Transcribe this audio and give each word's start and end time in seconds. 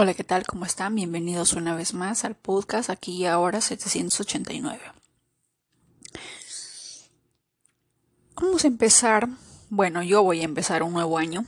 Hola, 0.00 0.14
¿qué 0.14 0.22
tal? 0.22 0.46
¿Cómo 0.46 0.64
están? 0.64 0.94
Bienvenidos 0.94 1.54
una 1.54 1.74
vez 1.74 1.92
más 1.92 2.24
al 2.24 2.36
podcast 2.36 2.88
aquí 2.88 3.16
y 3.16 3.26
ahora 3.26 3.60
789. 3.60 4.78
Vamos 8.36 8.62
a 8.62 8.68
empezar, 8.68 9.28
bueno, 9.70 10.04
yo 10.04 10.22
voy 10.22 10.42
a 10.42 10.44
empezar 10.44 10.84
un 10.84 10.92
nuevo 10.92 11.18
año. 11.18 11.46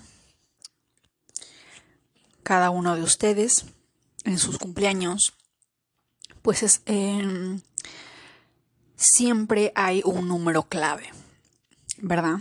Cada 2.42 2.70
uno 2.70 2.96
de 2.96 3.04
ustedes 3.04 3.66
en 4.24 4.36
sus 4.36 4.58
cumpleaños, 4.58 5.34
pues 6.42 6.64
es, 6.64 6.82
em, 6.86 7.60
siempre 8.96 9.70
hay 9.76 10.02
un 10.04 10.26
número 10.26 10.64
clave, 10.64 11.08
¿verdad? 11.98 12.38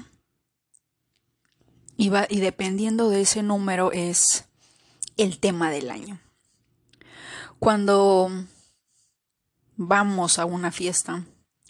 Y, 1.98 2.10
va, 2.10 2.26
y 2.28 2.40
dependiendo 2.40 3.12
de 3.12 3.22
ese 3.22 3.44
número 3.44 3.92
es 3.92 4.49
el 5.20 5.40
tema 5.40 5.70
del 5.70 5.92
año. 5.92 6.22
Cuando 7.60 8.32
vamos 9.76 10.40
a 10.40 10.46
una 10.46 10.72
fiesta, 10.72 11.26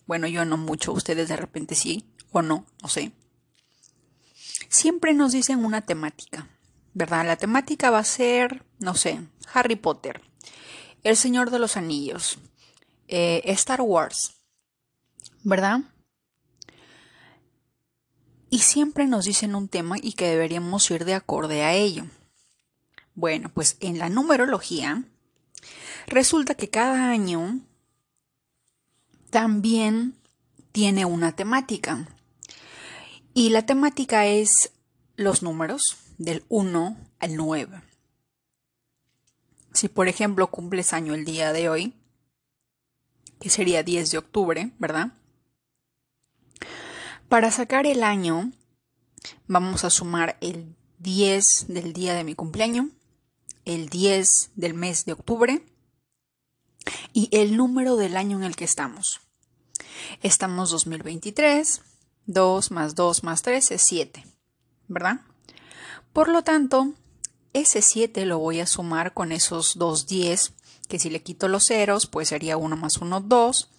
bueno, 0.06 0.28
yo 0.28 0.46
no 0.46 0.56
mucho, 0.56 0.94
ustedes 0.94 1.30
de 1.30 1.36
repente 1.36 1.74
sí 1.74 2.06
o 2.32 2.44
no, 2.44 2.68
no 2.82 2.90
sé. 2.90 3.12
Siempre 4.70 5.16
nos 5.16 5.32
dicen 5.32 5.66
una 5.66 5.82
temática, 5.82 6.48
¿verdad? 6.94 7.26
La 7.26 7.38
temática 7.38 7.90
va 7.90 8.00
a 8.00 8.04
ser, 8.04 8.66
no 8.78 8.94
sé, 8.94 9.20
Harry 9.52 9.76
Potter, 9.76 10.22
El 11.04 11.18
Señor 11.18 11.50
de 11.50 11.58
los 11.58 11.76
Anillos, 11.76 12.38
eh, 13.08 13.42
Star 13.46 13.82
Wars, 13.82 14.36
¿verdad? 15.44 15.80
Y 18.52 18.60
siempre 18.60 19.08
nos 19.08 19.26
dicen 19.26 19.56
un 19.56 19.68
tema 19.68 19.96
y 20.00 20.14
que 20.14 20.28
deberíamos 20.28 20.90
ir 20.92 21.04
de 21.06 21.16
acorde 21.16 21.64
a 21.64 21.74
ello. 21.74 22.06
Bueno, 23.20 23.52
pues 23.54 23.76
en 23.82 24.00
la 24.00 24.08
numerología 24.08 25.04
resulta 26.08 26.56
que 26.56 26.70
cada 26.70 27.10
año 27.10 27.60
también 29.30 30.16
tiene 30.72 31.04
una 31.04 31.36
temática. 31.36 32.08
Y 33.34 33.50
la 33.50 33.66
temática 33.66 34.26
es 34.26 34.72
los 35.18 35.44
números 35.44 35.98
del 36.18 36.46
1 36.48 36.98
al 37.20 37.36
9. 37.36 37.82
Si 39.74 39.90
por 39.90 40.08
ejemplo 40.08 40.50
cumples 40.50 40.94
año 40.94 41.14
el 41.14 41.26
día 41.26 41.52
de 41.52 41.68
hoy, 41.68 41.94
que 43.42 43.50
sería 43.50 43.84
10 43.84 44.12
de 44.12 44.18
octubre, 44.18 44.72
¿verdad? 44.80 45.12
Para 47.28 47.52
sacar 47.52 47.86
el 47.86 48.04
año, 48.04 48.54
vamos 49.46 49.84
a 49.84 49.90
sumar 49.90 50.38
el 50.40 50.74
10 51.00 51.66
del 51.68 51.92
día 51.92 52.14
de 52.14 52.24
mi 52.24 52.34
cumpleaños, 52.34 52.86
el 53.70 53.88
10 53.90 54.52
del 54.56 54.74
mes 54.74 55.06
de 55.06 55.14
octubre 55.14 55.64
y 57.14 57.30
el 57.32 57.56
número 57.56 57.98
del 57.98 58.18
año 58.18 58.38
en 58.38 58.44
el 58.44 58.56
que 58.56 58.66
estamos. 58.66 59.22
Estamos 60.24 60.72
2023, 60.72 61.82
2 62.26 62.72
más 62.72 62.96
2 62.96 63.24
más 63.24 63.44
3 63.44 63.72
es 63.72 63.82
7, 63.84 64.26
¿verdad? 64.88 65.22
Por 66.14 66.30
lo 66.30 66.44
tanto, 66.44 66.94
ese 67.54 67.84
7 67.84 68.26
lo 68.26 68.40
voy 68.40 68.60
a 68.60 68.66
sumar 68.66 69.14
con 69.14 69.32
esos 69.32 69.78
dos 69.78 70.08
10, 70.08 70.54
que 70.88 70.98
si 70.98 71.12
le 71.12 71.22
quito 71.22 71.48
los 71.48 71.68
ceros, 71.68 72.08
pues 72.08 72.30
sería 72.30 72.58
1 72.58 72.76
más 72.76 72.98
1, 72.98 73.22
2, 73.22 73.70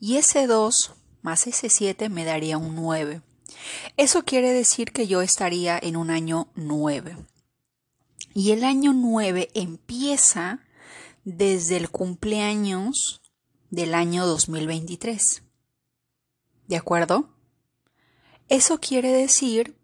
y 0.00 0.16
ese 0.16 0.46
2 0.46 0.94
más 1.20 1.46
ese 1.46 1.68
7 1.68 2.08
me 2.08 2.24
daría 2.24 2.56
un 2.56 2.74
9. 2.74 3.20
Eso 3.98 4.24
quiere 4.24 4.54
decir 4.54 4.92
que 4.92 5.06
yo 5.06 5.20
estaría 5.20 5.78
en 5.78 5.96
un 5.96 6.08
año 6.08 6.48
9. 6.54 7.18
Y 8.34 8.52
el 8.52 8.64
año 8.64 8.92
9 8.92 9.48
empieza 9.54 10.60
desde 11.24 11.76
el 11.76 11.90
cumpleaños 11.90 13.20
del 13.70 13.94
año 13.94 14.26
2023. 14.26 15.42
¿De 16.68 16.76
acuerdo? 16.76 17.28
Eso 18.48 18.80
quiere 18.80 19.12
decir 19.12 19.76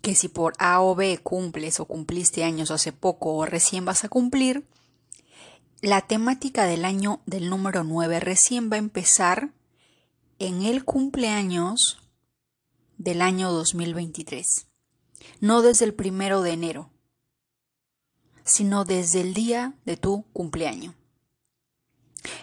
que 0.00 0.14
si 0.14 0.28
por 0.28 0.54
A 0.58 0.80
o 0.80 0.94
B 0.94 1.18
cumples 1.18 1.80
o 1.80 1.84
cumpliste 1.84 2.44
años 2.44 2.70
hace 2.70 2.92
poco 2.92 3.34
o 3.34 3.46
recién 3.46 3.84
vas 3.84 4.04
a 4.04 4.08
cumplir, 4.08 4.66
la 5.82 6.02
temática 6.02 6.64
del 6.64 6.84
año 6.84 7.20
del 7.26 7.50
número 7.50 7.84
9 7.84 8.20
recién 8.20 8.70
va 8.70 8.76
a 8.76 8.80
empezar 8.80 9.52
en 10.38 10.62
el 10.62 10.84
cumpleaños 10.84 11.98
del 12.96 13.22
año 13.22 13.52
2023, 13.52 14.66
no 15.40 15.62
desde 15.62 15.84
el 15.84 15.94
primero 15.94 16.42
de 16.42 16.52
enero 16.52 16.90
sino 18.48 18.84
desde 18.84 19.20
el 19.20 19.34
día 19.34 19.74
de 19.84 19.96
tu 19.96 20.24
cumpleaños. 20.32 20.94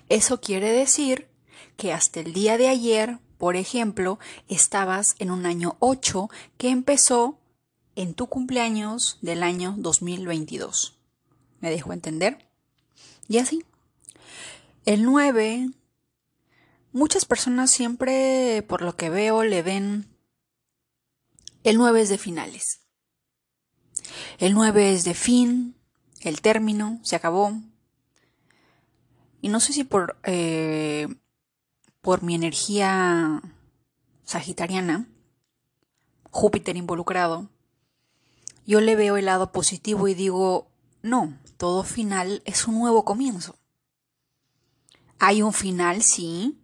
Eso 0.07 0.39
quiere 0.39 0.71
decir 0.71 1.27
que 1.77 1.91
hasta 1.91 2.19
el 2.19 2.31
día 2.31 2.57
de 2.57 2.69
ayer, 2.69 3.19
por 3.37 3.55
ejemplo, 3.55 4.19
estabas 4.47 5.15
en 5.19 5.31
un 5.31 5.45
año 5.45 5.75
8 5.79 6.29
que 6.57 6.69
empezó 6.69 7.39
en 7.95 8.13
tu 8.13 8.27
cumpleaños 8.27 9.17
del 9.21 9.43
año 9.43 9.75
2022. 9.77 10.97
¿Me 11.59 11.69
dejo 11.69 11.91
entender? 11.91 12.47
Y 13.27 13.39
así. 13.39 13.65
El 14.85 15.03
9, 15.03 15.71
muchas 16.91 17.25
personas 17.25 17.71
siempre, 17.71 18.63
por 18.67 18.81
lo 18.81 18.95
que 18.95 19.09
veo, 19.09 19.43
le 19.43 19.63
ven 19.63 20.07
el 21.63 21.77
9 21.77 22.01
es 22.01 22.09
de 22.09 22.19
finales. 22.19 22.81
El 24.37 24.53
9 24.53 24.93
es 24.93 25.03
de 25.03 25.15
fin, 25.15 25.74
el 26.29 26.41
término, 26.41 26.99
se 27.03 27.15
acabó. 27.15 27.53
Y 29.41 29.49
no 29.49 29.59
sé 29.59 29.73
si 29.73 29.83
por, 29.83 30.17
eh, 30.23 31.07
por 32.01 32.23
mi 32.23 32.35
energía 32.35 33.41
sagitariana, 34.23 35.07
Júpiter 36.31 36.75
involucrado, 36.75 37.49
yo 38.65 38.81
le 38.81 38.95
veo 38.95 39.17
el 39.17 39.25
lado 39.25 39.51
positivo 39.51 40.07
y 40.07 40.15
digo, 40.15 40.67
no, 41.01 41.37
todo 41.57 41.83
final 41.83 42.41
es 42.45 42.67
un 42.67 42.79
nuevo 42.79 43.05
comienzo. 43.05 43.55
Hay 45.19 45.41
un 45.41 45.53
final, 45.53 46.01
sí, 46.01 46.59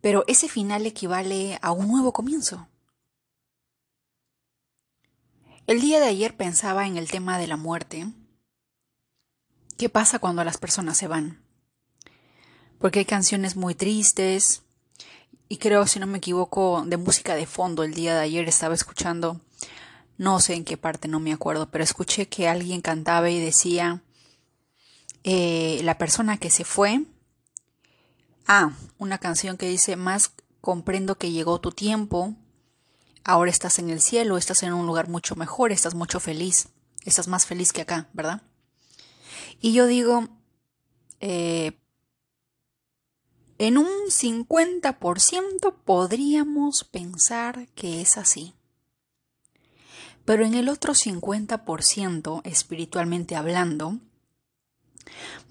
pero 0.00 0.24
ese 0.26 0.48
final 0.48 0.86
equivale 0.86 1.58
a 1.62 1.72
un 1.72 1.88
nuevo 1.88 2.12
comienzo. 2.12 2.66
El 5.66 5.80
día 5.80 6.00
de 6.00 6.06
ayer 6.06 6.36
pensaba 6.36 6.86
en 6.86 6.96
el 6.96 7.10
tema 7.10 7.38
de 7.38 7.46
la 7.46 7.56
muerte 7.56 8.06
¿Qué 9.76 9.88
pasa 9.88 10.20
cuando 10.20 10.44
las 10.44 10.56
personas 10.56 10.96
se 10.96 11.08
van? 11.08 11.42
Porque 12.78 13.00
hay 13.00 13.04
canciones 13.04 13.56
muy 13.56 13.74
tristes 13.74 14.62
y 15.48 15.56
creo, 15.56 15.86
si 15.86 15.98
no 15.98 16.06
me 16.06 16.18
equivoco, 16.18 16.84
de 16.86 16.96
música 16.96 17.34
de 17.34 17.46
fondo. 17.46 17.82
El 17.82 17.92
día 17.92 18.14
de 18.14 18.20
ayer 18.20 18.48
estaba 18.48 18.74
escuchando, 18.74 19.40
no 20.16 20.38
sé 20.38 20.54
en 20.54 20.64
qué 20.64 20.76
parte, 20.76 21.08
no 21.08 21.18
me 21.18 21.32
acuerdo, 21.32 21.70
pero 21.70 21.82
escuché 21.82 22.28
que 22.28 22.48
alguien 22.48 22.82
cantaba 22.82 23.30
y 23.30 23.40
decía, 23.40 24.02
eh, 25.24 25.80
la 25.82 25.98
persona 25.98 26.38
que 26.38 26.50
se 26.50 26.64
fue, 26.64 27.02
ah, 28.46 28.72
una 28.98 29.18
canción 29.18 29.56
que 29.56 29.68
dice, 29.68 29.96
más 29.96 30.30
comprendo 30.60 31.18
que 31.18 31.32
llegó 31.32 31.60
tu 31.60 31.72
tiempo, 31.72 32.34
ahora 33.24 33.50
estás 33.50 33.80
en 33.80 33.90
el 33.90 34.00
cielo, 34.00 34.38
estás 34.38 34.62
en 34.62 34.72
un 34.72 34.86
lugar 34.86 35.08
mucho 35.08 35.34
mejor, 35.34 35.72
estás 35.72 35.94
mucho 35.94 36.20
feliz, 36.20 36.68
estás 37.04 37.26
más 37.26 37.44
feliz 37.44 37.72
que 37.72 37.82
acá, 37.82 38.08
¿verdad? 38.12 38.40
Y 39.60 39.72
yo 39.72 39.86
digo, 39.86 40.28
eh, 41.20 41.72
en 43.58 43.78
un 43.78 43.88
50% 44.08 45.74
podríamos 45.84 46.84
pensar 46.84 47.68
que 47.74 48.00
es 48.00 48.18
así. 48.18 48.54
Pero 50.24 50.44
en 50.44 50.54
el 50.54 50.68
otro 50.68 50.94
50%, 50.94 52.40
espiritualmente 52.44 53.36
hablando, 53.36 54.00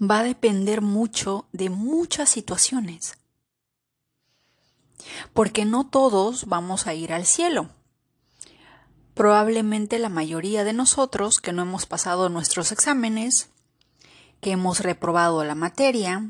va 0.00 0.20
a 0.20 0.24
depender 0.24 0.80
mucho 0.80 1.46
de 1.52 1.70
muchas 1.70 2.28
situaciones. 2.28 3.16
Porque 5.32 5.64
no 5.64 5.86
todos 5.88 6.46
vamos 6.46 6.86
a 6.86 6.94
ir 6.94 7.12
al 7.12 7.26
cielo. 7.26 7.70
Probablemente 9.14 9.98
la 9.98 10.08
mayoría 10.08 10.64
de 10.64 10.72
nosotros 10.72 11.38
que 11.38 11.52
no 11.52 11.62
hemos 11.62 11.86
pasado 11.86 12.28
nuestros 12.28 12.72
exámenes, 12.72 13.48
que 14.44 14.52
hemos 14.52 14.80
reprobado 14.80 15.42
la 15.42 15.54
materia, 15.54 16.28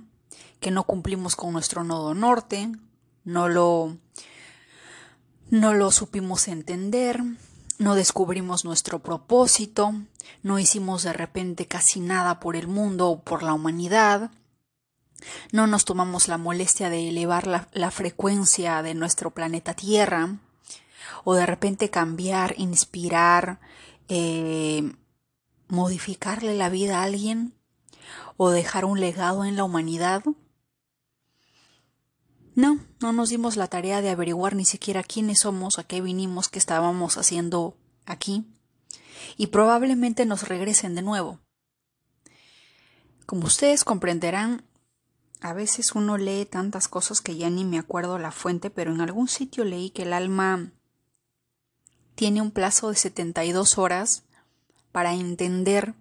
que 0.60 0.70
no 0.70 0.84
cumplimos 0.84 1.34
con 1.34 1.52
nuestro 1.52 1.82
nodo 1.82 2.14
norte, 2.14 2.70
no 3.24 3.48
lo, 3.48 3.96
no 5.50 5.74
lo 5.74 5.90
supimos 5.90 6.46
entender, 6.46 7.20
no 7.78 7.96
descubrimos 7.96 8.64
nuestro 8.64 9.00
propósito, 9.00 9.94
no 10.44 10.60
hicimos 10.60 11.02
de 11.02 11.12
repente 11.12 11.66
casi 11.66 11.98
nada 11.98 12.38
por 12.38 12.54
el 12.54 12.68
mundo 12.68 13.08
o 13.08 13.20
por 13.20 13.42
la 13.42 13.52
humanidad, 13.52 14.30
no 15.50 15.66
nos 15.66 15.84
tomamos 15.84 16.28
la 16.28 16.38
molestia 16.38 16.90
de 16.90 17.08
elevar 17.08 17.48
la, 17.48 17.90
frecuencia 17.90 18.80
de 18.82 18.94
nuestro 18.94 19.32
planeta 19.32 19.74
Tierra, 19.74 20.38
o 21.24 21.34
de 21.34 21.46
repente 21.46 21.90
cambiar, 21.90 22.54
inspirar, 22.58 23.58
eh, 24.06 24.92
modificarle 25.66 26.54
la 26.54 26.68
vida 26.68 27.00
a 27.00 27.02
alguien 27.02 27.54
o 28.36 28.50
dejar 28.50 28.84
un 28.84 29.00
legado 29.00 29.44
en 29.44 29.56
la 29.56 29.64
humanidad? 29.64 30.22
No, 32.54 32.78
no 33.00 33.12
nos 33.12 33.30
dimos 33.30 33.56
la 33.56 33.66
tarea 33.66 34.00
de 34.00 34.10
averiguar 34.10 34.54
ni 34.54 34.64
siquiera 34.64 35.02
quiénes 35.02 35.40
somos, 35.40 35.78
a 35.78 35.84
qué 35.84 36.00
vinimos, 36.00 36.48
qué 36.48 36.58
estábamos 36.58 37.18
haciendo 37.18 37.76
aquí, 38.06 38.44
y 39.36 39.48
probablemente 39.48 40.24
nos 40.24 40.46
regresen 40.46 40.94
de 40.94 41.02
nuevo. 41.02 41.40
Como 43.26 43.46
ustedes 43.46 43.84
comprenderán, 43.84 44.64
a 45.40 45.52
veces 45.52 45.94
uno 45.94 46.16
lee 46.16 46.46
tantas 46.46 46.88
cosas 46.88 47.20
que 47.20 47.36
ya 47.36 47.50
ni 47.50 47.64
me 47.64 47.78
acuerdo 47.78 48.18
la 48.18 48.30
fuente, 48.30 48.70
pero 48.70 48.92
en 48.92 49.00
algún 49.00 49.28
sitio 49.28 49.64
leí 49.64 49.90
que 49.90 50.02
el 50.02 50.12
alma 50.12 50.72
tiene 52.14 52.40
un 52.40 52.50
plazo 52.50 52.90
de 52.90 52.96
72 52.96 53.78
horas 53.78 54.22
para 54.92 55.14
entender 55.14 55.94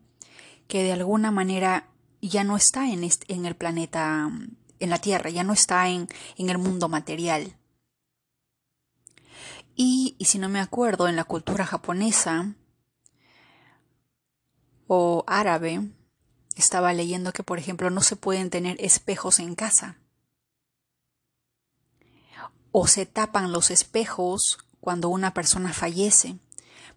que 0.67 0.83
de 0.83 0.94
alguna 0.94 1.31
manera 1.31 1.89
ya 2.30 2.44
no 2.44 2.56
está 2.56 2.90
en, 2.90 3.04
el 3.46 3.56
planeta, 3.56 4.31
en 4.80 4.90
la 4.90 4.98
Tierra, 5.00 5.30
ya 5.30 5.44
no 5.44 5.54
está 5.54 5.90
en, 5.90 6.08
el 6.38 6.58
mundo 6.58 6.88
material. 6.90 7.58
Y 9.75 10.16
si 10.22 10.38
no 10.40 10.50
me 10.50 10.60
acuerdo, 10.60 11.08
en 11.08 11.16
la 11.16 11.24
cultura 11.24 11.66
japonesa 11.66 12.54
o 14.88 15.24
árabe, 15.28 15.81
estaba 16.56 16.94
leyendo 16.94 17.34
que, 17.34 17.44
por 17.44 17.60
ejemplo, 17.60 17.90
no 17.90 18.02
se 18.02 18.16
pueden 18.16 18.50
tener 18.50 18.78
espejos 18.80 19.40
en 19.40 19.56
casa. 19.56 19.98
O 22.72 22.88
se 22.88 23.06
tapan 23.06 23.52
los 23.52 23.70
espejos 23.72 24.60
cuando 24.80 25.10
una 25.10 25.34
persona 25.34 25.74
fallece. 25.74 26.38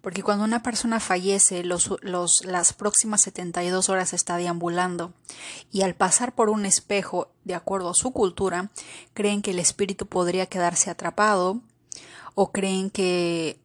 Porque 0.06 0.22
cuando 0.22 0.44
una 0.44 0.62
persona 0.62 1.00
fallece, 1.00 1.64
los, 1.64 1.90
los, 2.00 2.44
las 2.44 2.72
próximas 2.72 3.22
72 3.22 3.88
horas 3.88 4.12
está 4.12 4.36
deambulando. 4.36 5.12
Y 5.72 5.82
al 5.82 5.96
pasar 5.96 6.32
por 6.32 6.48
un 6.48 6.64
espejo, 6.64 7.32
de 7.42 7.56
acuerdo 7.56 7.90
a 7.90 7.94
su 7.94 8.12
cultura, 8.12 8.70
creen 9.14 9.42
que 9.42 9.50
el 9.50 9.58
espíritu 9.58 10.06
podría 10.06 10.46
quedarse 10.46 10.90
atrapado 10.90 11.60
o 12.36 12.52
creen 12.52 12.88
que 12.90 13.58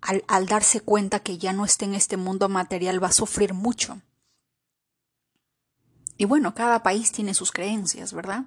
al, 0.00 0.24
al 0.26 0.46
darse 0.46 0.80
cuenta 0.80 1.20
que 1.20 1.38
ya 1.38 1.52
no 1.52 1.64
está 1.64 1.84
en 1.84 1.94
este 1.94 2.16
mundo 2.16 2.48
material 2.48 3.00
va 3.00 3.06
a 3.06 3.12
sufrir 3.12 3.54
mucho. 3.54 4.00
Y 6.18 6.24
bueno, 6.24 6.52
cada 6.56 6.82
país 6.82 7.12
tiene 7.12 7.32
sus 7.32 7.52
creencias, 7.52 8.12
¿verdad? 8.12 8.46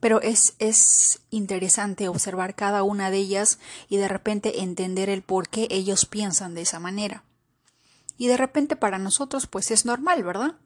Pero 0.00 0.20
es, 0.22 0.54
es 0.58 1.20
interesante 1.30 2.08
observar 2.08 2.54
cada 2.54 2.82
una 2.82 3.10
de 3.10 3.18
ellas 3.18 3.58
y 3.88 3.98
de 3.98 4.08
repente 4.08 4.62
entender 4.62 5.08
el 5.08 5.22
por 5.22 5.48
qué 5.48 5.68
ellos 5.70 6.06
piensan 6.06 6.54
de 6.54 6.62
esa 6.62 6.80
manera. 6.80 7.24
Y 8.16 8.26
de 8.26 8.36
repente 8.36 8.76
para 8.76 8.98
nosotros 8.98 9.46
pues 9.46 9.70
es 9.70 9.84
normal, 9.84 10.22
¿verdad? 10.24 10.56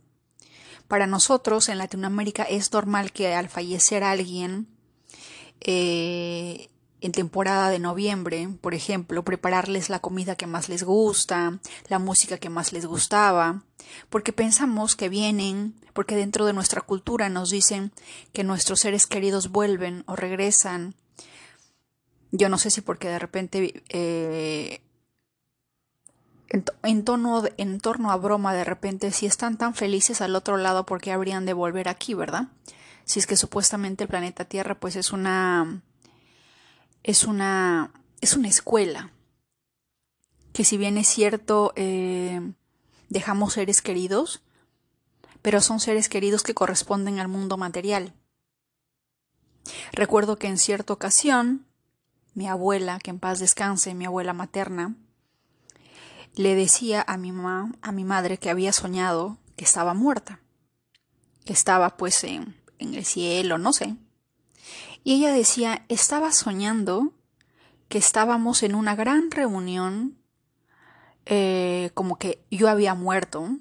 Para 0.89 1.07
nosotros 1.07 1.69
en 1.69 1.79
Latinoamérica 1.79 2.45
es 2.45 2.73
normal 2.73 3.13
que 3.13 3.35
al 3.35 3.49
fallecer 3.49 4.05
alguien 4.05 4.69
eh, 5.61 6.69
en 7.05 7.13
temporada 7.13 7.69
de 7.69 7.79
noviembre, 7.79 8.49
por 8.63 8.73
ejemplo, 8.73 9.23
prepararles 9.25 9.91
la 9.91 9.99
comida 9.99 10.37
que 10.37 10.47
más 10.47 10.71
les 10.71 10.85
gusta, 10.85 11.59
la 11.89 11.99
música 11.99 12.39
que 12.39 12.49
más 12.49 12.73
les 12.73 12.87
gustaba, 12.87 13.63
porque 14.09 14.33
pensamos 14.33 14.97
que 14.97 15.11
vienen, 15.11 15.75
porque 15.93 16.17
dentro 16.17 16.47
de 16.47 16.55
nuestra 16.55 16.81
cultura 16.81 17.29
nos 17.29 17.51
dicen 17.51 17.93
que 18.33 18.43
nuestros 18.43 18.81
seres 18.81 19.07
queridos 19.07 19.51
vuelven 19.51 20.03
o 20.07 20.17
regresan. 20.17 20.95
Yo 22.33 22.49
no 22.49 22.57
sé 22.57 22.71
si 22.71 22.81
porque 22.81 23.09
de 23.09 23.19
repente 23.19 23.85
eh, 23.91 24.81
en, 26.49 26.65
en, 26.85 27.05
en 27.59 27.81
torno 27.81 28.13
a 28.13 28.17
broma 28.17 28.55
de 28.55 28.65
repente 28.65 29.11
si 29.11 29.27
están 29.27 29.59
tan 29.59 29.75
felices 29.75 30.23
al 30.23 30.35
otro 30.35 30.57
lado 30.57 30.87
porque 30.87 31.13
habrían 31.13 31.45
de 31.45 31.53
volver 31.53 31.91
aquí, 31.91 32.15
¿verdad? 32.15 32.49
Si 33.05 33.19
es 33.19 33.27
que 33.27 33.37
supuestamente 33.37 34.05
el 34.05 34.09
planeta 34.09 34.47
Tierra 34.47 34.81
pues 34.81 34.97
es 34.97 35.13
una 35.13 35.83
es 37.05 37.25
una, 37.25 37.93
es 38.21 38.35
una 38.35 38.49
escuela 38.49 39.13
que 40.53 40.65
si 40.65 40.77
bien 40.77 40.99
es 40.99 41.09
cierto, 41.09 41.73
eh, 41.77 42.41
dejamos 43.09 43.55
seres 43.55 43.83
queridos, 43.83 44.41
pero 45.43 45.61
son 45.61 45.81
seres 45.81 46.09
queridos 46.09 46.43
que 46.43 46.55
corresponden 46.55 47.19
al 47.19 47.29
mundo 47.29 47.57
material. 47.57 48.15
Recuerdo 49.93 50.37
que 50.37 50.47
en 50.47 50.59
cierta 50.59 50.93
ocasión, 50.93 51.67
mi 52.35 52.49
abuela, 52.49 53.01
que 53.01 53.11
en 53.11 53.19
paz 53.19 53.41
descanse, 53.41 53.95
mi 53.95 54.07
abuela 54.07 54.33
materna, 54.33 54.95
le 56.37 56.55
decía 56.55 57.05
a 57.07 57.17
mi 57.17 57.33
mamá, 57.33 57.73
a 57.83 57.91
mi 57.91 58.05
madre, 58.05 58.39
que 58.39 58.49
había 58.49 58.73
soñado 58.73 59.39
que 59.57 59.65
estaba 59.65 59.93
muerta, 59.93 60.41
que 61.45 61.53
estaba 61.53 61.97
pues 61.97 62.23
en, 62.23 62.57
en 62.79 62.95
el 62.95 63.05
cielo, 63.05 63.59
no 63.59 63.73
sé. 63.73 63.97
Y 65.05 65.17
ella 65.17 65.33
decía, 65.33 65.85
estaba 65.89 66.33
soñando 66.33 67.13
que 67.89 67.99
estábamos 67.99 68.63
en 68.63 68.75
una 68.75 68.97
gran 68.97 69.31
reunión, 69.31 70.19
eh, 71.27 71.91
como 71.95 72.17
que 72.17 72.45
yo 72.51 72.69
había 72.69 72.95
muerto 72.95 73.59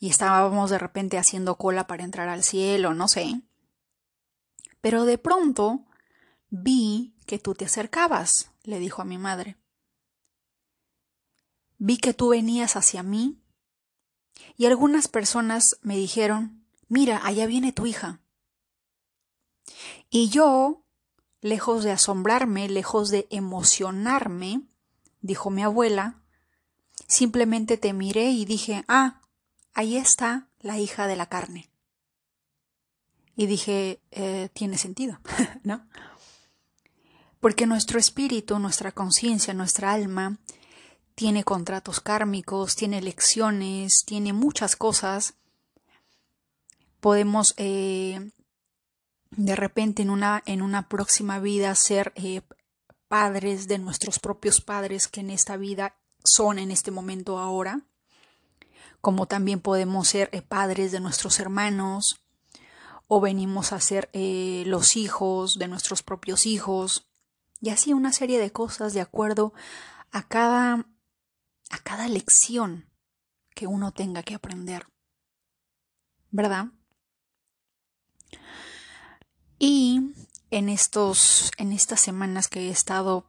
y 0.00 0.08
estábamos 0.08 0.70
de 0.70 0.78
repente 0.78 1.18
haciendo 1.18 1.56
cola 1.56 1.86
para 1.86 2.02
entrar 2.02 2.30
al 2.30 2.42
cielo, 2.42 2.94
no 2.94 3.08
sé. 3.08 3.42
Pero 4.80 5.04
de 5.04 5.18
pronto 5.18 5.84
vi 6.48 7.14
que 7.26 7.38
tú 7.38 7.54
te 7.54 7.66
acercabas, 7.66 8.50
le 8.64 8.78
dijo 8.78 9.02
a 9.02 9.04
mi 9.04 9.18
madre. 9.18 9.58
Vi 11.76 11.98
que 11.98 12.14
tú 12.14 12.30
venías 12.30 12.76
hacia 12.76 13.02
mí 13.02 13.38
y 14.56 14.64
algunas 14.64 15.08
personas 15.08 15.78
me 15.82 15.96
dijeron, 15.96 16.64
mira, 16.88 17.20
allá 17.22 17.44
viene 17.46 17.72
tu 17.72 17.86
hija. 17.86 18.20
Y 20.10 20.28
yo, 20.28 20.84
lejos 21.40 21.84
de 21.84 21.92
asombrarme, 21.92 22.68
lejos 22.68 23.10
de 23.10 23.26
emocionarme, 23.30 24.62
dijo 25.20 25.50
mi 25.50 25.62
abuela, 25.62 26.22
simplemente 27.06 27.76
te 27.76 27.92
miré 27.92 28.30
y 28.30 28.44
dije, 28.44 28.84
ah, 28.88 29.20
ahí 29.74 29.96
está 29.96 30.48
la 30.60 30.78
hija 30.78 31.06
de 31.06 31.16
la 31.16 31.26
carne. 31.26 31.70
Y 33.36 33.46
dije, 33.46 34.00
eh, 34.10 34.48
tiene 34.52 34.76
sentido, 34.76 35.18
¿no? 35.62 35.86
Porque 37.40 37.66
nuestro 37.66 37.98
espíritu, 37.98 38.58
nuestra 38.58 38.92
conciencia, 38.92 39.54
nuestra 39.54 39.92
alma, 39.92 40.38
tiene 41.14 41.42
contratos 41.42 42.00
kármicos, 42.00 42.76
tiene 42.76 43.00
lecciones, 43.00 44.04
tiene 44.04 44.32
muchas 44.32 44.76
cosas. 44.76 45.34
Podemos 47.00 47.54
eh, 47.56 48.30
de 49.30 49.56
repente 49.56 50.02
en 50.02 50.10
una, 50.10 50.42
en 50.46 50.62
una 50.62 50.88
próxima 50.88 51.38
vida 51.38 51.74
ser 51.74 52.12
eh, 52.16 52.42
padres 53.08 53.68
de 53.68 53.78
nuestros 53.78 54.18
propios 54.18 54.60
padres 54.60 55.08
que 55.08 55.20
en 55.20 55.30
esta 55.30 55.56
vida 55.56 55.96
son 56.24 56.58
en 56.58 56.70
este 56.70 56.90
momento 56.90 57.38
ahora, 57.38 57.82
como 59.00 59.26
también 59.26 59.60
podemos 59.60 60.08
ser 60.08 60.28
eh, 60.32 60.42
padres 60.42 60.92
de 60.92 61.00
nuestros 61.00 61.40
hermanos, 61.40 62.20
o 63.06 63.20
venimos 63.20 63.72
a 63.72 63.80
ser 63.80 64.08
eh, 64.12 64.62
los 64.66 64.96
hijos 64.96 65.58
de 65.58 65.68
nuestros 65.68 66.02
propios 66.02 66.46
hijos, 66.46 67.08
y 67.60 67.70
así 67.70 67.92
una 67.92 68.12
serie 68.12 68.38
de 68.38 68.52
cosas 68.52 68.94
de 68.94 69.00
acuerdo 69.00 69.52
a 70.12 70.26
cada, 70.26 70.86
a 71.70 71.78
cada 71.82 72.08
lección 72.08 72.88
que 73.54 73.66
uno 73.66 73.92
tenga 73.92 74.22
que 74.22 74.34
aprender. 74.34 74.86
¿Verdad? 76.30 76.66
Y 79.62 80.14
en 80.50 80.70
estos, 80.70 81.52
en 81.58 81.72
estas 81.72 82.00
semanas 82.00 82.48
que 82.48 82.60
he 82.60 82.70
estado 82.70 83.26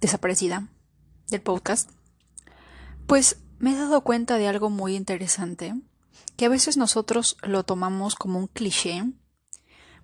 desaparecida 0.00 0.68
del 1.28 1.42
podcast, 1.42 1.90
pues 3.06 3.36
me 3.58 3.72
he 3.72 3.76
dado 3.76 4.00
cuenta 4.00 4.38
de 4.38 4.48
algo 4.48 4.70
muy 4.70 4.96
interesante, 4.96 5.74
que 6.38 6.46
a 6.46 6.48
veces 6.48 6.78
nosotros 6.78 7.36
lo 7.42 7.62
tomamos 7.62 8.14
como 8.14 8.38
un 8.38 8.46
cliché, 8.46 9.04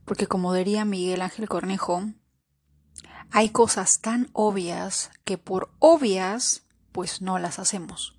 porque 0.05 0.27
como 0.27 0.53
diría 0.53 0.85
Miguel 0.85 1.23
Ángel 1.23 1.49
Cornejo, 1.49 2.11
hay 3.31 3.49
cosas 3.49 4.03
tan 4.03 4.29
obvias 4.35 5.11
que 5.25 5.39
por 5.39 5.71
obvias 5.79 6.65
pues 6.93 7.23
no 7.23 7.39
las 7.39 7.59
hacemos. 7.59 8.15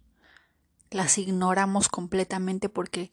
Las 0.89 1.19
ignoramos 1.19 1.87
completamente 1.87 2.67
porque 2.67 3.11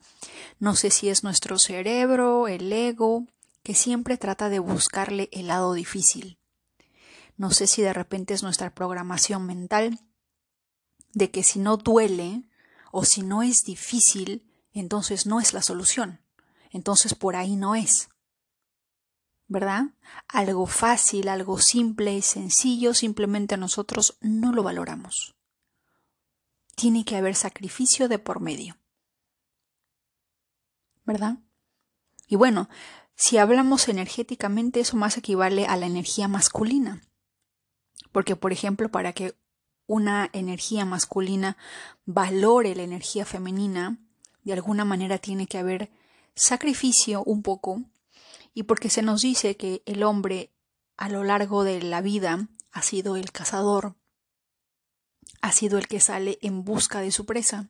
no 0.61 0.75
sé 0.77 0.91
si 0.91 1.11
es 1.11 1.25
nuestro 1.25 1.59
cerebro, 1.59 2.49
el 2.49 2.73
ego, 2.73 3.27
que 3.63 3.75
siempre 3.75 4.17
trata 4.17 4.49
de 4.49 4.59
buscarle 4.59 5.29
el 5.33 5.49
lado 5.49 5.73
difícil. 5.73 6.39
No 7.37 7.51
sé 7.51 7.67
si 7.67 7.83
de 7.83 7.93
repente 7.93 8.35
es 8.35 8.43
nuestra 8.43 8.75
programación 8.75 9.47
mental 9.47 9.99
de 11.13 11.31
que 11.31 11.43
si 11.43 11.59
no 11.59 11.77
duele 11.77 12.49
o 12.93 13.05
si 13.05 13.23
no 13.23 13.43
es 13.43 13.63
difícil, 13.65 14.51
entonces 14.73 15.27
no 15.27 15.41
es 15.41 15.53
la 15.53 15.63
solución. 15.63 16.21
Entonces 16.71 17.15
por 17.15 17.37
ahí 17.37 17.57
no 17.57 17.75
es. 17.75 18.09
¿Verdad? 19.47 19.95
Algo 20.29 20.67
fácil, 20.67 21.29
algo 21.29 21.59
simple 21.59 22.15
y 22.15 22.23
sencillo, 22.23 22.95
simplemente 22.95 23.57
nosotros 23.57 24.17
no 24.21 24.53
lo 24.53 24.63
valoramos. 24.63 25.35
Tiene 26.77 27.05
que 27.05 27.17
haber 27.17 27.35
sacrificio 27.35 28.09
de 28.09 28.19
por 28.19 28.41
medio. 28.41 28.81
¿verdad? 31.11 31.39
Y 32.29 32.37
bueno, 32.37 32.69
si 33.21 33.37
hablamos 33.37 33.87
energéticamente, 33.91 34.81
eso 34.81 34.97
más 34.97 35.19
equivale 35.19 35.67
a 35.67 35.77
la 35.77 35.85
energía 35.85 36.27
masculina. 36.27 37.03
Porque, 38.13 38.35
por 38.35 38.51
ejemplo, 38.51 38.89
para 38.89 39.13
que 39.13 39.35
una 39.87 40.31
energía 40.33 40.87
masculina 40.87 41.59
valore 42.07 42.75
la 42.75 42.83
energía 42.83 43.27
femenina, 43.27 43.99
de 44.43 44.55
alguna 44.55 44.87
manera 44.87 45.19
tiene 45.19 45.47
que 45.47 45.59
haber 45.59 45.91
sacrificio 46.35 47.23
un 47.25 47.43
poco, 47.43 47.83
y 48.55 48.63
porque 48.63 48.89
se 48.89 49.03
nos 49.03 49.21
dice 49.21 49.55
que 49.55 49.83
el 49.85 50.03
hombre 50.03 50.55
a 50.97 51.11
lo 51.11 51.23
largo 51.23 51.63
de 51.63 51.83
la 51.83 52.01
vida 52.01 52.49
ha 52.73 52.81
sido 52.81 53.17
el 53.17 53.33
cazador, 53.33 53.97
ha 55.43 55.53
sido 55.53 55.77
el 55.77 55.89
que 55.89 56.01
sale 56.01 56.39
en 56.41 56.65
busca 56.65 57.03
de 57.03 57.11
su 57.11 57.27
presa, 57.27 57.69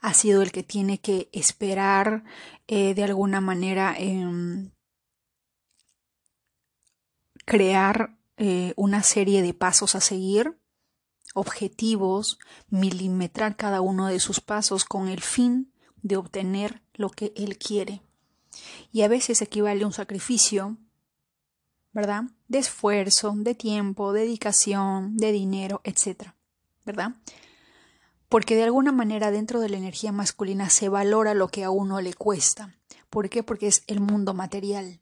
ha 0.00 0.14
sido 0.14 0.42
el 0.42 0.52
que 0.52 0.62
tiene 0.62 0.98
que 0.98 1.28
esperar 1.32 2.24
eh, 2.68 2.94
de 2.94 3.04
alguna 3.04 3.40
manera 3.40 3.94
em, 3.98 4.70
crear 7.44 8.16
eh, 8.36 8.74
una 8.76 9.02
serie 9.02 9.42
de 9.42 9.54
pasos 9.54 9.94
a 9.94 10.00
seguir, 10.00 10.58
objetivos, 11.34 12.38
milimetrar 12.68 13.56
cada 13.56 13.80
uno 13.80 14.06
de 14.06 14.20
sus 14.20 14.40
pasos 14.40 14.84
con 14.84 15.08
el 15.08 15.22
fin 15.22 15.72
de 16.02 16.16
obtener 16.16 16.82
lo 16.94 17.10
que 17.10 17.32
él 17.36 17.58
quiere. 17.58 18.02
Y 18.92 19.02
a 19.02 19.08
veces 19.08 19.42
equivale 19.42 19.84
a 19.84 19.86
un 19.86 19.92
sacrificio, 19.92 20.76
¿verdad? 21.92 22.24
De 22.48 22.58
esfuerzo, 22.58 23.34
de 23.36 23.54
tiempo, 23.54 24.12
dedicación, 24.12 25.16
de 25.16 25.32
dinero, 25.32 25.80
etc. 25.84 26.32
¿Verdad? 26.84 27.16
Porque 28.28 28.56
de 28.56 28.64
alguna 28.64 28.92
manera 28.92 29.30
dentro 29.30 29.60
de 29.60 29.68
la 29.68 29.76
energía 29.76 30.12
masculina 30.12 30.68
se 30.68 30.88
valora 30.88 31.34
lo 31.34 31.48
que 31.48 31.64
a 31.64 31.70
uno 31.70 32.00
le 32.00 32.14
cuesta. 32.14 32.76
¿Por 33.08 33.28
qué? 33.28 33.42
Porque 33.42 33.68
es 33.68 33.84
el 33.86 34.00
mundo 34.00 34.34
material. 34.34 35.00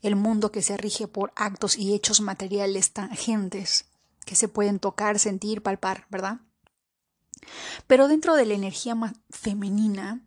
El 0.00 0.16
mundo 0.16 0.52
que 0.52 0.62
se 0.62 0.76
rige 0.76 1.08
por 1.08 1.32
actos 1.34 1.76
y 1.76 1.94
hechos 1.94 2.20
materiales 2.20 2.92
tangentes 2.92 3.86
que 4.24 4.34
se 4.36 4.48
pueden 4.48 4.78
tocar, 4.78 5.18
sentir, 5.18 5.62
palpar, 5.62 6.06
¿verdad? 6.10 6.40
Pero 7.86 8.08
dentro 8.08 8.34
de 8.34 8.46
la 8.46 8.54
energía 8.54 8.96
femenina, 9.30 10.20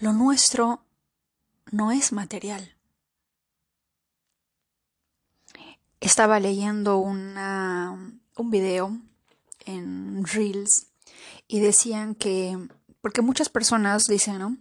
lo 0.00 0.12
nuestro 0.12 0.84
no 1.70 1.90
es 1.90 2.12
material. 2.12 2.74
Estaba 6.00 6.38
leyendo 6.38 6.98
un 6.98 8.50
video 8.50 8.98
en 9.64 10.24
Reels 10.24 10.87
y 11.48 11.60
decían 11.60 12.14
que, 12.14 12.56
porque 13.00 13.22
muchas 13.22 13.48
personas 13.48 14.06
dicen, 14.06 14.38
¿no? 14.38 14.58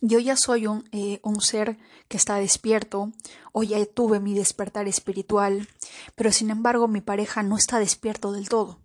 Yo 0.00 0.18
ya 0.18 0.36
soy 0.36 0.66
un, 0.66 0.88
eh, 0.92 1.20
un, 1.22 1.40
ser 1.40 1.78
que 2.08 2.16
está 2.16 2.36
despierto, 2.36 3.12
o 3.52 3.62
ya 3.62 3.84
tuve 3.86 4.20
mi 4.20 4.34
despertar 4.34 4.86
espiritual, 4.86 5.68
pero 6.14 6.30
sin 6.30 6.50
embargo 6.50 6.86
mi 6.86 7.00
pareja 7.00 7.42
no 7.42 7.56
está 7.56 7.78
despierto 7.78 8.32
del 8.32 8.48
todo. 8.48 8.80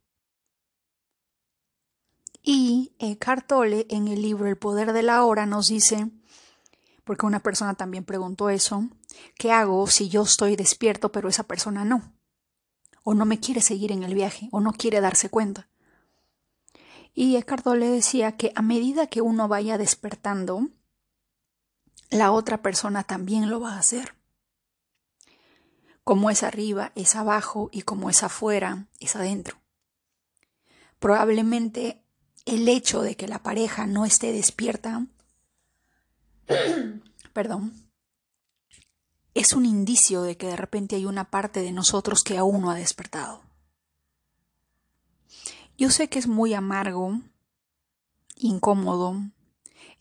Y 2.41 2.93
eh, 2.99 3.17
Cartole 3.17 3.85
en 3.89 4.07
el 4.07 4.21
libro 4.21 4.47
El 4.47 4.57
poder 4.57 4.91
de 4.91 5.03
la 5.03 5.23
hora 5.23 5.45
nos 5.45 5.67
dice, 5.67 6.09
porque 7.03 7.25
una 7.25 7.41
persona 7.41 7.75
también 7.75 8.03
preguntó 8.05 8.49
eso, 8.49 8.89
¿qué 9.35 9.51
hago 9.51 9.87
si 9.87 10.09
yo 10.09 10.23
estoy 10.23 10.55
despierto 10.55 11.11
pero 11.11 11.29
esa 11.29 11.43
persona 11.43 11.85
no? 11.85 12.13
O 13.03 13.13
no 13.13 13.25
me 13.25 13.39
quiere 13.39 13.61
seguir 13.61 13.91
en 13.91 14.03
el 14.03 14.15
viaje, 14.15 14.49
o 14.51 14.61
no 14.61 14.73
quiere 14.73 14.99
darse 14.99 15.29
cuenta. 15.29 15.69
Y 17.13 17.35
Eckhart 17.35 17.65
le 17.67 17.89
decía 17.89 18.37
que 18.37 18.51
a 18.55 18.61
medida 18.61 19.07
que 19.07 19.21
uno 19.21 19.47
vaya 19.47 19.77
despertando, 19.77 20.69
la 22.09 22.31
otra 22.31 22.61
persona 22.61 23.03
también 23.03 23.49
lo 23.49 23.59
va 23.59 23.75
a 23.75 23.79
hacer. 23.79 24.15
Como 26.03 26.29
es 26.29 26.43
arriba, 26.43 26.91
es 26.95 27.15
abajo 27.15 27.69
y 27.71 27.83
como 27.83 28.09
es 28.09 28.23
afuera, 28.23 28.87
es 28.99 29.15
adentro. 29.15 29.61
Probablemente 30.99 32.03
el 32.45 32.67
hecho 32.67 33.01
de 33.01 33.15
que 33.15 33.27
la 33.27 33.41
pareja 33.41 33.87
no 33.87 34.05
esté 34.05 34.31
despierta, 34.33 35.05
perdón, 37.33 37.89
es 39.33 39.53
un 39.53 39.65
indicio 39.65 40.23
de 40.23 40.37
que 40.37 40.47
de 40.47 40.55
repente 40.55 40.95
hay 40.95 41.05
una 41.05 41.29
parte 41.29 41.61
de 41.61 41.71
nosotros 41.71 42.23
que 42.23 42.37
aún 42.37 42.61
no 42.61 42.71
ha 42.71 42.75
despertado. 42.75 43.41
Yo 45.77 45.89
sé 45.89 46.07
que 46.07 46.19
es 46.19 46.27
muy 46.27 46.53
amargo, 46.53 47.19
incómodo, 48.35 49.15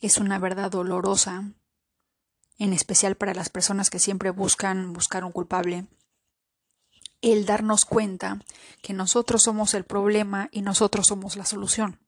es 0.01 0.19
una 0.19 0.39
verdad 0.39 0.71
dolorosa, 0.71 1.53
en 2.59 2.73
especial 2.73 3.17
para 3.17 3.35
las 3.35 3.49
personas 3.49 3.89
que 3.89 3.99
siempre 3.99 4.31
buscan 4.31 4.93
buscar 4.93 5.25
un 5.25 5.33
culpable, 5.33 5.87
el 7.23 7.47
darnos 7.47 7.85
cuenta 7.85 8.41
que 8.83 8.93
nosotros 8.93 9.45
somos 9.45 9.75
el 9.75 9.85
problema 9.85 10.49
y 10.53 10.63
nosotros 10.63 11.07
somos 11.07 11.37
la 11.37 11.47
solución. 11.47 11.99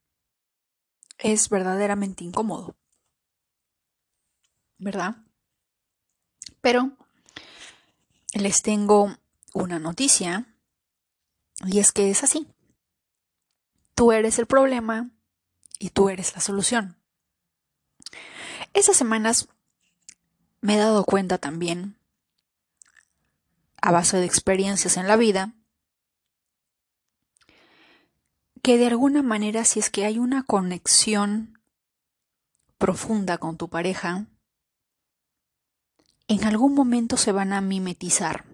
Es 1.19 1.49
verdaderamente 1.49 2.25
incómodo. 2.25 2.77
¿Verdad? 4.77 5.17
Pero 6.61 6.97
les 8.33 8.63
tengo 8.63 9.17
una 9.55 9.79
noticia 9.79 10.55
y 11.65 11.79
es 11.79 11.93
que 11.93 12.11
es 12.11 12.25
así. 12.25 12.49
Tú 13.95 14.13
eres 14.13 14.39
el 14.39 14.47
problema 14.47 15.11
y 15.79 15.91
tú 15.91 16.09
eres 16.09 16.35
la 16.35 16.41
solución. 16.41 16.97
Esas 18.73 18.97
semanas 18.97 19.49
me 20.61 20.75
he 20.75 20.79
dado 20.79 21.05
cuenta 21.05 21.39
también, 21.39 21.97
a 23.81 23.93
base 23.93 24.17
de 24.17 24.25
experiencias 24.25 24.97
en 24.97 25.07
la 25.07 25.17
vida, 25.17 25.53
que 28.63 28.79
de 28.79 28.87
alguna 28.87 29.23
manera 29.23 29.65
si 29.65 29.79
es 29.79 29.91
que 29.91 30.07
hay 30.07 30.19
una 30.19 30.43
conexión 30.43 31.61
profunda 32.79 33.37
con 33.37 33.59
tu 33.59 33.69
pareja, 33.69 34.27
en 36.29 36.45
algún 36.45 36.75
momento 36.75 37.19
se 37.19 37.31
van 37.31 37.53
a 37.53 37.61
mimetizar, 37.61 38.47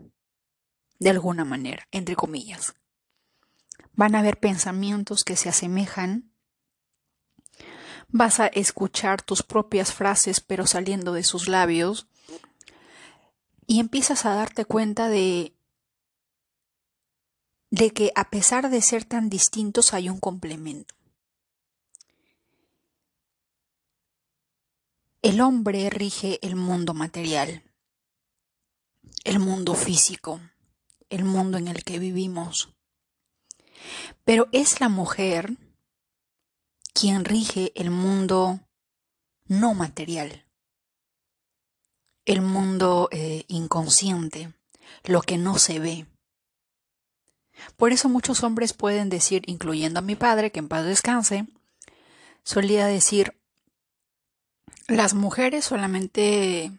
de 0.98 1.10
alguna 1.10 1.44
manera, 1.44 1.86
entre 1.92 2.16
comillas. 2.16 2.74
Van 3.92 4.14
a 4.14 4.20
haber 4.20 4.38
pensamientos 4.38 5.24
que 5.24 5.36
se 5.36 5.48
asemejan. 5.48 6.32
Vas 8.08 8.40
a 8.40 8.46
escuchar 8.46 9.22
tus 9.22 9.42
propias 9.42 9.92
frases 9.92 10.40
pero 10.40 10.66
saliendo 10.66 11.12
de 11.12 11.22
sus 11.22 11.48
labios. 11.48 12.08
Y 13.66 13.80
empiezas 13.80 14.26
a 14.26 14.34
darte 14.34 14.64
cuenta 14.64 15.08
de 15.08 15.54
de 17.70 17.92
que 17.92 18.12
a 18.16 18.30
pesar 18.30 18.68
de 18.68 18.82
ser 18.82 19.04
tan 19.04 19.30
distintos 19.30 19.94
hay 19.94 20.08
un 20.08 20.18
complemento. 20.18 20.94
El 25.22 25.40
hombre 25.40 25.88
rige 25.90 26.44
el 26.44 26.56
mundo 26.56 26.94
material, 26.94 27.62
el 29.24 29.38
mundo 29.38 29.74
físico, 29.74 30.40
el 31.10 31.24
mundo 31.24 31.58
en 31.58 31.68
el 31.68 31.84
que 31.84 31.98
vivimos. 31.98 32.74
Pero 34.24 34.48
es 34.52 34.80
la 34.80 34.88
mujer 34.88 35.56
quien 36.92 37.24
rige 37.24 37.72
el 37.74 37.90
mundo 37.90 38.60
no 39.46 39.74
material, 39.74 40.44
el 42.24 42.40
mundo 42.40 43.08
eh, 43.10 43.44
inconsciente, 43.48 44.52
lo 45.04 45.22
que 45.22 45.38
no 45.38 45.58
se 45.58 45.78
ve. 45.78 46.06
Por 47.76 47.92
eso 47.92 48.08
muchos 48.08 48.42
hombres 48.42 48.72
pueden 48.72 49.08
decir, 49.08 49.42
incluyendo 49.46 49.98
a 49.98 50.02
mi 50.02 50.16
padre, 50.16 50.50
que 50.50 50.60
en 50.60 50.68
paz 50.68 50.84
descanse, 50.84 51.46
solía 52.42 52.86
decir, 52.86 53.36
las 54.86 55.14
mujeres 55.14 55.64
solamente 55.64 56.72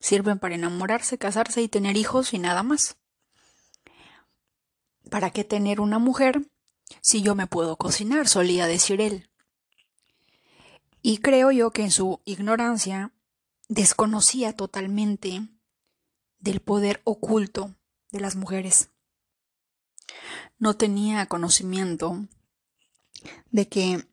sirven 0.00 0.38
para 0.38 0.54
enamorarse, 0.54 1.18
casarse 1.18 1.62
y 1.62 1.68
tener 1.68 1.96
hijos 1.96 2.34
y 2.34 2.38
nada 2.38 2.62
más. 2.62 2.96
¿Para 5.12 5.30
qué 5.30 5.44
tener 5.44 5.78
una 5.78 5.98
mujer 5.98 6.40
si 7.02 7.20
yo 7.20 7.34
me 7.34 7.46
puedo 7.46 7.76
cocinar? 7.76 8.28
solía 8.28 8.66
decir 8.66 9.02
él. 9.02 9.28
Y 11.02 11.18
creo 11.18 11.50
yo 11.50 11.70
que 11.70 11.82
en 11.82 11.90
su 11.90 12.22
ignorancia 12.24 13.12
desconocía 13.68 14.56
totalmente 14.56 15.46
del 16.38 16.60
poder 16.60 17.02
oculto 17.04 17.74
de 18.10 18.20
las 18.20 18.36
mujeres. 18.36 18.88
No 20.58 20.78
tenía 20.78 21.26
conocimiento 21.26 22.26
de 23.50 23.68
que 23.68 24.08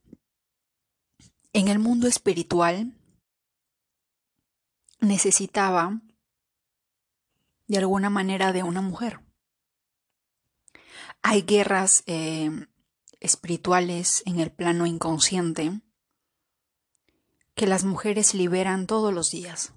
en 1.53 1.67
el 1.69 1.79
mundo 1.79 2.09
espiritual 2.09 2.91
necesitaba 4.99 6.01
de 7.67 7.77
alguna 7.77 8.09
manera 8.09 8.51
de 8.51 8.63
una 8.63 8.81
mujer. 8.81 9.21
Hay 11.21 11.43
guerras 11.43 12.03
eh, 12.05 12.49
espirituales 13.19 14.23
en 14.25 14.39
el 14.39 14.51
plano 14.51 14.85
inconsciente 14.85 15.81
que 17.55 17.67
las 17.67 17.83
mujeres 17.83 18.33
liberan 18.33 18.87
todos 18.87 19.13
los 19.13 19.31
días. 19.31 19.73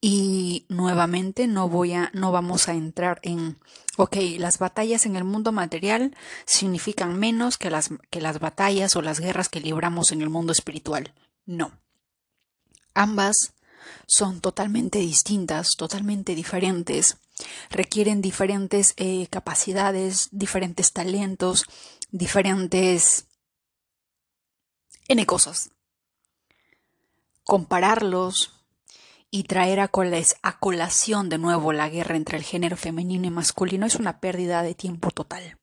Y 0.00 0.66
nuevamente 0.68 1.46
no 1.46 1.68
voy 1.68 1.92
a, 1.92 2.10
no 2.12 2.32
vamos 2.32 2.68
a 2.68 2.74
entrar 2.74 3.20
en, 3.22 3.58
ok, 3.96 4.16
las 4.38 4.58
batallas 4.58 5.06
en 5.06 5.14
el 5.14 5.22
mundo 5.22 5.52
material 5.52 6.16
significan 6.44 7.18
menos 7.18 7.56
que 7.56 7.70
las, 7.70 7.90
que 8.10 8.20
las 8.20 8.40
batallas 8.40 8.96
o 8.96 9.02
las 9.02 9.20
guerras 9.20 9.48
que 9.48 9.60
libramos 9.60 10.10
en 10.10 10.22
el 10.22 10.28
mundo 10.28 10.52
espiritual. 10.52 11.14
No. 11.46 11.72
Ambas 12.94 13.54
son 14.06 14.40
totalmente 14.40 14.98
distintas, 14.98 15.76
totalmente 15.76 16.34
diferentes, 16.34 17.18
requieren 17.70 18.20
diferentes 18.20 18.94
eh, 18.96 19.26
capacidades, 19.30 20.28
diferentes 20.30 20.92
talentos, 20.92 21.64
diferentes 22.10 23.26
N 25.08 25.26
cosas. 25.26 25.70
Compararlos 27.44 28.62
y 29.30 29.44
traer 29.44 29.80
a, 29.80 29.88
colación 29.88 31.28
de 31.28 31.38
nuevo 31.38 31.72
la 31.72 31.88
guerra 31.88 32.16
entre 32.16 32.38
el 32.38 32.44
género 32.44 32.76
femenino 32.76 33.26
y 33.26 33.30
masculino 33.30 33.86
es 33.86 33.96
una 33.96 34.20
pérdida 34.20 34.62
de 34.62 34.74
tiempo 34.74 35.10
total. 35.10 35.58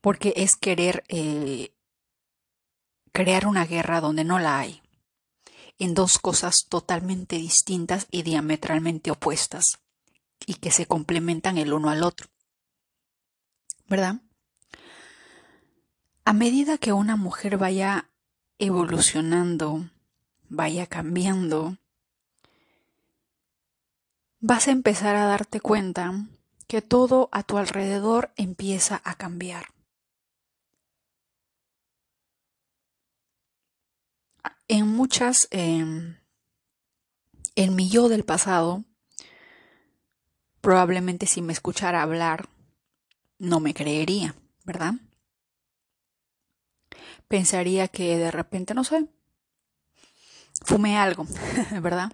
Porque 0.00 0.32
es 0.36 0.56
querer 0.56 1.04
eh, 1.08 1.74
crear 3.12 3.46
una 3.46 3.66
guerra 3.66 4.00
donde 4.00 4.24
no 4.24 4.38
la 4.38 4.58
hay, 4.58 4.82
en 5.78 5.94
dos 5.94 6.18
cosas 6.18 6.66
totalmente 6.68 7.36
distintas 7.36 8.06
y 8.10 8.22
diametralmente 8.22 9.10
opuestas, 9.10 9.78
y 10.46 10.54
que 10.54 10.70
se 10.70 10.86
complementan 10.86 11.58
el 11.58 11.72
uno 11.72 11.90
al 11.90 12.02
otro. 12.02 12.28
¿Verdad? 13.88 14.16
A 16.24 16.32
medida 16.32 16.78
que 16.78 16.92
una 16.92 17.16
mujer 17.16 17.56
vaya 17.56 18.10
evolucionando, 18.58 19.90
vaya 20.48 20.86
cambiando, 20.86 21.78
vas 24.38 24.68
a 24.68 24.70
empezar 24.70 25.16
a 25.16 25.24
darte 25.24 25.60
cuenta 25.60 26.26
que 26.66 26.82
todo 26.82 27.28
a 27.32 27.42
tu 27.42 27.58
alrededor 27.58 28.32
empieza 28.36 29.00
a 29.04 29.14
cambiar. 29.14 29.66
En 34.72 34.86
muchas, 34.86 35.48
em, 35.50 36.16
en 37.56 37.74
mi 37.74 37.88
yo 37.88 38.08
del 38.08 38.22
pasado, 38.22 38.84
probablemente 40.60 41.26
si 41.26 41.42
me 41.42 41.52
escuchara 41.52 42.02
hablar, 42.02 42.48
no 43.36 43.58
me 43.58 43.74
creería, 43.74 44.36
¿verdad? 44.64 44.94
Pensaría 47.26 47.88
que 47.88 48.16
de 48.16 48.30
repente, 48.30 48.72
no 48.74 48.84
sé, 48.84 49.08
fumé 50.64 50.96
algo, 50.96 51.26
¿verdad? 51.82 52.12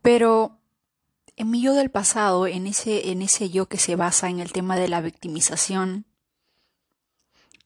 Pero 0.00 0.62
en 1.36 1.50
mi 1.50 1.60
yo 1.60 1.74
del 1.74 1.90
pasado, 1.90 2.46
en 2.46 2.66
ese, 2.66 3.10
en 3.10 3.20
ese 3.20 3.50
yo 3.50 3.68
que 3.68 3.76
se 3.76 3.96
basa 3.96 4.30
en 4.30 4.40
el 4.40 4.50
tema 4.50 4.76
de 4.76 4.88
la 4.88 5.02
victimización, 5.02 6.06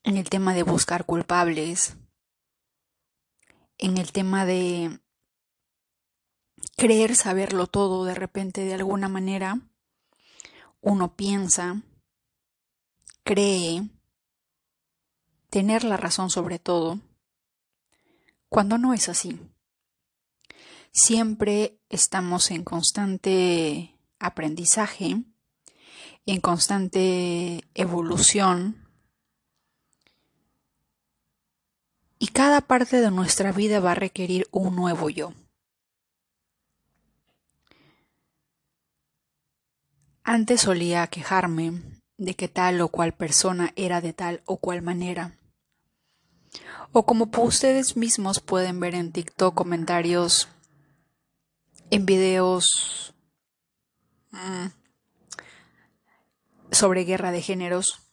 en 0.03 0.17
el 0.17 0.29
tema 0.31 0.53
de 0.53 0.65
buscar 0.65 1.05
culpables, 1.05 1.97
en 3.79 3.99
el 3.99 4.13
tema 4.13 4.45
de 4.45 5.01
creer 6.77 7.17
saberlo 7.17 7.67
todo 7.67 8.05
de 8.05 8.15
repente 8.15 8.65
de 8.65 8.75
alguna 8.75 9.09
manera, 9.09 9.61
uno 10.81 11.17
piensa, 11.17 11.83
cree, 13.25 13.89
tener 15.51 15.85
la 15.85 15.97
razón 15.97 16.31
sobre 16.31 16.59
todo, 16.59 17.01
cuando 18.49 18.79
no 18.79 18.95
es 18.95 19.09
así. 19.09 19.41
Siempre 20.93 21.81
estamos 21.89 22.51
en 22.51 22.65
constante 22.65 23.95
aprendizaje, 24.19 25.25
en 26.25 26.41
constante 26.41 27.65
evolución, 27.75 28.86
y 32.19 32.29
cada 32.29 32.61
parte 32.61 33.01
de 33.01 33.11
nuestra 33.11 33.53
vida 33.53 33.81
va 33.81 33.93
a 33.93 33.97
requerir 33.97 34.47
un 34.51 34.75
nuevo 34.75 35.11
yo. 35.11 35.33
Antes 40.23 40.63
solía 40.63 41.07
quejarme 41.07 41.83
de 42.17 42.35
que 42.35 42.49
tal 42.49 42.81
o 42.81 42.89
cual 42.89 43.13
persona 43.13 43.73
era 43.77 44.01
de 44.01 44.13
tal 44.13 44.43
o 44.45 44.57
cual 44.57 44.83
manera. 44.83 45.37
O 46.93 47.05
como 47.05 47.31
ustedes 47.39 47.97
mismos 47.97 48.41
pueden 48.41 48.81
ver 48.81 48.95
en 48.95 49.13
TikTok 49.13 49.55
comentarios 49.55 50.49
en 51.91 52.07
videos 52.07 53.15
mm, 54.33 54.67
sobre 56.73 57.05
guerra 57.05 57.31
de 57.31 57.43
géneros. 57.43 58.06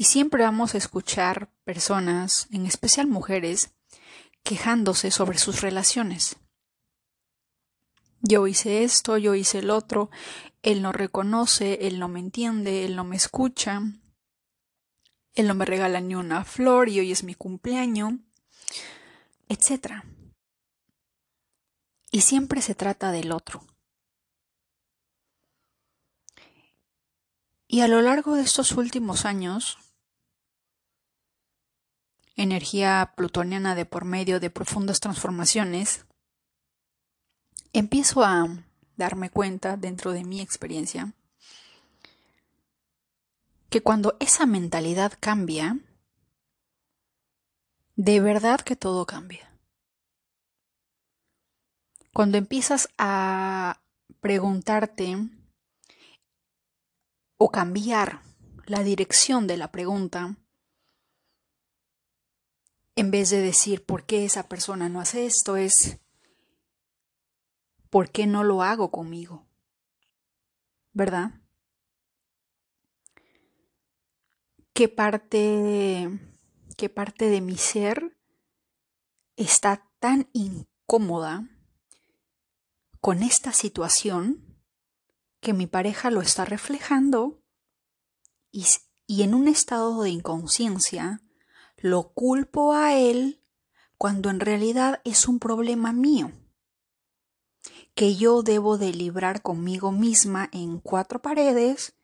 Y 0.00 0.04
siempre 0.04 0.44
vamos 0.44 0.74
a 0.76 0.78
escuchar 0.78 1.50
personas, 1.64 2.46
en 2.52 2.66
especial 2.66 3.08
mujeres, 3.08 3.74
quejándose 4.44 5.10
sobre 5.10 5.38
sus 5.38 5.60
relaciones. 5.60 6.36
Yo 8.20 8.46
hice 8.46 8.84
esto, 8.84 9.18
yo 9.18 9.34
hice 9.34 9.58
el 9.58 9.70
otro, 9.70 10.08
él 10.62 10.82
no 10.82 10.92
reconoce, 10.92 11.88
él 11.88 11.98
no 11.98 12.06
me 12.06 12.20
entiende, 12.20 12.84
él 12.84 12.94
no 12.94 13.02
me 13.02 13.16
escucha, 13.16 13.82
él 15.34 15.48
no 15.48 15.54
me 15.54 15.64
regala 15.64 16.00
ni 16.00 16.14
una 16.14 16.44
flor 16.44 16.88
y 16.88 17.00
hoy 17.00 17.10
es 17.10 17.24
mi 17.24 17.34
cumpleaños, 17.34 18.14
etc. 19.48 20.04
Y 22.12 22.20
siempre 22.20 22.62
se 22.62 22.76
trata 22.76 23.10
del 23.10 23.32
otro. 23.32 23.66
Y 27.66 27.80
a 27.80 27.88
lo 27.88 28.00
largo 28.00 28.36
de 28.36 28.42
estos 28.42 28.72
últimos 28.72 29.24
años, 29.24 29.76
energía 32.38 33.12
plutoniana 33.16 33.74
de 33.74 33.84
por 33.84 34.04
medio 34.04 34.40
de 34.40 34.48
profundas 34.48 35.00
transformaciones, 35.00 36.06
empiezo 37.72 38.24
a 38.24 38.46
darme 38.96 39.28
cuenta 39.28 39.76
dentro 39.76 40.12
de 40.12 40.24
mi 40.24 40.40
experiencia 40.40 41.12
que 43.68 43.82
cuando 43.82 44.16
esa 44.20 44.46
mentalidad 44.46 45.12
cambia, 45.20 45.78
de 47.96 48.20
verdad 48.20 48.60
que 48.60 48.76
todo 48.76 49.04
cambia. 49.04 49.52
Cuando 52.14 52.38
empiezas 52.38 52.88
a 52.96 53.80
preguntarte 54.20 55.16
o 57.36 57.50
cambiar 57.50 58.22
la 58.64 58.82
dirección 58.82 59.46
de 59.46 59.56
la 59.56 59.70
pregunta, 59.70 60.36
en 62.98 63.12
vez 63.12 63.30
de 63.30 63.40
decir 63.40 63.84
por 63.86 64.06
qué 64.06 64.24
esa 64.24 64.48
persona 64.48 64.88
no 64.88 65.00
hace 65.00 65.24
esto, 65.24 65.56
es 65.56 66.00
¿por 67.90 68.10
qué 68.10 68.26
no 68.26 68.42
lo 68.42 68.64
hago 68.64 68.90
conmigo? 68.90 69.46
¿Verdad? 70.92 71.30
¿Qué 74.72 74.88
parte, 74.88 76.08
qué 76.76 76.88
parte 76.88 77.30
de 77.30 77.40
mi 77.40 77.56
ser 77.56 78.18
está 79.36 79.88
tan 80.00 80.28
incómoda 80.32 81.48
con 83.00 83.22
esta 83.22 83.52
situación 83.52 84.60
que 85.38 85.52
mi 85.52 85.68
pareja 85.68 86.10
lo 86.10 86.20
está 86.20 86.44
reflejando 86.44 87.44
y, 88.50 88.66
y 89.06 89.22
en 89.22 89.34
un 89.34 89.46
estado 89.46 90.02
de 90.02 90.10
inconsciencia 90.10 91.22
lo 91.80 92.12
culpo 92.12 92.74
a 92.74 92.94
él 92.96 93.42
cuando 93.96 94.30
en 94.30 94.40
realidad 94.40 95.00
es 95.04 95.26
un 95.28 95.38
problema 95.38 95.92
mío 95.92 96.32
que 97.94 98.14
yo 98.14 98.42
debo 98.42 98.78
de 98.78 98.92
librar 98.92 99.42
conmigo 99.42 99.90
misma 99.90 100.48
en 100.52 100.78
cuatro 100.78 101.20
paredes 101.20 101.94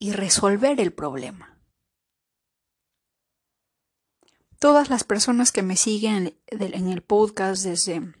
y 0.00 0.10
resolver 0.10 0.80
el 0.80 0.92
problema. 0.92 1.56
Todas 4.58 4.90
las 4.90 5.04
personas 5.04 5.52
que 5.52 5.62
me 5.62 5.76
siguen 5.76 6.36
en 6.48 6.88
el 6.88 7.02
podcast 7.02 7.62
desde, 7.62 8.12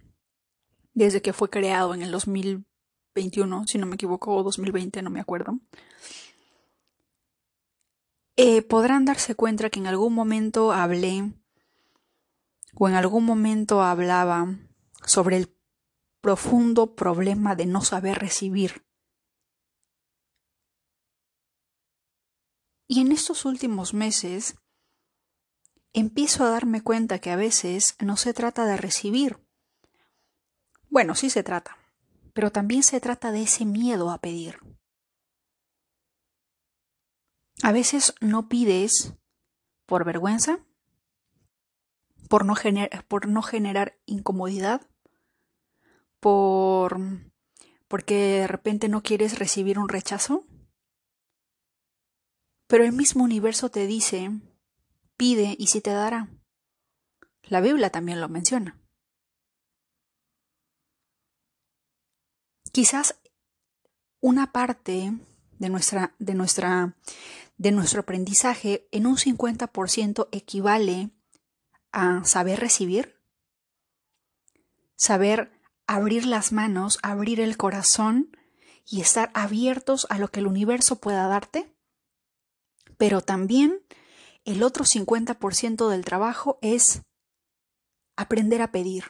desde 0.94 1.20
que 1.20 1.32
fue 1.32 1.50
creado 1.50 1.94
en 1.94 2.02
el 2.02 2.12
2021, 2.12 3.66
si 3.66 3.78
no 3.78 3.86
me 3.86 3.96
equivoco, 3.96 4.36
o 4.36 4.44
2020, 4.44 5.02
no 5.02 5.10
me 5.10 5.20
acuerdo, 5.20 5.58
eh, 8.42 8.62
podrán 8.62 9.04
darse 9.04 9.34
cuenta 9.34 9.68
que 9.68 9.80
en 9.80 9.86
algún 9.86 10.14
momento 10.14 10.72
hablé 10.72 11.30
o 12.74 12.88
en 12.88 12.94
algún 12.94 13.26
momento 13.26 13.82
hablaba 13.82 14.56
sobre 15.04 15.36
el 15.36 15.54
profundo 16.22 16.94
problema 16.94 17.54
de 17.54 17.66
no 17.66 17.82
saber 17.82 18.18
recibir. 18.18 18.86
Y 22.86 23.02
en 23.02 23.12
estos 23.12 23.44
últimos 23.44 23.92
meses 23.92 24.56
empiezo 25.92 26.42
a 26.42 26.48
darme 26.48 26.80
cuenta 26.82 27.18
que 27.18 27.30
a 27.32 27.36
veces 27.36 27.94
no 27.98 28.16
se 28.16 28.32
trata 28.32 28.64
de 28.64 28.78
recibir. 28.78 29.38
Bueno, 30.88 31.14
sí 31.14 31.28
se 31.28 31.42
trata, 31.42 31.76
pero 32.32 32.50
también 32.50 32.84
se 32.84 33.00
trata 33.00 33.32
de 33.32 33.42
ese 33.42 33.66
miedo 33.66 34.10
a 34.10 34.16
pedir. 34.16 34.60
A 37.62 37.72
veces 37.72 38.14
no 38.20 38.48
pides 38.48 39.14
por 39.86 40.04
vergüenza, 40.04 40.60
por 42.28 42.46
no, 42.46 43.42
generar 43.42 43.98
incomodidad, 44.06 44.86
por 46.20 46.98
porque 47.88 48.14
de 48.14 48.46
repente 48.46 48.88
no 48.88 49.02
quieres 49.02 49.38
recibir 49.40 49.78
un 49.78 49.88
rechazo. 49.88 50.44
Pero 52.68 52.84
el 52.84 52.92
mismo 52.92 53.24
universo 53.24 53.68
te 53.68 53.88
dice, 53.88 54.30
pide 55.16 55.56
y 55.58 55.66
si 55.66 55.80
te 55.80 55.90
dará. 55.90 56.28
La 57.42 57.60
Biblia 57.60 57.90
también 57.90 58.20
lo 58.20 58.28
menciona. 58.28 58.80
Quizás 62.70 63.20
una 64.20 64.52
parte 64.52 65.12
de 65.58 65.68
nuestra, 65.68 66.14
de 66.20 66.34
nuestra, 66.34 66.94
de 67.60 67.72
nuestro 67.72 68.00
aprendizaje 68.00 68.88
en 68.90 69.06
un 69.06 69.18
50% 69.18 70.28
equivale 70.32 71.10
a 71.92 72.24
saber 72.24 72.58
recibir, 72.58 73.20
saber 74.96 75.52
abrir 75.86 76.24
las 76.24 76.52
manos, 76.52 76.98
abrir 77.02 77.38
el 77.38 77.58
corazón 77.58 78.34
y 78.86 79.02
estar 79.02 79.30
abiertos 79.34 80.06
a 80.08 80.16
lo 80.16 80.28
que 80.28 80.40
el 80.40 80.46
universo 80.46 81.00
pueda 81.00 81.28
darte. 81.28 81.70
Pero 82.96 83.20
también 83.20 83.84
el 84.46 84.62
otro 84.62 84.86
50% 84.86 85.90
del 85.90 86.02
trabajo 86.06 86.58
es 86.62 87.02
aprender 88.16 88.62
a 88.62 88.72
pedir. 88.72 89.04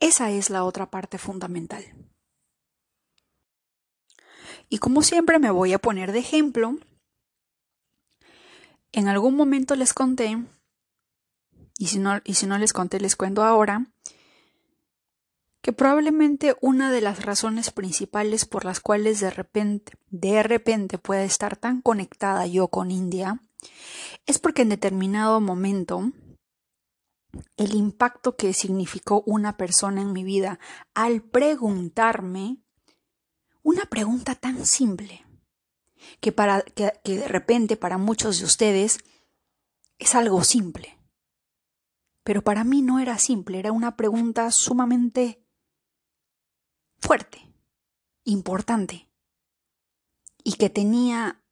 Esa 0.00 0.30
es 0.30 0.50
la 0.50 0.64
otra 0.64 0.90
parte 0.90 1.16
fundamental. 1.16 2.09
Y 4.70 4.78
como 4.78 5.02
siempre 5.02 5.38
me 5.38 5.50
voy 5.50 5.74
a 5.74 5.78
poner 5.78 6.12
de 6.12 6.20
ejemplo. 6.20 6.78
En 8.92 9.08
algún 9.08 9.36
momento 9.36 9.76
les 9.76 9.92
conté, 9.92 10.38
y 11.78 11.86
si 11.88 11.98
no, 11.98 12.20
y 12.24 12.34
si 12.34 12.46
no 12.46 12.56
les 12.56 12.72
conté, 12.72 12.98
les 13.00 13.16
cuento 13.16 13.42
ahora, 13.42 13.86
que 15.60 15.72
probablemente 15.72 16.56
una 16.62 16.90
de 16.90 17.00
las 17.00 17.24
razones 17.24 17.70
principales 17.70 18.46
por 18.46 18.64
las 18.64 18.80
cuales 18.80 19.20
de 19.20 19.30
repente, 19.30 19.92
de 20.08 20.42
repente 20.42 20.98
pueda 20.98 21.22
estar 21.24 21.56
tan 21.56 21.82
conectada 21.82 22.46
yo 22.46 22.68
con 22.68 22.90
India 22.90 23.40
es 24.26 24.38
porque 24.38 24.62
en 24.62 24.70
determinado 24.70 25.40
momento 25.40 26.12
el 27.56 27.74
impacto 27.74 28.36
que 28.36 28.52
significó 28.52 29.22
una 29.26 29.56
persona 29.56 30.02
en 30.02 30.12
mi 30.12 30.24
vida 30.24 30.58
al 30.94 31.22
preguntarme 31.22 32.58
una 33.62 33.84
pregunta 33.86 34.34
tan 34.34 34.66
simple 34.66 35.24
que, 36.20 36.32
para, 36.32 36.62
que, 36.62 36.92
de 37.04 37.28
repente 37.28 37.76
para 37.76 37.98
muchos 37.98 38.38
de 38.38 38.44
ustedes 38.44 38.98
es 39.98 40.14
algo 40.14 40.44
simple. 40.44 40.98
Pero 42.22 42.42
para 42.42 42.64
mí 42.64 42.82
no 42.82 42.98
era 42.98 43.18
simple, 43.18 43.58
era 43.58 43.72
una 43.72 43.96
pregunta 43.96 44.50
sumamente 44.50 45.42
fuerte, 46.98 47.52
importante, 48.24 49.08
y 50.44 50.54
que 50.54 50.70
tenía 50.70 51.42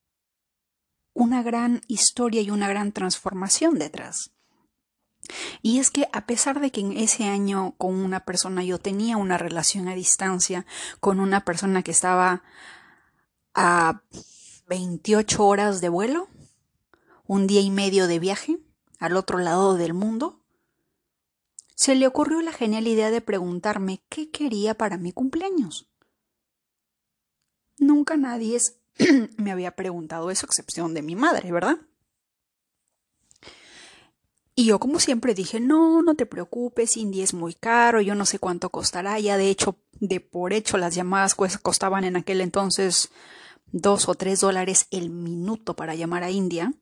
una 1.14 1.42
gran 1.42 1.80
historia 1.88 2.42
y 2.42 2.50
una 2.50 2.68
gran 2.68 2.92
transformación 2.92 3.78
detrás. 3.78 4.30
Y 5.62 5.78
es 5.78 5.90
que 5.90 6.08
a 6.12 6.26
pesar 6.26 6.60
de 6.60 6.70
que 6.70 6.80
en 6.80 6.92
ese 6.96 7.24
año 7.24 7.74
con 7.78 7.94
una 7.94 8.24
persona 8.24 8.62
yo 8.64 8.78
tenía 8.78 9.16
una 9.16 9.38
relación 9.38 9.88
a 9.88 9.94
distancia, 9.94 10.66
con 11.00 11.20
una 11.20 11.44
persona 11.44 11.82
que 11.82 11.90
estaba 11.90 12.42
a 13.54 14.02
28 14.68 15.44
horas 15.44 15.80
de 15.80 15.88
vuelo, 15.88 16.28
un 17.26 17.46
día 17.46 17.60
y 17.60 17.70
medio 17.70 18.06
de 18.06 18.18
viaje 18.18 18.58
al 18.98 19.16
otro 19.16 19.38
lado 19.38 19.76
del 19.76 19.94
mundo, 19.94 20.40
se 21.74 21.94
le 21.94 22.06
ocurrió 22.06 22.42
la 22.42 22.52
genial 22.52 22.88
idea 22.88 23.10
de 23.10 23.20
preguntarme 23.20 24.02
qué 24.08 24.30
quería 24.30 24.74
para 24.74 24.96
mi 24.96 25.12
cumpleaños. 25.12 25.88
Nunca 27.78 28.16
nadie 28.16 28.58
me 29.36 29.52
había 29.52 29.76
preguntado 29.76 30.30
eso, 30.30 30.46
excepción 30.46 30.94
de 30.94 31.02
mi 31.02 31.14
madre, 31.14 31.52
¿verdad? 31.52 31.78
Y 34.58 34.64
yo 34.64 34.80
como 34.80 34.98
siempre 34.98 35.34
dije, 35.34 35.60
no, 35.60 36.02
no 36.02 36.16
te 36.16 36.26
preocupes, 36.26 36.96
Indy 36.96 37.22
es 37.22 37.32
muy 37.32 37.54
caro, 37.54 38.00
yo 38.00 38.16
no 38.16 38.26
sé 38.26 38.40
cuánto 38.40 38.70
costará, 38.70 39.20
ya 39.20 39.36
de 39.36 39.50
hecho, 39.50 39.78
de 40.00 40.18
por 40.18 40.52
hecho 40.52 40.78
las 40.78 40.96
llamadas 40.96 41.36
costaban 41.36 42.02
en 42.02 42.16
aquel 42.16 42.40
entonces 42.40 43.10
dos 43.70 44.08
o 44.08 44.16
tres 44.16 44.40
dólares 44.40 44.88
el 44.90 45.10
minuto 45.10 45.76
para 45.76 45.94
llamar 45.94 46.24
a 46.24 46.32
India. 46.32 46.72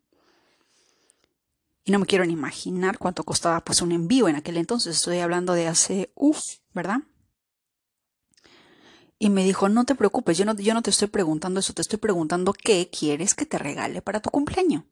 Y 1.84 1.92
no 1.92 1.98
me 1.98 2.06
quiero 2.06 2.24
ni 2.24 2.32
imaginar 2.32 2.96
cuánto 2.96 3.24
costaba 3.24 3.62
pues 3.62 3.82
un 3.82 3.92
envío 3.92 4.26
en 4.28 4.36
aquel 4.36 4.56
entonces. 4.56 4.96
Estoy 4.96 5.18
hablando 5.18 5.52
de 5.52 5.68
hace, 5.68 6.12
uff, 6.14 6.40
¿verdad? 6.72 7.00
Y 9.18 9.28
me 9.28 9.44
dijo, 9.44 9.68
no 9.68 9.84
te 9.84 9.94
preocupes, 9.94 10.38
yo 10.38 10.46
no, 10.46 10.54
yo 10.54 10.72
no 10.72 10.80
te 10.80 10.88
estoy 10.88 11.08
preguntando 11.08 11.60
eso, 11.60 11.74
te 11.74 11.82
estoy 11.82 11.98
preguntando 11.98 12.54
qué 12.54 12.88
quieres 12.88 13.34
que 13.34 13.44
te 13.44 13.58
regale 13.58 14.00
para 14.00 14.20
tu 14.20 14.30
cumpleaños. 14.30 14.84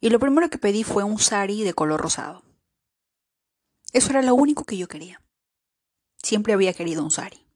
Y 0.00 0.10
lo 0.10 0.18
primero 0.18 0.48
que 0.48 0.58
pedí 0.58 0.84
fue 0.84 1.04
un 1.04 1.18
sari 1.18 1.64
de 1.64 1.74
color 1.74 2.00
rosado. 2.00 2.44
Eso 3.92 4.10
era 4.10 4.22
lo 4.22 4.34
único 4.34 4.64
que 4.64 4.76
yo 4.76 4.86
quería. 4.88 5.22
Siempre 6.22 6.52
había 6.52 6.74
querido 6.74 7.02
un 7.02 7.10
sari. 7.10 7.46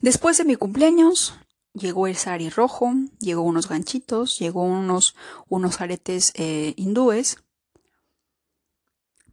Después 0.00 0.36
de 0.36 0.44
mi 0.44 0.56
cumpleaños, 0.56 1.34
llegó 1.72 2.06
el 2.06 2.16
sari 2.16 2.50
rojo, 2.50 2.92
llegó 3.18 3.42
unos 3.42 3.68
ganchitos, 3.68 4.38
llegó 4.38 4.62
unos, 4.62 5.16
unos 5.48 5.80
aretes 5.80 6.32
eh, 6.34 6.74
hindúes. 6.76 7.38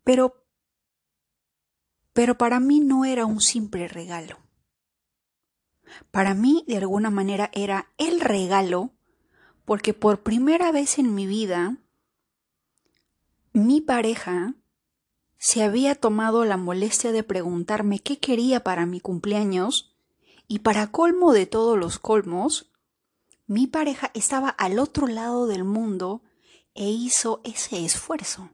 Pero, 0.04 0.46
pero 2.14 2.38
para 2.38 2.60
mí 2.60 2.80
no 2.80 3.06
era 3.06 3.26
un 3.26 3.42
simple 3.42 3.88
regalo. 3.88 4.40
Para 6.10 6.34
mí, 6.34 6.64
de 6.68 6.78
alguna 6.78 7.10
manera, 7.10 7.52
era 7.54 7.92
el 7.98 8.22
regalo 8.22 8.92
porque 9.72 9.94
por 9.94 10.22
primera 10.22 10.74
vez 10.74 11.00
en 11.00 11.16
mi 11.16 11.26
vida, 11.26 11.78
mi 13.54 13.80
pareja 13.80 14.56
se 15.38 15.64
había 15.64 15.96
tomado 15.96 16.44
la 16.44 16.58
molestia 16.58 17.14
de 17.14 17.24
preguntarme 17.24 18.00
qué 18.00 18.20
quería 18.20 18.66
para 18.66 18.86
mi 18.86 19.00
cumpleaños 19.00 19.96
y 20.50 20.60
para 20.60 20.92
colmo 20.92 21.32
de 21.32 21.46
todos 21.46 21.80
los 21.80 22.00
colmos, 22.00 22.74
mi 23.46 23.66
pareja 23.66 24.12
estaba 24.14 24.50
al 24.50 24.78
otro 24.78 25.08
lado 25.08 25.48
del 25.48 25.64
mundo 25.64 26.22
e 26.74 26.90
hizo 26.90 27.40
ese 27.46 27.86
esfuerzo. 27.86 28.50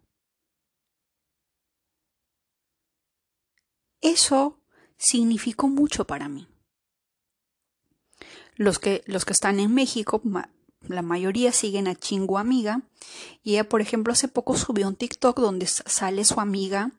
Eso 4.02 4.62
significó 4.98 5.68
mucho 5.68 6.06
para 6.06 6.30
mí. 6.30 6.48
Los 8.56 8.78
que, 8.78 9.04
los 9.08 9.26
que 9.26 9.34
están 9.34 9.60
en 9.60 9.74
México, 9.74 10.22
la 10.88 11.02
mayoría 11.02 11.52
siguen 11.52 11.88
a 11.88 11.96
Chingu 11.96 12.38
Amiga, 12.38 12.82
y 13.44 13.54
ella, 13.54 13.68
por 13.68 13.82
ejemplo, 13.82 14.14
hace 14.14 14.28
poco 14.28 14.56
subió 14.56 14.88
un 14.88 14.96
TikTok 14.96 15.40
donde 15.40 15.68
sale 15.68 16.24
su 16.26 16.40
amiga, 16.40 16.92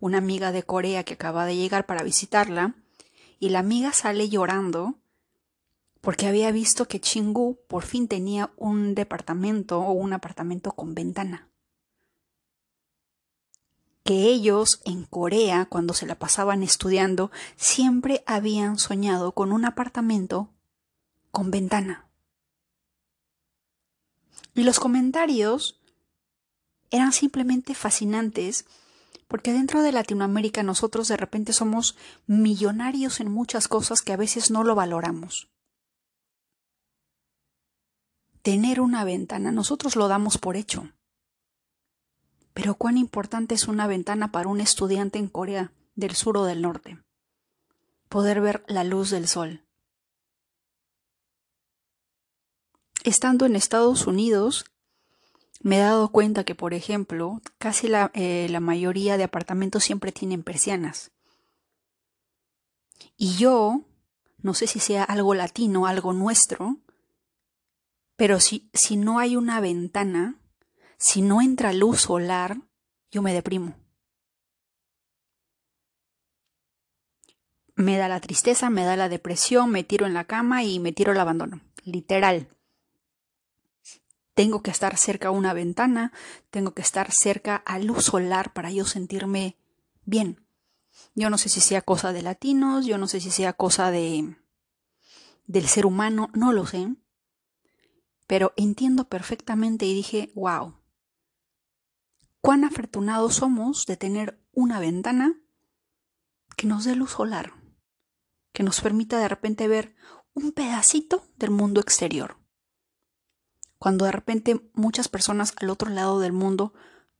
una 0.00 0.18
amiga 0.18 0.52
de 0.52 0.62
Corea 0.62 1.04
que 1.04 1.14
acaba 1.14 1.46
de 1.46 1.56
llegar 1.56 1.86
para 1.86 2.02
visitarla, 2.02 2.74
y 3.38 3.50
la 3.50 3.60
amiga 3.60 3.92
sale 3.92 4.28
llorando 4.28 4.96
porque 6.06 6.28
había 6.28 6.52
visto 6.52 6.86
que 6.86 7.00
Chingu 7.00 7.58
por 7.66 7.82
fin 7.82 8.06
tenía 8.06 8.52
un 8.56 8.94
departamento 8.94 9.80
o 9.80 9.90
un 9.90 10.12
apartamento 10.12 10.70
con 10.70 10.94
ventana. 10.94 11.48
Que 14.04 14.26
ellos 14.26 14.80
en 14.84 15.02
Corea, 15.02 15.66
cuando 15.68 15.94
se 15.94 16.06
la 16.06 16.14
pasaban 16.14 16.62
estudiando, 16.62 17.32
siempre 17.56 18.22
habían 18.24 18.78
soñado 18.78 19.32
con 19.32 19.50
un 19.50 19.64
apartamento 19.64 20.48
con 21.32 21.50
ventana. 21.50 22.05
Y 24.56 24.64
los 24.64 24.80
comentarios 24.80 25.78
eran 26.90 27.12
simplemente 27.12 27.74
fascinantes 27.74 28.64
porque 29.28 29.52
dentro 29.52 29.82
de 29.82 29.92
Latinoamérica 29.92 30.62
nosotros 30.62 31.08
de 31.08 31.18
repente 31.18 31.52
somos 31.52 31.94
millonarios 32.26 33.20
en 33.20 33.30
muchas 33.30 33.68
cosas 33.68 34.00
que 34.00 34.14
a 34.14 34.16
veces 34.16 34.50
no 34.50 34.64
lo 34.64 34.74
valoramos. 34.74 35.50
Tener 38.40 38.80
una 38.80 39.04
ventana, 39.04 39.52
nosotros 39.52 39.94
lo 39.94 40.08
damos 40.08 40.38
por 40.38 40.56
hecho. 40.56 40.90
Pero 42.54 42.76
cuán 42.76 42.96
importante 42.96 43.54
es 43.54 43.68
una 43.68 43.86
ventana 43.86 44.32
para 44.32 44.48
un 44.48 44.62
estudiante 44.62 45.18
en 45.18 45.28
Corea 45.28 45.70
del 45.96 46.14
Sur 46.14 46.38
o 46.38 46.44
del 46.44 46.62
Norte. 46.62 46.98
Poder 48.08 48.40
ver 48.40 48.64
la 48.68 48.84
luz 48.84 49.10
del 49.10 49.28
sol. 49.28 49.65
Estando 53.06 53.46
en 53.46 53.56
Estados 53.56 54.06
Unidos, 54.06 54.64
me 55.60 55.76
he 55.76 55.80
dado 55.80 56.10
cuenta 56.10 56.44
que, 56.44 56.54
por 56.54 56.74
ejemplo, 56.74 57.40
casi 57.58 57.88
la, 57.88 58.10
eh, 58.14 58.48
la 58.50 58.60
mayoría 58.60 59.16
de 59.16 59.24
apartamentos 59.24 59.84
siempre 59.84 60.12
tienen 60.12 60.42
persianas. 60.42 61.12
Y 63.16 63.36
yo, 63.36 63.82
no 64.42 64.54
sé 64.54 64.66
si 64.66 64.80
sea 64.80 65.04
algo 65.04 65.34
latino, 65.34 65.86
algo 65.86 66.12
nuestro, 66.12 66.78
pero 68.16 68.40
si, 68.40 68.68
si 68.74 68.96
no 68.96 69.18
hay 69.18 69.36
una 69.36 69.60
ventana, 69.60 70.40
si 70.98 71.22
no 71.22 71.40
entra 71.40 71.72
luz 71.72 72.02
solar, 72.02 72.58
yo 73.10 73.22
me 73.22 73.32
deprimo. 73.32 73.76
Me 77.76 77.98
da 77.98 78.08
la 78.08 78.20
tristeza, 78.20 78.70
me 78.70 78.84
da 78.84 78.96
la 78.96 79.08
depresión, 79.08 79.70
me 79.70 79.84
tiro 79.84 80.06
en 80.06 80.14
la 80.14 80.24
cama 80.24 80.64
y 80.64 80.80
me 80.80 80.92
tiro 80.92 81.12
el 81.12 81.20
abandono. 81.20 81.60
Literal. 81.84 82.48
Tengo 84.36 84.62
que 84.62 84.70
estar 84.70 84.98
cerca 84.98 85.28
a 85.28 85.30
una 85.30 85.54
ventana, 85.54 86.12
tengo 86.50 86.74
que 86.74 86.82
estar 86.82 87.10
cerca 87.10 87.56
a 87.56 87.78
luz 87.78 88.04
solar 88.04 88.52
para 88.52 88.70
yo 88.70 88.84
sentirme 88.84 89.56
bien. 90.04 90.46
Yo 91.14 91.30
no 91.30 91.38
sé 91.38 91.48
si 91.48 91.62
sea 91.62 91.80
cosa 91.80 92.12
de 92.12 92.20
latinos, 92.20 92.84
yo 92.84 92.98
no 92.98 93.08
sé 93.08 93.20
si 93.20 93.30
sea 93.30 93.54
cosa 93.54 93.90
de 93.90 94.36
del 95.46 95.66
ser 95.66 95.86
humano, 95.86 96.28
no 96.34 96.52
lo 96.52 96.66
sé. 96.66 96.94
Pero 98.26 98.52
entiendo 98.56 99.08
perfectamente 99.08 99.86
y 99.86 99.94
dije, 99.94 100.32
wow, 100.34 100.82
cuán 102.42 102.64
afortunados 102.64 103.36
somos 103.36 103.86
de 103.86 103.96
tener 103.96 104.38
una 104.52 104.80
ventana 104.80 105.40
que 106.58 106.66
nos 106.66 106.84
dé 106.84 106.94
luz 106.94 107.12
solar, 107.12 107.54
que 108.52 108.62
nos 108.62 108.82
permita 108.82 109.18
de 109.18 109.28
repente 109.28 109.66
ver 109.66 109.96
un 110.34 110.52
pedacito 110.52 111.26
del 111.36 111.52
mundo 111.52 111.80
exterior. 111.80 112.36
Cuando 113.78 114.04
de 114.04 114.12
repente 114.12 114.60
muchas 114.74 115.08
personas 115.08 115.54
al 115.60 115.70
otro 115.70 115.90
lado 115.90 116.20
del 116.20 116.32
mundo 116.32 116.72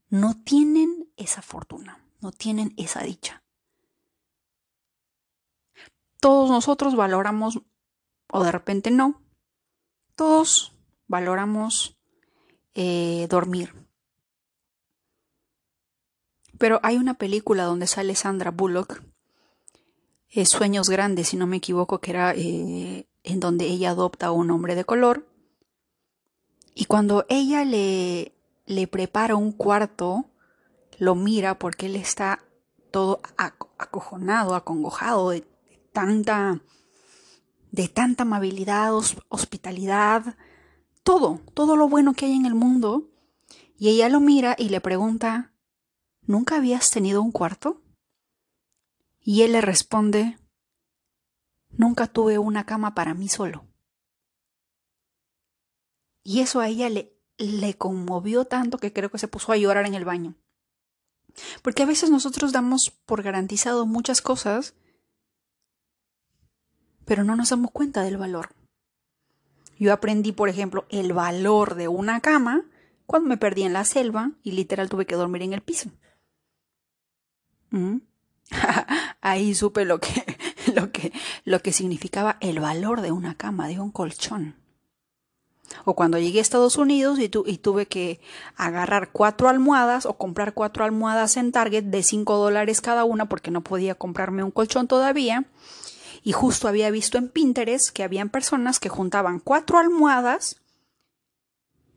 no 0.08 0.34
tienen 0.42 1.10
esa 1.16 1.42
fortuna, 1.42 2.04
no 2.20 2.32
tienen 2.32 2.72
esa 2.76 3.02
dicha. 3.02 3.42
Todos 6.20 6.50
nosotros 6.50 6.96
valoramos, 6.96 7.60
o 8.32 8.42
de 8.42 8.52
repente 8.52 8.90
no, 8.90 9.22
todos 10.14 10.72
valoramos 11.06 11.96
eh, 12.74 13.26
dormir. 13.28 13.74
Pero 16.58 16.80
hay 16.82 16.96
una 16.96 17.14
película 17.14 17.64
donde 17.64 17.86
sale 17.86 18.14
Sandra 18.14 18.50
Bullock, 18.50 19.02
eh, 20.30 20.46
Sueños 20.46 20.88
Grandes, 20.88 21.28
si 21.28 21.36
no 21.36 21.46
me 21.46 21.58
equivoco, 21.58 22.00
que 22.00 22.10
era 22.10 22.34
eh, 22.34 23.06
en 23.22 23.40
donde 23.40 23.66
ella 23.66 23.90
adopta 23.90 24.26
a 24.26 24.32
un 24.32 24.50
hombre 24.50 24.74
de 24.74 24.84
color. 24.84 25.26
Y 26.78 26.84
cuando 26.84 27.24
ella 27.30 27.64
le, 27.64 28.34
le 28.66 28.86
prepara 28.86 29.34
un 29.34 29.50
cuarto, 29.50 30.26
lo 30.98 31.14
mira 31.14 31.58
porque 31.58 31.86
él 31.86 31.96
está 31.96 32.44
todo 32.90 33.22
acojonado, 33.78 34.54
acongojado 34.54 35.30
de 35.30 35.40
tanta, 35.94 36.60
de 37.72 37.88
tanta 37.88 38.24
amabilidad, 38.24 38.92
hospitalidad, 39.30 40.36
todo, 41.02 41.40
todo 41.54 41.76
lo 41.76 41.88
bueno 41.88 42.12
que 42.12 42.26
hay 42.26 42.34
en 42.34 42.44
el 42.44 42.54
mundo. 42.54 43.08
Y 43.78 43.88
ella 43.88 44.10
lo 44.10 44.20
mira 44.20 44.54
y 44.58 44.68
le 44.68 44.82
pregunta, 44.82 45.54
¿Nunca 46.26 46.56
habías 46.56 46.90
tenido 46.90 47.22
un 47.22 47.32
cuarto? 47.32 47.80
Y 49.18 49.42
él 49.42 49.52
le 49.52 49.62
responde, 49.62 50.36
Nunca 51.70 52.06
tuve 52.06 52.36
una 52.36 52.66
cama 52.66 52.94
para 52.94 53.14
mí 53.14 53.30
solo. 53.30 53.64
Y 56.26 56.40
eso 56.40 56.58
a 56.58 56.66
ella 56.66 56.88
le, 56.88 57.16
le 57.38 57.74
conmovió 57.74 58.46
tanto 58.46 58.78
que 58.78 58.92
creo 58.92 59.12
que 59.12 59.18
se 59.18 59.28
puso 59.28 59.52
a 59.52 59.56
llorar 59.56 59.86
en 59.86 59.94
el 59.94 60.04
baño. 60.04 60.34
Porque 61.62 61.84
a 61.84 61.86
veces 61.86 62.10
nosotros 62.10 62.50
damos 62.50 62.90
por 62.90 63.22
garantizado 63.22 63.86
muchas 63.86 64.22
cosas, 64.22 64.74
pero 67.04 67.22
no 67.22 67.36
nos 67.36 67.50
damos 67.50 67.70
cuenta 67.70 68.02
del 68.02 68.16
valor. 68.16 68.56
Yo 69.78 69.92
aprendí, 69.92 70.32
por 70.32 70.48
ejemplo, 70.48 70.84
el 70.88 71.12
valor 71.12 71.76
de 71.76 71.86
una 71.86 72.20
cama 72.20 72.64
cuando 73.06 73.28
me 73.28 73.36
perdí 73.36 73.62
en 73.62 73.72
la 73.72 73.84
selva 73.84 74.32
y 74.42 74.50
literal 74.50 74.88
tuve 74.88 75.06
que 75.06 75.14
dormir 75.14 75.42
en 75.42 75.52
el 75.52 75.62
piso. 75.62 75.92
¿Mm? 77.70 77.98
Ahí 79.20 79.54
supe 79.54 79.84
lo 79.84 80.00
que, 80.00 80.24
lo, 80.74 80.90
que, 80.90 81.12
lo 81.44 81.62
que 81.62 81.72
significaba 81.72 82.36
el 82.40 82.58
valor 82.58 83.00
de 83.00 83.12
una 83.12 83.36
cama, 83.36 83.68
de 83.68 83.78
un 83.78 83.92
colchón. 83.92 84.65
O 85.84 85.94
cuando 85.94 86.18
llegué 86.18 86.38
a 86.38 86.42
Estados 86.42 86.76
Unidos 86.76 87.18
y, 87.18 87.24
y, 87.24 87.58
tuve 87.58 87.86
que 87.86 88.20
agarrar 88.56 89.10
cuatro 89.12 89.48
almohadas 89.48 90.06
o 90.06 90.14
comprar 90.14 90.54
cuatro 90.54 90.84
almohadas 90.84 91.36
en 91.36 91.52
Target 91.52 91.84
de 91.84 92.02
cinco 92.02 92.36
dólares 92.36 92.80
cada 92.80 93.04
una 93.04 93.28
porque 93.28 93.50
no 93.50 93.62
podía 93.62 93.94
comprarme 93.94 94.44
un 94.44 94.50
colchón 94.50 94.86
todavía. 94.86 95.44
Y 96.22 96.32
justo 96.32 96.66
había 96.66 96.90
visto 96.90 97.18
en 97.18 97.28
Pinterest 97.28 97.90
que 97.90 98.02
habían 98.02 98.30
personas 98.30 98.80
que 98.80 98.88
juntaban 98.88 99.38
cuatro 99.38 99.78
almohadas, 99.78 100.56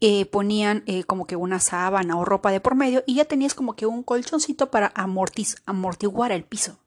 eh, 0.01 0.25
ponían 0.27 0.83
eh, 0.85 1.03
como 1.03 1.27
que 1.27 1.35
una 1.35 1.59
sábana 1.59 2.15
o 2.15 2.23
ropa 2.23 2.51
de 2.51 2.61
por 2.61 2.75
medio 2.75 3.03
y 3.05 3.15
ya 3.15 3.25
tenías 3.25 3.53
como 3.53 3.75
que 3.75 3.85
un 3.85 4.03
colchoncito 4.03 4.71
para 4.71 4.93
amortiguar 4.95 6.31
el 6.31 6.43
piso. 6.43 6.79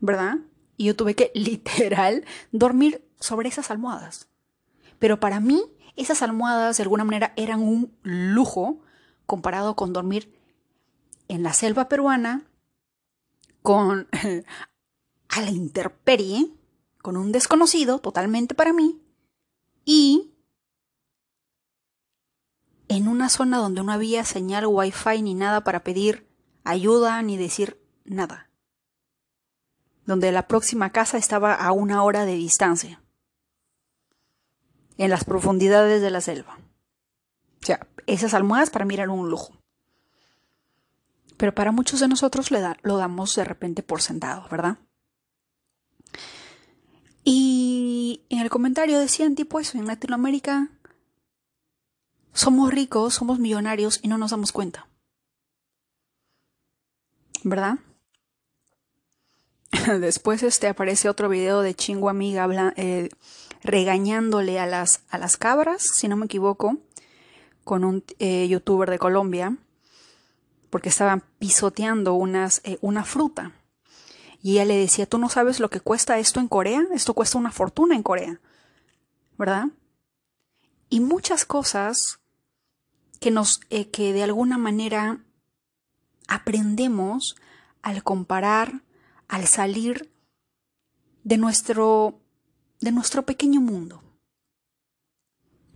¿Verdad? 0.00 0.38
Y 0.76 0.86
yo 0.86 0.96
tuve 0.96 1.14
que 1.14 1.30
literal 1.34 2.24
dormir 2.52 3.02
sobre 3.18 3.48
esas 3.48 3.70
almohadas. 3.70 4.28
Pero 5.04 5.20
para 5.20 5.38
mí, 5.38 5.62
esas 5.96 6.22
almohadas 6.22 6.78
de 6.78 6.82
alguna 6.82 7.04
manera 7.04 7.34
eran 7.36 7.60
un 7.60 7.94
lujo 8.02 8.80
comparado 9.26 9.76
con 9.76 9.92
dormir 9.92 10.34
en 11.28 11.42
la 11.42 11.52
selva 11.52 11.90
peruana 11.90 12.48
con 13.60 14.08
a 15.28 15.40
la 15.42 15.50
intemperie 15.50 16.54
con 17.02 17.18
un 17.18 17.32
desconocido 17.32 17.98
totalmente 17.98 18.54
para 18.54 18.72
mí 18.72 18.98
y 19.84 20.32
en 22.88 23.06
una 23.06 23.28
zona 23.28 23.58
donde 23.58 23.82
no 23.82 23.92
había 23.92 24.24
señal 24.24 24.64
wifi 24.66 25.20
ni 25.20 25.34
nada 25.34 25.64
para 25.64 25.84
pedir 25.84 26.26
ayuda 26.64 27.20
ni 27.20 27.36
decir 27.36 27.78
nada. 28.06 28.48
Donde 30.06 30.32
la 30.32 30.48
próxima 30.48 30.92
casa 30.92 31.18
estaba 31.18 31.52
a 31.52 31.72
una 31.72 32.02
hora 32.04 32.24
de 32.24 32.36
distancia. 32.36 33.03
En 34.98 35.10
las 35.10 35.24
profundidades 35.24 36.02
de 36.02 36.10
la 36.10 36.20
selva. 36.20 36.58
O 37.62 37.66
sea, 37.66 37.86
esas 38.06 38.34
almohadas 38.34 38.70
para 38.70 38.84
mí 38.84 38.94
eran 38.94 39.10
un 39.10 39.28
lujo. 39.28 39.52
Pero 41.36 41.54
para 41.54 41.72
muchos 41.72 42.00
de 42.00 42.08
nosotros 42.08 42.50
lo 42.50 42.96
damos 42.96 43.34
de 43.34 43.44
repente 43.44 43.82
por 43.82 44.02
sentado, 44.02 44.46
¿verdad? 44.50 44.78
Y 47.24 48.22
en 48.28 48.40
el 48.40 48.50
comentario 48.50 48.98
decían 48.98 49.34
tipo 49.34 49.58
eso, 49.58 49.78
en 49.78 49.86
Latinoamérica 49.86 50.70
somos 52.34 52.70
ricos, 52.72 53.14
somos 53.14 53.38
millonarios 53.38 54.00
y 54.02 54.08
no 54.08 54.18
nos 54.18 54.32
damos 54.32 54.52
cuenta. 54.52 54.88
¿Verdad? 57.42 57.78
Después 60.00 60.42
este 60.42 60.68
aparece 60.68 61.08
otro 61.08 61.28
video 61.28 61.62
de 61.62 61.74
Chingo 61.74 62.10
Amiga 62.10 62.74
eh, 62.76 63.08
regañándole 63.64 64.60
a 64.60 64.66
las, 64.66 65.00
a 65.08 65.18
las 65.18 65.36
cabras, 65.36 65.82
si 65.82 66.06
no 66.06 66.16
me 66.16 66.26
equivoco, 66.26 66.78
con 67.64 67.82
un 67.82 68.04
eh, 68.18 68.46
youtuber 68.46 68.90
de 68.90 68.98
Colombia, 68.98 69.56
porque 70.68 70.90
estaban 70.90 71.24
pisoteando 71.38 72.14
unas, 72.14 72.60
eh, 72.64 72.78
una 72.82 73.04
fruta. 73.04 73.52
Y 74.42 74.52
ella 74.52 74.66
le 74.66 74.76
decía, 74.76 75.06
tú 75.06 75.16
no 75.16 75.30
sabes 75.30 75.58
lo 75.58 75.70
que 75.70 75.80
cuesta 75.80 76.18
esto 76.18 76.38
en 76.40 76.48
Corea, 76.48 76.86
esto 76.92 77.14
cuesta 77.14 77.38
una 77.38 77.50
fortuna 77.50 77.94
en 77.94 78.02
Corea, 78.02 78.40
¿verdad? 79.38 79.68
Y 80.90 81.00
muchas 81.00 81.46
cosas 81.46 82.20
que 83.18 83.30
nos, 83.30 83.60
eh, 83.70 83.88
que 83.88 84.12
de 84.12 84.24
alguna 84.24 84.58
manera 84.58 85.24
aprendemos 86.28 87.36
al 87.80 88.02
comparar, 88.02 88.82
al 89.26 89.46
salir 89.46 90.10
de 91.22 91.38
nuestro, 91.38 92.20
de 92.80 92.92
nuestro 92.92 93.24
pequeño 93.24 93.60
mundo. 93.60 94.02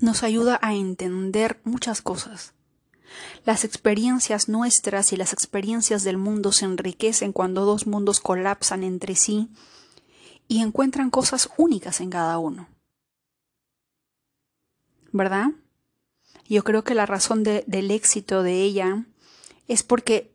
Nos 0.01 0.23
ayuda 0.23 0.59
a 0.63 0.75
entender 0.75 1.61
muchas 1.65 2.03
cosas. 2.03 2.55
Las 3.45 3.65
experiencias 3.65 4.49
nuestras 4.49 5.13
y 5.13 5.17
las 5.17 5.33
experiencias 5.33 6.05
del 6.05 6.19
mundo 6.19 6.53
se 6.53 6.67
enriquecen 6.67 7.33
cuando 7.33 7.65
dos 7.65 7.87
mundos 7.87 8.21
colapsan 8.21 8.85
entre 8.85 9.17
sí 9.17 9.49
y 10.47 10.61
encuentran 10.63 11.11
cosas 11.11 11.49
únicas 11.57 12.01
en 12.01 12.11
cada 12.11 12.39
uno. 12.39 12.69
¿Verdad? 15.13 15.49
Yo 16.49 16.65
creo 16.65 16.85
que 16.85 16.95
la 16.95 17.07
razón 17.07 17.43
del 17.43 17.91
éxito 17.91 18.43
de 18.43 18.63
ella 18.63 19.07
es 19.67 19.83
porque, 19.83 20.35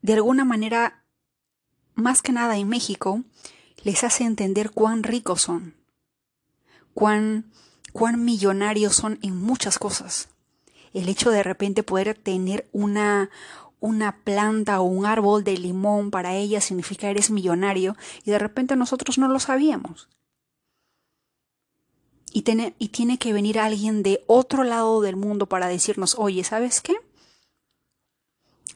de 0.00 0.14
alguna 0.14 0.44
manera, 0.44 1.04
más 1.94 2.22
que 2.22 2.32
nada 2.32 2.56
en 2.56 2.68
México, 2.68 3.24
les 3.82 4.04
hace 4.04 4.24
entender 4.24 4.70
cuán 4.70 5.02
ricos 5.02 5.42
son, 5.42 5.74
cuán, 6.94 7.50
cuán 7.92 8.24
millonarios 8.24 8.94
son 8.94 9.18
en 9.22 9.36
muchas 9.36 9.78
cosas. 9.78 10.28
El 10.92 11.08
hecho 11.08 11.30
de 11.30 11.42
repente 11.42 11.82
poder 11.82 12.14
tener 12.16 12.68
una, 12.72 13.30
una 13.80 14.22
planta 14.24 14.80
o 14.80 14.84
un 14.84 15.06
árbol 15.06 15.42
de 15.42 15.56
limón 15.56 16.10
para 16.10 16.34
ella 16.34 16.60
significa 16.60 17.08
eres 17.08 17.30
millonario 17.30 17.96
y 18.24 18.30
de 18.30 18.38
repente 18.38 18.76
nosotros 18.76 19.18
no 19.18 19.28
lo 19.28 19.40
sabíamos. 19.40 20.08
Y 22.34 22.42
tiene, 22.42 22.74
y 22.78 22.88
tiene 22.88 23.18
que 23.18 23.32
venir 23.32 23.58
alguien 23.58 24.02
de 24.02 24.24
otro 24.26 24.64
lado 24.64 25.02
del 25.02 25.16
mundo 25.16 25.46
para 25.46 25.66
decirnos, 25.66 26.14
oye, 26.18 26.44
¿sabes 26.44 26.80
qué? 26.80 26.94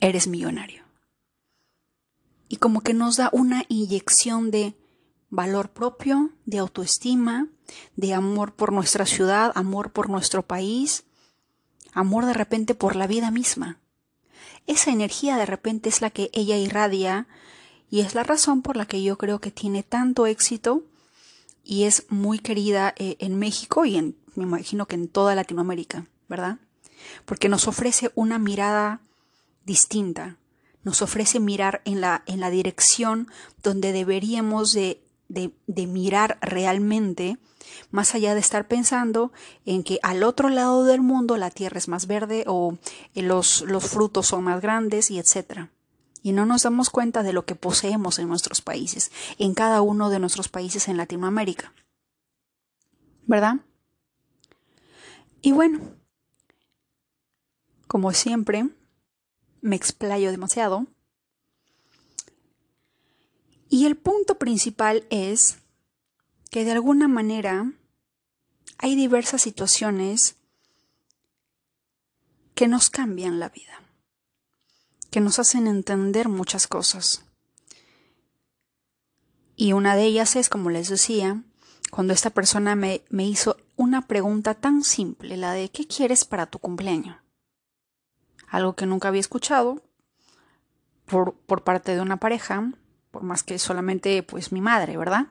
Eres 0.00 0.26
millonario. 0.26 0.82
Y 2.48 2.56
como 2.56 2.82
que 2.82 2.92
nos 2.92 3.16
da 3.16 3.30
una 3.32 3.64
inyección 3.68 4.50
de 4.50 4.74
valor 5.30 5.70
propio, 5.70 6.30
de 6.44 6.58
autoestima, 6.58 7.48
de 7.96 8.14
amor 8.14 8.54
por 8.54 8.72
nuestra 8.72 9.06
ciudad, 9.06 9.52
amor 9.54 9.92
por 9.92 10.08
nuestro 10.08 10.42
país, 10.42 11.04
amor 11.92 12.26
de 12.26 12.34
repente 12.34 12.74
por 12.74 12.96
la 12.96 13.06
vida 13.06 13.30
misma. 13.30 13.78
Esa 14.66 14.90
energía 14.90 15.36
de 15.36 15.46
repente 15.46 15.88
es 15.88 16.00
la 16.00 16.10
que 16.10 16.30
ella 16.32 16.56
irradia 16.56 17.26
y 17.90 18.00
es 18.00 18.14
la 18.14 18.24
razón 18.24 18.62
por 18.62 18.76
la 18.76 18.86
que 18.86 19.02
yo 19.02 19.16
creo 19.16 19.40
que 19.40 19.50
tiene 19.50 19.82
tanto 19.82 20.26
éxito 20.26 20.84
y 21.62 21.84
es 21.84 22.06
muy 22.08 22.38
querida 22.38 22.94
eh, 22.96 23.16
en 23.20 23.38
México 23.38 23.84
y 23.84 23.96
en, 23.96 24.16
me 24.34 24.44
imagino 24.44 24.86
que 24.86 24.96
en 24.96 25.08
toda 25.08 25.34
Latinoamérica, 25.34 26.06
¿verdad? 26.28 26.58
Porque 27.24 27.48
nos 27.48 27.68
ofrece 27.68 28.10
una 28.14 28.38
mirada 28.38 29.00
distinta, 29.64 30.36
nos 30.82 31.02
ofrece 31.02 31.40
mirar 31.40 31.82
en 31.84 32.00
la, 32.00 32.22
en 32.26 32.40
la 32.40 32.50
dirección 32.50 33.28
donde 33.62 33.92
deberíamos 33.92 34.72
de, 34.72 35.05
de, 35.28 35.52
mirar 35.86 36.38
realmente 36.40 37.38
más 37.90 38.14
allá 38.14 38.34
de 38.34 38.40
estar 38.40 38.68
pensando 38.68 39.32
en 39.64 39.82
que 39.82 39.98
al 40.02 40.22
otro 40.22 40.48
lado 40.48 40.84
del 40.84 41.00
mundo 41.00 41.36
la 41.36 41.50
tierra 41.50 41.78
es 41.78 41.88
más 41.88 42.06
verde 42.06 42.44
o 42.46 42.78
eh, 43.14 43.22
los, 43.22 43.62
los 43.62 43.84
frutos 43.84 44.26
son 44.26 44.44
más 44.44 44.60
grandes 44.60 45.10
y 45.10 45.18
etcétera. 45.18 45.70
Y 46.22 46.32
no 46.32 46.46
nos 46.46 46.62
damos 46.64 46.90
cuenta 46.90 47.22
de 47.22 47.32
lo 47.32 47.44
que 47.44 47.54
poseemos 47.54 48.18
en 48.18 48.28
nuestros 48.28 48.60
países, 48.60 49.12
en 49.38 49.54
cada 49.54 49.80
uno 49.82 50.10
de 50.10 50.18
nuestros 50.18 50.48
países 50.48 50.88
en 50.88 50.96
Latinoamérica. 50.96 51.72
¿Verdad? 53.26 53.56
Y 55.40 55.52
bueno, 55.52 55.80
como 57.86 58.12
siempre, 58.12 58.68
me 59.60 59.76
explayo 59.76 60.30
demasiado. 60.30 60.86
Y 63.68 63.86
el 63.86 63.96
punto 63.96 64.38
principal 64.38 65.06
es 65.10 65.58
que 66.50 66.64
de 66.64 66.72
alguna 66.72 67.08
manera 67.08 67.72
hay 68.78 68.94
diversas 68.94 69.42
situaciones 69.42 70.36
que 72.54 72.68
nos 72.68 72.90
cambian 72.90 73.38
la 73.38 73.48
vida, 73.48 73.82
que 75.10 75.20
nos 75.20 75.38
hacen 75.38 75.66
entender 75.66 76.28
muchas 76.28 76.66
cosas. 76.66 77.24
Y 79.56 79.72
una 79.72 79.96
de 79.96 80.04
ellas 80.04 80.36
es, 80.36 80.48
como 80.48 80.70
les 80.70 80.88
decía, 80.88 81.42
cuando 81.90 82.12
esta 82.12 82.30
persona 82.30 82.76
me, 82.76 83.02
me 83.08 83.26
hizo 83.26 83.56
una 83.76 84.06
pregunta 84.06 84.54
tan 84.54 84.84
simple, 84.84 85.36
la 85.36 85.52
de 85.52 85.70
¿qué 85.70 85.86
quieres 85.86 86.24
para 86.24 86.46
tu 86.46 86.58
cumpleaños? 86.58 87.16
Algo 88.48 88.76
que 88.76 88.86
nunca 88.86 89.08
había 89.08 89.20
escuchado 89.20 89.82
por, 91.06 91.34
por 91.34 91.64
parte 91.64 91.94
de 91.94 92.00
una 92.00 92.18
pareja, 92.18 92.72
por 93.16 93.22
más 93.22 93.42
que 93.42 93.58
solamente 93.58 94.22
pues 94.22 94.52
mi 94.52 94.60
madre, 94.60 94.98
¿verdad? 94.98 95.28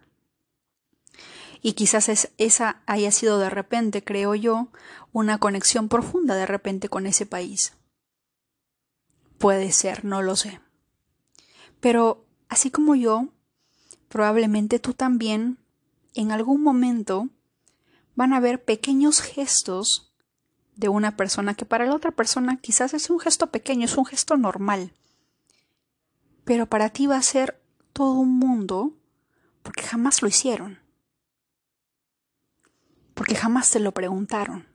Y 1.61 1.73
quizás 1.73 2.09
es, 2.09 2.31
esa 2.39 2.81
haya 2.87 3.11
sido 3.11 3.37
de 3.37 3.51
repente, 3.51 4.03
creo 4.03 4.33
yo, 4.33 4.69
una 5.11 5.37
conexión 5.37 5.87
profunda 5.87 6.33
de 6.33 6.47
repente 6.47 6.89
con 6.89 7.05
ese 7.05 7.27
país. 7.27 7.73
Puede 9.37 9.71
ser, 9.71 10.03
no 10.03 10.23
lo 10.23 10.35
sé. 10.35 10.59
Pero 11.79 12.25
así 12.49 12.71
como 12.71 12.95
yo, 12.95 13.27
probablemente 14.09 14.79
tú 14.79 14.93
también, 14.93 15.59
en 16.15 16.31
algún 16.31 16.63
momento, 16.63 17.29
van 18.15 18.33
a 18.33 18.37
haber 18.37 18.63
pequeños 18.63 19.21
gestos 19.21 20.11
de 20.75 20.89
una 20.89 21.15
persona 21.15 21.53
que 21.53 21.65
para 21.65 21.85
la 21.85 21.93
otra 21.93 22.09
persona 22.09 22.57
quizás 22.57 22.95
es 22.95 23.11
un 23.11 23.19
gesto 23.19 23.51
pequeño, 23.51 23.85
es 23.85 23.95
un 23.95 24.07
gesto 24.07 24.37
normal. 24.37 24.91
Pero 26.45 26.65
para 26.65 26.89
ti 26.89 27.05
va 27.05 27.17
a 27.17 27.21
ser 27.21 27.61
todo 27.95 28.19
un 28.19 28.37
mundo 28.37 28.93
porque 29.63 29.81
jamás 29.81 30.21
lo 30.21 30.27
hicieron 30.27 30.85
porque 33.15 33.33
jamás 33.33 33.65
se 33.65 33.79
lo 33.79 33.93
preguntaron. 33.93 34.67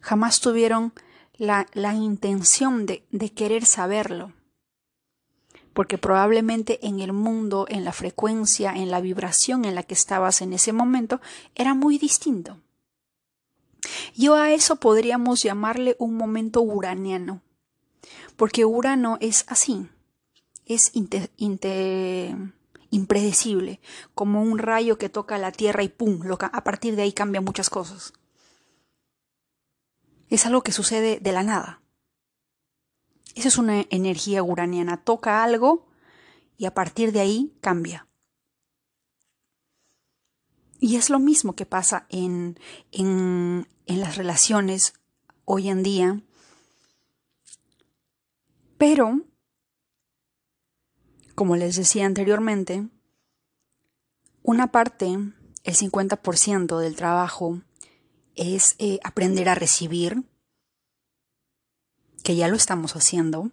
Jamás 0.00 0.40
tuvieron 0.40 0.92
la, 1.36 1.66
la 1.72 1.94
intención 1.94 2.86
de, 2.86 3.04
de 3.10 3.32
querer 3.32 3.64
saberlo. 3.64 4.32
Porque 5.72 5.98
probablemente 5.98 6.86
en 6.86 7.00
el 7.00 7.12
mundo, 7.12 7.66
en 7.68 7.84
la 7.84 7.92
frecuencia, 7.92 8.72
en 8.72 8.90
la 8.90 9.00
vibración 9.00 9.64
en 9.64 9.74
la 9.74 9.82
que 9.82 9.94
estabas 9.94 10.42
en 10.42 10.52
ese 10.52 10.72
momento, 10.72 11.20
era 11.54 11.74
muy 11.74 11.98
distinto. 11.98 12.58
Yo 14.14 14.34
a 14.34 14.52
eso 14.52 14.76
podríamos 14.76 15.42
llamarle 15.42 15.96
un 15.98 16.14
momento 16.14 16.60
uraniano, 16.60 17.40
porque 18.36 18.64
Urano 18.64 19.16
es 19.20 19.44
así, 19.46 19.88
es 20.68 20.92
impredecible, 22.90 23.80
como 24.14 24.42
un 24.42 24.58
rayo 24.58 24.98
que 24.98 25.08
toca 25.08 25.38
la 25.38 25.50
tierra 25.50 25.82
y 25.82 25.88
¡pum! 25.88 26.20
a 26.40 26.64
partir 26.64 26.94
de 26.94 27.02
ahí 27.02 27.12
cambian 27.12 27.44
muchas 27.44 27.70
cosas. 27.70 28.12
Es 30.28 30.44
algo 30.46 30.62
que 30.62 30.72
sucede 30.72 31.18
de 31.20 31.32
la 31.32 31.42
nada. 31.42 31.80
Esa 33.34 33.48
es 33.48 33.58
una 33.58 33.86
energía 33.90 34.42
uraniana. 34.42 35.02
Toca 35.02 35.42
algo 35.42 35.86
y 36.56 36.66
a 36.66 36.74
partir 36.74 37.12
de 37.12 37.20
ahí 37.20 37.56
cambia. 37.60 38.06
Y 40.80 40.96
es 40.96 41.08
lo 41.08 41.18
mismo 41.18 41.54
que 41.54 41.66
pasa 41.66 42.06
en, 42.08 42.58
en, 42.92 43.66
en 43.86 44.00
las 44.00 44.16
relaciones 44.16 44.92
hoy 45.44 45.68
en 45.70 45.82
día. 45.82 46.20
Pero 48.76 49.22
como 51.38 51.54
les 51.54 51.76
decía 51.76 52.04
anteriormente, 52.04 52.88
una 54.42 54.72
parte, 54.72 55.06
el 55.06 55.76
50% 55.76 56.80
del 56.80 56.96
trabajo, 56.96 57.62
es 58.34 58.74
eh, 58.80 58.98
aprender 59.04 59.48
a 59.48 59.54
recibir, 59.54 60.24
que 62.24 62.34
ya 62.34 62.48
lo 62.48 62.56
estamos 62.56 62.96
haciendo, 62.96 63.52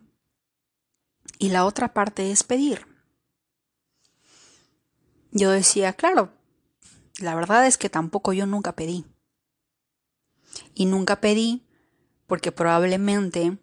y 1.38 1.50
la 1.50 1.64
otra 1.64 1.94
parte 1.94 2.32
es 2.32 2.42
pedir. 2.42 2.88
Yo 5.30 5.52
decía, 5.52 5.94
claro, 5.94 6.34
la 7.20 7.36
verdad 7.36 7.68
es 7.68 7.78
que 7.78 7.92
tampoco 7.92 8.34
yo 8.34 8.48
nunca 8.48 8.76
pedí. 8.76 9.06
Y 10.74 10.88
nunca 10.88 11.22
pedí 11.22 11.68
porque 12.26 12.52
probablemente 12.52 13.60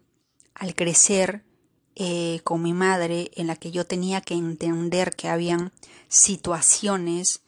al 0.53 0.75
crecer 0.75 1.43
eh, 1.95 2.41
con 2.43 2.61
mi 2.61 2.73
madre 2.73 3.31
en 3.35 3.47
la 3.47 3.55
que 3.55 3.71
yo 3.71 3.85
tenía 3.85 4.21
que 4.21 4.33
entender 4.33 5.15
que 5.15 5.29
habían 5.29 5.71
situaciones 6.07 7.41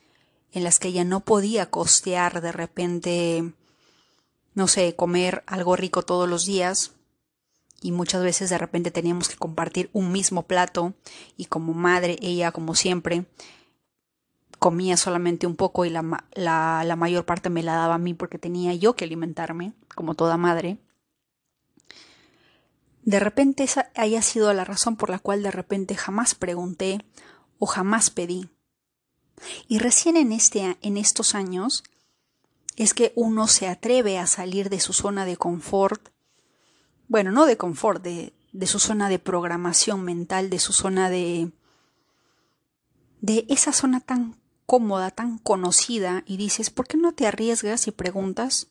en 0.51 0.63
las 0.63 0.79
que 0.79 0.89
ella 0.89 1.03
no 1.03 1.19
podía 1.21 1.69
costear 1.69 2.41
de 2.41 2.51
repente, 2.51 3.53
no 4.53 4.67
sé, 4.67 4.95
comer 4.95 5.43
algo 5.47 5.75
rico 5.75 6.03
todos 6.03 6.29
los 6.29 6.45
días. 6.45 6.91
Y 7.81 7.91
muchas 7.91 8.23
veces 8.23 8.49
de 8.49 8.57
repente 8.57 8.89
teníamos 8.89 9.29
que 9.29 9.35
compartir 9.35 9.89
un 9.93 10.11
mismo 10.11 10.43
plato. 10.43 10.93
Y 11.37 11.45
como 11.45 11.73
madre 11.73 12.17
ella 12.21 12.51
como 12.51 12.73
siempre 12.73 13.25
comía 14.59 14.95
solamente 14.95 15.45
un 15.45 15.55
poco 15.55 15.85
y 15.85 15.89
la, 15.89 16.25
la, 16.33 16.83
la 16.85 16.95
mayor 16.95 17.25
parte 17.25 17.49
me 17.49 17.63
la 17.63 17.75
daba 17.75 17.95
a 17.95 17.99
mí 17.99 18.13
porque 18.13 18.39
tenía 18.39 18.73
yo 18.73 18.95
que 18.95 19.05
alimentarme 19.05 19.73
como 19.93 20.15
toda 20.15 20.37
madre 20.37 20.77
de 23.05 23.19
repente 23.19 23.63
esa 23.63 23.91
haya 23.95 24.21
sido 24.21 24.51
la 24.53 24.65
razón 24.65 24.97
por 24.97 25.09
la 25.09 25.19
cual 25.19 25.43
de 25.43 25.51
repente 25.51 25.95
jamás 25.95 26.33
pregunté 26.35 27.05
o 27.59 27.67
jamás 27.67 28.09
pedí. 28.09 28.49
Y 29.67 29.79
recién 29.79 30.17
en, 30.17 30.31
este, 30.31 30.77
en 30.81 30.97
estos 30.97 31.35
años 31.35 31.83
es 32.75 32.93
que 32.93 33.13
uno 33.15 33.47
se 33.47 33.67
atreve 33.67 34.17
a 34.17 34.27
salir 34.27 34.69
de 34.69 34.79
su 34.79 34.91
zona 34.91 35.23
de 35.25 35.37
confort, 35.37 36.09
bueno, 37.07 37.31
no 37.31 37.45
de 37.45 37.57
confort, 37.57 38.01
de, 38.01 38.33
de 38.51 38.67
su 38.67 38.79
zona 38.79 39.07
de 39.07 39.19
programación 39.19 40.01
mental, 40.01 40.49
de 40.49 40.59
su 40.59 40.73
zona 40.73 41.09
de... 41.09 41.51
de 43.21 43.45
esa 43.49 43.71
zona 43.71 43.99
tan 43.99 44.41
cómoda, 44.65 45.11
tan 45.11 45.37
conocida, 45.37 46.23
y 46.25 46.37
dices, 46.37 46.71
¿por 46.71 46.87
qué 46.87 46.97
no 46.97 47.13
te 47.13 47.27
arriesgas 47.27 47.87
y 47.87 47.91
preguntas 47.91 48.67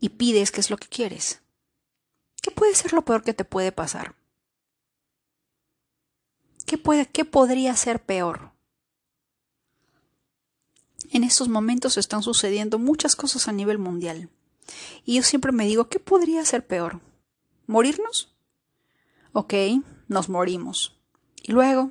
y 0.00 0.10
pides 0.10 0.50
qué 0.50 0.60
es 0.60 0.70
lo 0.70 0.78
que 0.78 0.88
quieres? 0.88 1.42
¿Qué 2.46 2.52
puede 2.52 2.76
ser 2.76 2.92
lo 2.92 3.04
peor 3.04 3.24
que 3.24 3.34
te 3.34 3.44
puede 3.44 3.72
pasar? 3.72 4.14
¿Qué, 6.64 6.78
puede, 6.78 7.06
qué 7.06 7.24
podría 7.24 7.74
ser 7.74 8.00
peor? 8.04 8.52
En 11.10 11.24
estos 11.24 11.48
momentos 11.48 11.96
están 11.96 12.22
sucediendo 12.22 12.78
muchas 12.78 13.16
cosas 13.16 13.48
a 13.48 13.52
nivel 13.52 13.78
mundial. 13.78 14.30
Y 15.04 15.16
yo 15.16 15.24
siempre 15.24 15.50
me 15.50 15.66
digo, 15.66 15.88
¿qué 15.88 15.98
podría 15.98 16.44
ser 16.44 16.64
peor? 16.64 17.00
¿Morirnos? 17.66 18.32
Ok, 19.32 19.54
nos 20.06 20.28
morimos. 20.28 21.00
¿Y 21.42 21.50
luego? 21.50 21.90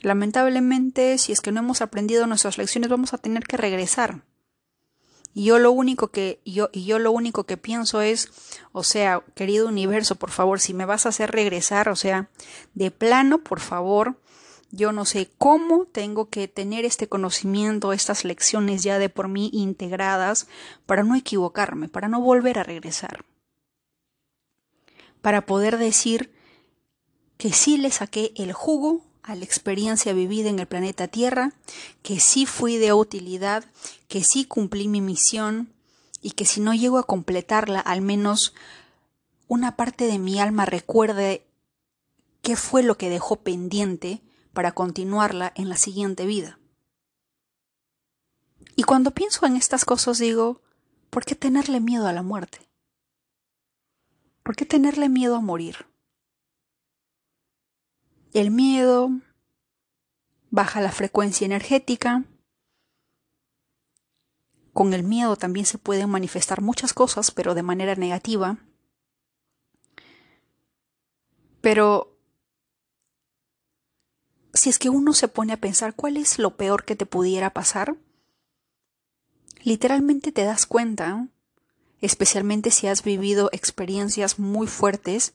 Lamentablemente, 0.00 1.18
si 1.18 1.30
es 1.30 1.40
que 1.40 1.52
no 1.52 1.60
hemos 1.60 1.82
aprendido 1.82 2.26
nuestras 2.26 2.58
lecciones, 2.58 2.90
vamos 2.90 3.14
a 3.14 3.18
tener 3.18 3.44
que 3.44 3.56
regresar. 3.56 4.24
Y 5.34 5.44
yo 5.44 5.58
lo 5.58 5.72
único 5.72 6.08
que 6.08 6.40
yo 6.44 6.68
y 6.72 6.84
yo 6.84 6.98
lo 6.98 7.10
único 7.10 7.44
que 7.44 7.56
pienso 7.56 8.00
es, 8.02 8.30
o 8.72 8.82
sea, 8.82 9.22
querido 9.34 9.66
universo, 9.66 10.16
por 10.16 10.30
favor, 10.30 10.60
si 10.60 10.74
me 10.74 10.84
vas 10.84 11.06
a 11.06 11.08
hacer 11.08 11.30
regresar, 11.30 11.88
o 11.88 11.96
sea, 11.96 12.28
de 12.74 12.90
plano, 12.90 13.38
por 13.38 13.60
favor, 13.60 14.16
yo 14.70 14.92
no 14.92 15.04
sé 15.04 15.30
cómo 15.38 15.86
tengo 15.86 16.28
que 16.30 16.48
tener 16.48 16.84
este 16.84 17.06
conocimiento, 17.06 17.92
estas 17.92 18.24
lecciones 18.24 18.82
ya 18.82 18.98
de 18.98 19.10
por 19.10 19.28
mí 19.28 19.50
integradas 19.52 20.48
para 20.86 21.02
no 21.02 21.14
equivocarme, 21.14 21.88
para 21.88 22.08
no 22.08 22.20
volver 22.20 22.58
a 22.58 22.64
regresar. 22.64 23.24
Para 25.20 25.46
poder 25.46 25.78
decir 25.78 26.34
que 27.36 27.52
sí 27.52 27.76
le 27.76 27.90
saqué 27.90 28.32
el 28.34 28.52
jugo 28.52 29.04
a 29.22 29.34
la 29.36 29.44
experiencia 29.44 30.12
vivida 30.12 30.50
en 30.50 30.58
el 30.58 30.66
planeta 30.66 31.08
Tierra, 31.08 31.52
que 32.02 32.20
sí 32.20 32.46
fui 32.46 32.76
de 32.76 32.92
utilidad, 32.92 33.64
que 34.08 34.24
sí 34.24 34.44
cumplí 34.44 34.88
mi 34.88 35.00
misión 35.00 35.72
y 36.20 36.32
que 36.32 36.44
si 36.44 36.60
no 36.60 36.74
llego 36.74 36.98
a 36.98 37.06
completarla, 37.06 37.80
al 37.80 38.00
menos 38.02 38.54
una 39.46 39.76
parte 39.76 40.06
de 40.06 40.18
mi 40.18 40.40
alma 40.40 40.64
recuerde 40.64 41.46
qué 42.42 42.56
fue 42.56 42.82
lo 42.82 42.96
que 42.96 43.10
dejó 43.10 43.36
pendiente 43.36 44.22
para 44.52 44.72
continuarla 44.72 45.52
en 45.54 45.68
la 45.68 45.76
siguiente 45.76 46.26
vida. 46.26 46.58
Y 48.76 48.84
cuando 48.84 49.12
pienso 49.12 49.46
en 49.46 49.56
estas 49.56 49.84
cosas 49.84 50.18
digo, 50.18 50.62
¿por 51.10 51.24
qué 51.24 51.34
tenerle 51.34 51.80
miedo 51.80 52.06
a 52.08 52.12
la 52.12 52.22
muerte? 52.22 52.68
¿Por 54.42 54.56
qué 54.56 54.64
tenerle 54.64 55.08
miedo 55.08 55.36
a 55.36 55.40
morir? 55.40 55.91
El 58.32 58.50
miedo 58.50 59.10
baja 60.50 60.80
la 60.80 60.90
frecuencia 60.90 61.44
energética. 61.44 62.24
Con 64.72 64.94
el 64.94 65.02
miedo 65.02 65.36
también 65.36 65.66
se 65.66 65.76
pueden 65.76 66.08
manifestar 66.08 66.62
muchas 66.62 66.94
cosas, 66.94 67.30
pero 67.30 67.54
de 67.54 67.62
manera 67.62 67.94
negativa. 67.94 68.58
Pero 71.60 72.18
si 74.54 74.70
es 74.70 74.78
que 74.78 74.88
uno 74.88 75.12
se 75.12 75.28
pone 75.28 75.52
a 75.52 75.60
pensar 75.60 75.94
cuál 75.94 76.16
es 76.16 76.38
lo 76.38 76.56
peor 76.56 76.86
que 76.86 76.96
te 76.96 77.04
pudiera 77.04 77.50
pasar, 77.50 77.96
literalmente 79.62 80.32
te 80.32 80.44
das 80.44 80.64
cuenta, 80.64 81.28
especialmente 82.00 82.70
si 82.70 82.86
has 82.86 83.02
vivido 83.02 83.50
experiencias 83.52 84.38
muy 84.38 84.66
fuertes, 84.66 85.34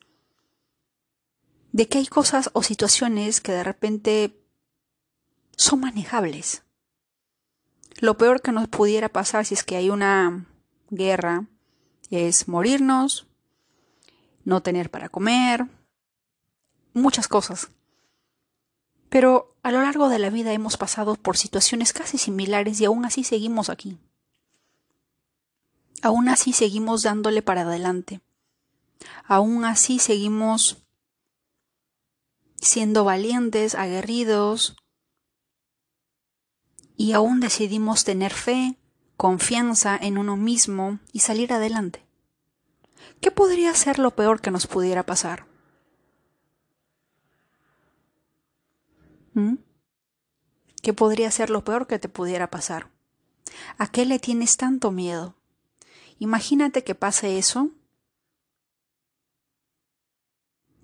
de 1.78 1.88
que 1.88 2.00
hay 2.00 2.08
cosas 2.08 2.50
o 2.54 2.64
situaciones 2.64 3.40
que 3.40 3.52
de 3.52 3.64
repente 3.64 4.36
son 5.56 5.82
manejables. 5.82 6.64
Lo 8.00 8.18
peor 8.18 8.42
que 8.42 8.52
nos 8.52 8.68
pudiera 8.68 9.10
pasar 9.10 9.46
si 9.46 9.54
es 9.54 9.64
que 9.64 9.76
hay 9.76 9.92
una 9.92 10.48
guerra 10.90 11.46
es 12.10 12.48
morirnos, 12.48 13.28
no 14.44 14.64
tener 14.64 14.90
para 14.90 15.10
comer, 15.10 15.68
muchas 16.94 17.28
cosas. 17.28 17.70
Pero 19.10 19.56
a 19.62 19.72
lo 19.72 19.84
largo 19.84 20.10
de 20.10 20.18
la 20.18 20.32
vida 20.32 20.54
hemos 20.54 20.78
pasado 20.78 21.14
por 21.14 21.38
situaciones 21.38 21.94
casi 21.94 22.18
similares 22.18 22.82
y 22.82 22.86
aún 22.86 23.06
así 23.06 23.24
seguimos 23.24 23.70
aquí. 23.70 24.00
Aún 26.02 26.28
así 26.28 26.54
seguimos 26.54 27.04
dándole 27.04 27.44
para 27.44 27.62
adelante. 27.62 28.20
Aún 29.28 29.64
así 29.64 30.00
seguimos 30.00 30.87
siendo 32.68 33.04
valientes, 33.04 33.76
aguerridos, 33.76 34.76
y 36.96 37.14
aún 37.14 37.40
decidimos 37.40 38.04
tener 38.04 38.34
fe, 38.34 38.78
confianza 39.16 39.98
en 39.98 40.18
uno 40.18 40.36
mismo 40.36 41.00
y 41.14 41.20
salir 41.20 41.54
adelante. 41.54 42.06
¿Qué 43.22 43.32
podría 43.32 43.74
ser 43.74 44.00
lo 44.00 44.16
peor 44.16 44.42
que 44.42 44.52
nos 44.52 44.68
pudiera 44.68 45.06
pasar? 45.06 45.46
¿Mm? 49.34 49.56
¿Qué 50.82 50.94
podría 50.94 51.30
ser 51.32 51.50
lo 51.50 51.64
peor 51.64 51.88
que 51.88 52.00
te 52.00 52.10
pudiera 52.10 52.50
pasar? 52.50 52.90
¿A 53.78 53.88
qué 53.92 54.06
le 54.06 54.20
tienes 54.20 54.58
tanto 54.58 54.92
miedo? 54.92 55.36
Imagínate 56.20 56.84
que 56.84 56.96
pase 56.96 57.38
eso 57.38 57.72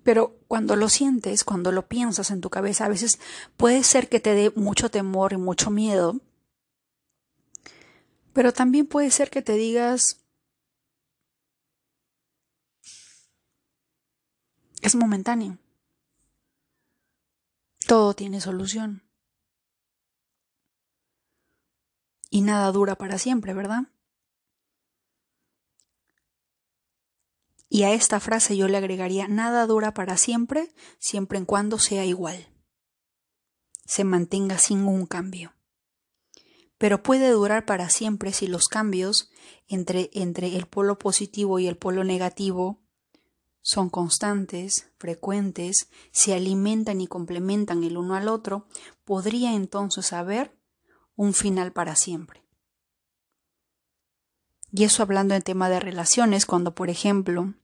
Pero 0.04 0.38
cuando 0.48 0.76
lo 0.76 0.88
sientes, 0.90 1.44
cuando 1.44 1.72
lo 1.72 1.88
piensas 1.88 2.30
en 2.30 2.42
tu 2.42 2.50
cabeza, 2.50 2.84
a 2.84 2.90
veces 2.90 3.18
puede 3.56 3.82
ser 3.82 4.08
que 4.08 4.20
te 4.20 4.34
dé 4.34 4.52
mucho 4.54 4.90
temor 4.90 5.32
y 5.32 5.38
mucho 5.38 5.70
miedo. 5.70 6.20
Pero 8.34 8.52
también 8.52 8.86
puede 8.86 9.10
ser 9.10 9.30
que 9.30 9.42
te 9.42 9.54
digas, 9.54 10.24
es 14.82 14.94
momentáneo. 14.94 15.58
Todo 17.86 18.14
tiene 18.14 18.40
solución. 18.42 19.02
Y 22.28 22.42
nada 22.42 22.70
dura 22.72 22.96
para 22.96 23.16
siempre, 23.16 23.54
¿verdad? 23.54 23.84
Y 27.74 27.82
a 27.82 27.92
esta 27.92 28.20
frase 28.20 28.56
yo 28.56 28.68
le 28.68 28.76
agregaría 28.76 29.26
nada 29.26 29.66
dura 29.66 29.94
para 29.94 30.16
siempre, 30.16 30.72
siempre 31.00 31.38
en 31.38 31.44
cuando 31.44 31.80
sea 31.80 32.04
igual. 32.04 32.46
Se 33.84 34.04
mantenga 34.04 34.58
sin 34.58 34.86
un 34.86 35.06
cambio. 35.06 35.56
Pero 36.78 37.02
puede 37.02 37.30
durar 37.30 37.66
para 37.66 37.90
siempre 37.90 38.32
si 38.32 38.46
los 38.46 38.68
cambios 38.68 39.28
entre, 39.66 40.08
entre 40.12 40.56
el 40.56 40.68
polo 40.68 41.00
positivo 41.00 41.58
y 41.58 41.66
el 41.66 41.76
polo 41.76 42.04
negativo 42.04 42.80
son 43.60 43.90
constantes, 43.90 44.92
frecuentes, 44.96 45.90
se 46.12 46.32
alimentan 46.32 47.00
y 47.00 47.08
complementan 47.08 47.82
el 47.82 47.96
uno 47.96 48.14
al 48.14 48.28
otro, 48.28 48.68
podría 49.04 49.52
entonces 49.52 50.12
haber 50.12 50.56
un 51.16 51.34
final 51.34 51.72
para 51.72 51.96
siempre. 51.96 52.44
Y 54.70 54.84
eso 54.84 55.02
hablando 55.02 55.34
en 55.34 55.42
tema 55.42 55.68
de 55.68 55.80
relaciones, 55.80 56.46
cuando 56.46 56.76
por 56.76 56.88
ejemplo 56.88 57.54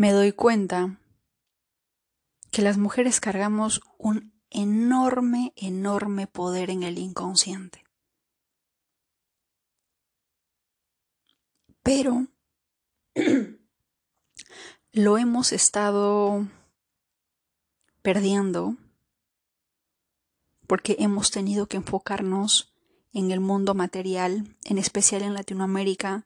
me 0.00 0.12
doy 0.12 0.32
cuenta 0.32 0.98
que 2.50 2.62
las 2.62 2.78
mujeres 2.78 3.20
cargamos 3.20 3.82
un 3.98 4.32
enorme, 4.48 5.52
enorme 5.56 6.26
poder 6.26 6.70
en 6.70 6.84
el 6.84 6.96
inconsciente. 6.96 7.84
Pero 11.82 12.28
lo 14.92 15.18
hemos 15.18 15.52
estado 15.52 16.48
perdiendo 18.00 18.78
porque 20.66 20.96
hemos 20.98 21.30
tenido 21.30 21.66
que 21.66 21.76
enfocarnos 21.76 22.72
en 23.12 23.32
el 23.32 23.40
mundo 23.40 23.74
material, 23.74 24.56
en 24.64 24.78
especial 24.78 25.20
en 25.20 25.34
Latinoamérica, 25.34 26.24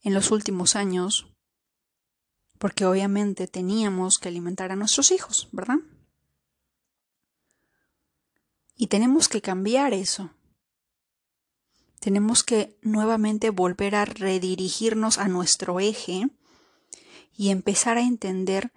en 0.00 0.14
los 0.14 0.30
últimos 0.30 0.76
años, 0.76 1.33
porque 2.64 2.86
obviamente 2.86 3.46
teníamos 3.46 4.16
que 4.16 4.30
alimentar 4.30 4.72
a 4.72 4.74
nuestros 4.74 5.10
hijos, 5.10 5.50
¿verdad? 5.52 5.80
Y 8.74 8.86
tenemos 8.86 9.28
que 9.28 9.42
cambiar 9.42 9.92
eso. 9.92 10.30
Tenemos 12.00 12.42
que 12.42 12.78
nuevamente 12.80 13.50
volver 13.50 13.94
a 13.94 14.06
redirigirnos 14.06 15.18
a 15.18 15.28
nuestro 15.28 15.78
eje 15.78 16.30
y 17.36 17.50
empezar 17.50 17.98
a 17.98 18.00
entender 18.00 18.72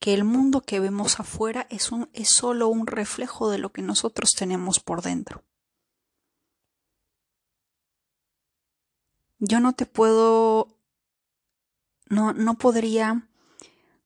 que 0.00 0.14
el 0.14 0.24
mundo 0.24 0.62
que 0.62 0.80
vemos 0.80 1.20
afuera 1.20 1.68
es, 1.70 1.90
es 2.14 2.30
solo 2.30 2.66
un 2.66 2.88
reflejo 2.88 3.50
de 3.50 3.58
lo 3.58 3.70
que 3.70 3.82
nosotros 3.82 4.34
tenemos 4.34 4.80
por 4.80 5.00
dentro. 5.00 5.44
Yo 9.38 9.60
no 9.60 9.74
te 9.74 9.86
puedo, 9.86 10.76
no, 12.08 12.32
no 12.32 12.58
podría 12.58 13.27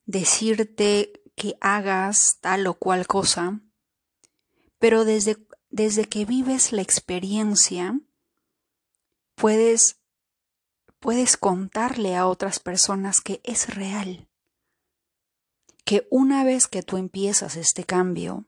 decirte 0.06 1.22
que 1.34 1.56
hagas 1.60 2.38
tal 2.40 2.66
o 2.66 2.74
cual 2.74 3.06
cosa, 3.06 3.60
pero 4.78 5.04
desde, 5.04 5.36
desde 5.70 6.04
que 6.04 6.24
vives 6.24 6.72
la 6.72 6.82
experiencia, 6.82 7.98
puedes, 9.34 10.00
puedes 10.98 11.36
contarle 11.36 12.16
a 12.16 12.26
otras 12.26 12.58
personas 12.60 13.20
que 13.20 13.40
es 13.44 13.74
real, 13.74 14.28
que 15.84 16.06
una 16.10 16.44
vez 16.44 16.68
que 16.68 16.82
tú 16.82 16.96
empiezas 16.96 17.56
este 17.56 17.84
cambio, 17.84 18.44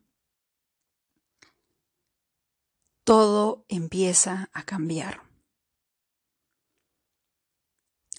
todo 3.05 3.67
empieza 3.69 4.51
a 4.53 4.65
cambiar. 4.65 5.24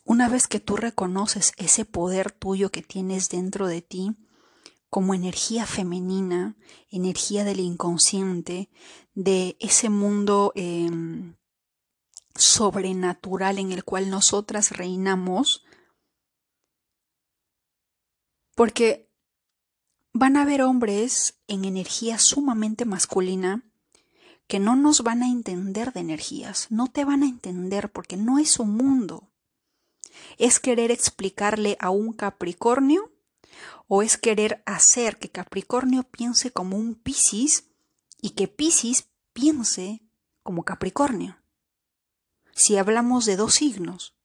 Una 0.06 0.30
vez 0.30 0.48
que 0.48 0.60
tú 0.60 0.78
reconoces 0.78 1.52
ese 1.58 1.84
poder 1.84 2.32
tuyo 2.32 2.72
que 2.72 2.84
tienes 2.84 3.28
dentro 3.30 3.66
de 3.68 3.82
ti, 3.82 4.16
como 4.88 5.16
energía 5.16 5.66
femenina, 5.66 6.56
energía 6.92 7.44
del 7.44 7.60
inconsciente, 7.60 8.70
de 9.16 9.58
ese 9.60 9.90
mundo 9.90 10.54
em, 10.56 11.36
sobrenatural 12.36 13.58
en 13.58 13.72
el 13.72 13.84
cual 13.84 14.12
nosotras 14.12 14.78
reinamos, 14.78 15.66
porque 18.54 19.12
van 20.14 20.38
a 20.38 20.44
haber 20.44 20.62
hombres 20.62 21.42
en 21.48 21.66
energía 21.66 22.20
sumamente 22.20 22.86
masculina 22.86 23.66
que 24.48 24.60
no 24.60 24.76
nos 24.76 25.02
van 25.02 25.24
a 25.24 25.28
entender 25.28 25.94
de 25.94 26.02
energías, 26.02 26.68
no 26.70 26.88
te 26.88 27.04
van 27.04 27.24
a 27.24 27.28
entender 27.28 27.92
porque 27.92 28.18
no 28.18 28.38
es 28.38 28.60
un 28.60 28.78
mundo. 28.78 29.32
Es 30.38 30.60
querer 30.60 30.92
explicarle 30.92 31.78
a 31.80 31.90
un 31.90 32.14
Capricornio 32.14 33.12
o 33.88 34.02
es 34.02 34.18
querer 34.18 34.64
hacer 34.66 35.18
que 35.18 35.30
Capricornio 35.30 36.04
piense 36.04 36.52
como 36.52 36.78
un 36.78 36.96
Piscis 36.96 37.66
y 38.22 38.32
que 38.32 38.48
Piscis 38.48 39.08
piense 39.34 40.02
como 40.44 40.64
Capricornio. 40.64 41.38
Si 42.54 42.78
hablamos 42.78 43.26
de 43.26 43.36
dos 43.36 43.56
signos, 43.56 44.16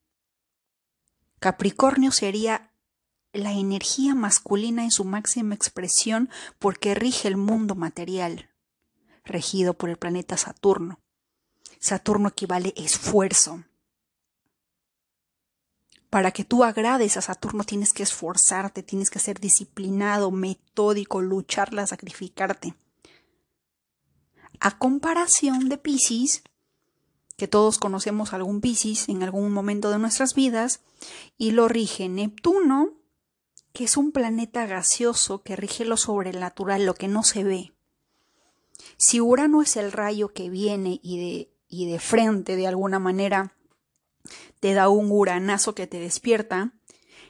Capricornio 1.40 2.12
sería 2.12 2.72
la 3.32 3.52
energía 3.52 4.14
masculina 4.14 4.84
en 4.84 4.90
su 4.90 5.04
máxima 5.04 5.54
expresión 5.54 6.30
porque 6.58 6.94
rige 6.94 7.28
el 7.28 7.36
mundo 7.36 7.74
material, 7.74 8.50
regido 9.24 9.74
por 9.74 9.90
el 9.90 9.96
planeta 9.96 10.36
Saturno. 10.36 11.00
Saturno 11.78 12.28
equivale 12.28 12.74
esfuerzo, 12.76 13.64
para 16.10 16.32
que 16.32 16.44
tú 16.44 16.64
agrades 16.64 17.16
a 17.16 17.22
Saturno 17.22 17.62
tienes 17.62 17.92
que 17.92 18.02
esforzarte, 18.02 18.82
tienes 18.82 19.10
que 19.10 19.20
ser 19.20 19.38
disciplinado, 19.38 20.32
metódico, 20.32 21.22
lucharla, 21.22 21.86
sacrificarte. 21.86 22.74
A 24.58 24.76
comparación 24.76 25.68
de 25.68 25.78
Pisces, 25.78 26.42
que 27.36 27.46
todos 27.46 27.78
conocemos 27.78 28.32
algún 28.32 28.60
Pisces 28.60 29.08
en 29.08 29.22
algún 29.22 29.52
momento 29.52 29.90
de 29.90 30.00
nuestras 30.00 30.34
vidas, 30.34 30.80
y 31.38 31.52
lo 31.52 31.68
rige 31.68 32.08
Neptuno, 32.08 32.90
que 33.72 33.84
es 33.84 33.96
un 33.96 34.10
planeta 34.10 34.66
gaseoso 34.66 35.42
que 35.42 35.54
rige 35.54 35.84
lo 35.84 35.96
sobrenatural, 35.96 36.84
lo 36.84 36.94
que 36.94 37.06
no 37.06 37.22
se 37.22 37.44
ve. 37.44 37.72
Si 38.96 39.20
Urano 39.20 39.62
es 39.62 39.76
el 39.76 39.92
rayo 39.92 40.32
que 40.32 40.50
viene 40.50 40.98
y 41.04 41.18
de, 41.18 41.50
y 41.68 41.90
de 41.90 42.00
frente 42.00 42.56
de 42.56 42.66
alguna 42.66 42.98
manera 42.98 43.54
te 44.60 44.74
da 44.74 44.88
un 44.88 45.10
uranazo 45.10 45.74
que 45.74 45.86
te 45.86 45.98
despierta. 45.98 46.74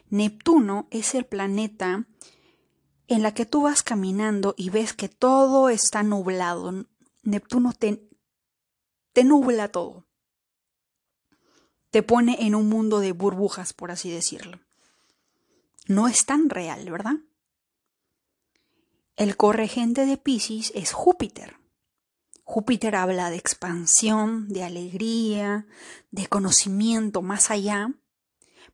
Neptuno 0.09 0.87
es 0.91 1.15
el 1.15 1.25
planeta 1.25 2.05
en 3.07 3.23
la 3.23 3.33
que 3.33 3.45
tú 3.45 3.63
vas 3.63 3.83
caminando 3.83 4.53
y 4.57 4.69
ves 4.69 4.93
que 4.93 5.09
todo 5.09 5.69
está 5.69 6.03
nublado. 6.03 6.85
Neptuno 7.23 7.73
te, 7.73 8.07
te 9.13 9.23
nubla 9.23 9.69
todo. 9.69 10.05
Te 11.89 12.03
pone 12.03 12.45
en 12.45 12.55
un 12.55 12.69
mundo 12.69 12.99
de 12.99 13.11
burbujas, 13.11 13.73
por 13.73 13.91
así 13.91 14.09
decirlo. 14.09 14.59
No 15.87 16.07
es 16.07 16.25
tan 16.25 16.49
real, 16.49 16.89
¿verdad? 16.89 17.15
El 19.17 19.35
corregente 19.35 20.05
de 20.05 20.17
Pisces 20.17 20.71
es 20.73 20.93
Júpiter. 20.93 21.60
Júpiter 22.43 22.95
habla 22.95 23.29
de 23.29 23.37
expansión, 23.37 24.49
de 24.49 24.63
alegría, 24.63 25.67
de 26.11 26.27
conocimiento 26.27 27.21
más 27.21 27.51
allá, 27.51 27.93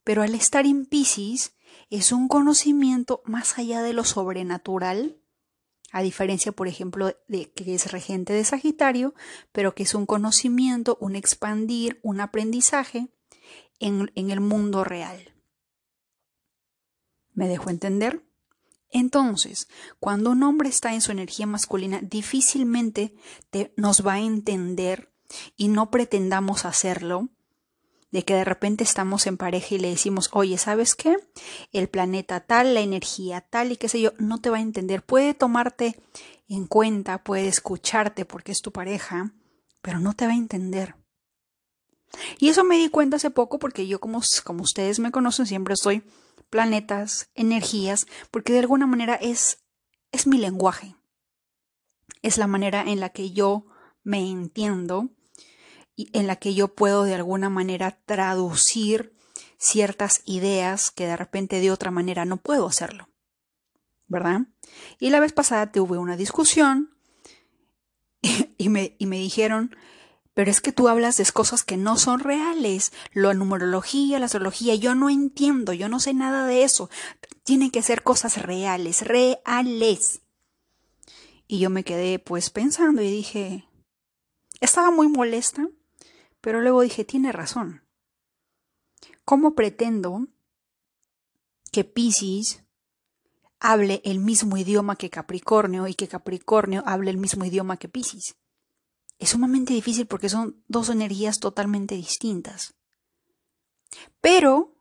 pero 0.04 0.22
al 0.22 0.36
estar 0.36 0.66
en 0.66 0.86
Pisces 0.86 1.56
es 1.90 2.12
un 2.12 2.28
conocimiento 2.28 3.22
más 3.26 3.58
allá 3.58 3.82
de 3.82 3.94
lo 3.94 4.04
sobrenatural, 4.04 5.22
a 5.92 6.02
diferencia, 6.02 6.52
por 6.52 6.68
ejemplo, 6.68 7.16
de 7.28 7.52
que 7.52 7.74
es 7.74 7.92
regente 7.92 8.34
de 8.34 8.44
Sagitario, 8.44 9.14
pero 9.52 9.74
que 9.74 9.84
es 9.84 9.96
un 9.96 10.06
conocimiento, 10.06 10.98
un 11.00 11.16
expandir, 11.16 12.00
un 12.04 12.20
aprendizaje 12.20 13.10
en, 13.80 14.10
el 14.16 14.42
mundo 14.42 14.84
real. 14.84 15.34
¿Me 17.34 17.48
dejo 17.48 17.70
entender? 17.70 18.27
Entonces, 18.92 19.68
cuando 20.00 20.32
un 20.32 20.44
hombre 20.44 20.70
está 20.70 20.94
en 20.94 21.02
su 21.02 21.12
energía 21.12 21.46
masculina, 21.46 22.00
difícilmente 22.02 23.14
nos 23.76 24.06
va 24.06 24.14
a 24.14 24.22
entender 24.22 25.12
y 25.56 25.68
no 25.68 25.92
pretendamos 25.92 26.66
hacerlo, 26.66 27.30
de 28.12 28.24
que 28.24 28.34
de 28.34 28.46
repente 28.46 28.84
estamos 28.84 29.28
en 29.28 29.38
pareja 29.38 29.76
y 29.76 29.80
le 29.80 29.90
decimos, 29.90 30.30
oye, 30.32 30.58
¿sabes 30.58 30.96
qué? 30.96 31.18
El 31.74 31.90
planeta 31.90 32.40
tal, 32.40 32.74
la 32.74 32.80
energía 32.80 33.42
tal 33.42 33.72
y 33.72 33.78
qué 33.78 33.90
sé 33.90 34.00
yo, 34.00 34.14
no 34.18 34.40
te 34.40 34.50
va 34.50 34.58
a 34.58 34.62
entender. 34.62 35.04
Puede 35.04 35.34
tomarte 35.34 36.00
en 36.48 36.68
cuenta, 36.68 37.24
puede 37.24 37.48
escucharte 37.48 38.24
porque 38.24 38.54
es 38.54 38.62
tu 38.62 38.72
pareja, 38.72 39.34
pero 39.82 40.00
no 40.00 40.14
te 40.14 40.26
va 40.26 40.32
a 40.32 40.38
entender. 40.38 40.96
Y 42.40 42.48
eso 42.48 42.64
me 42.64 42.78
di 42.78 42.90
cuenta 42.90 43.18
hace 43.18 43.30
poco 43.30 43.60
porque 43.60 43.88
yo, 43.88 44.00
como, 44.00 44.22
como 44.46 44.64
ustedes 44.64 45.00
me 45.00 45.12
conocen, 45.12 45.46
siempre 45.46 45.74
estoy 45.74 46.04
planetas, 46.50 47.30
energías, 47.36 48.08
porque 48.32 48.54
de 48.54 48.60
alguna 48.60 48.88
manera 48.88 49.16
es, 49.16 49.64
es 50.12 50.28
mi 50.28 50.38
lenguaje. 50.38 50.96
Es 52.22 52.38
la 52.38 52.48
manera 52.48 52.84
en 52.84 53.00
la 53.00 53.10
que 53.10 53.32
yo 53.32 53.66
me 54.04 54.30
entiendo 54.30 55.10
y 55.96 56.10
en 56.14 56.28
la 56.28 56.36
que 56.36 56.54
yo 56.54 56.70
puedo 56.70 57.04
de 57.04 57.16
alguna 57.16 57.50
manera 57.50 58.00
traducir 58.06 59.14
ciertas 59.58 60.22
ideas 60.26 60.92
que 60.92 61.06
de 61.06 61.18
repente 61.18 61.60
de 61.60 61.72
otra 61.72 61.92
manera 61.92 62.26
no 62.26 62.38
puedo 62.38 62.68
hacerlo. 62.68 63.10
¿Verdad? 64.08 64.42
Y 65.00 65.10
la 65.10 65.20
vez 65.20 65.34
pasada 65.34 65.72
tuve 65.72 65.98
una 65.98 66.16
discusión 66.16 66.96
y, 68.58 68.70
me, 68.70 68.96
y 68.98 69.06
me 69.06 69.18
dijeron 69.18 69.76
pero 70.38 70.52
es 70.52 70.62
que 70.62 70.72
tú 70.72 70.88
hablas 70.88 71.18
de 71.18 71.26
cosas 71.32 71.64
que 71.64 71.78
no 71.78 71.98
son 71.98 72.20
reales. 72.20 72.94
La 73.12 73.34
numerología, 73.34 74.20
la 74.20 74.28
astrología, 74.28 74.76
yo 74.76 74.94
no 74.94 75.10
entiendo, 75.10 75.74
yo 75.74 75.90
no 75.90 76.00
sé 76.00 76.14
nada 76.14 76.46
de 76.46 76.62
eso. 76.62 76.92
Tienen 77.42 77.72
que 77.72 77.82
ser 77.82 78.04
cosas 78.04 78.44
reales, 78.44 79.02
reales. 79.02 80.22
Y 81.48 81.58
yo 81.58 81.72
me 81.72 81.84
quedé 81.84 82.20
pues 82.20 82.52
pensando 82.52 83.02
y 83.02 83.10
dije, 83.10 83.68
estaba 84.62 84.92
muy 84.92 85.08
molesta, 85.08 85.68
pero 86.40 86.62
luego 86.62 86.82
dije, 86.82 87.04
tiene 87.04 87.32
razón. 87.32 87.82
¿Cómo 89.26 89.56
pretendo 89.56 90.28
que 91.72 91.84
Pisces 91.84 92.64
hable 93.60 94.04
el 94.06 94.20
mismo 94.20 94.56
idioma 94.56 94.98
que 94.98 95.10
Capricornio 95.10 95.88
y 95.88 95.96
que 95.96 96.08
Capricornio 96.08 96.84
hable 96.86 97.10
el 97.10 97.18
mismo 97.18 97.44
idioma 97.44 97.78
que 97.78 97.90
Pisces? 97.90 98.36
Es 99.20 99.30
sumamente 99.30 99.74
difícil 99.74 100.06
porque 100.08 100.30
son 100.30 100.64
dos 100.68 100.90
energías 100.90 101.40
totalmente 101.40 101.96
distintas. 101.96 102.76
Pero 104.22 104.76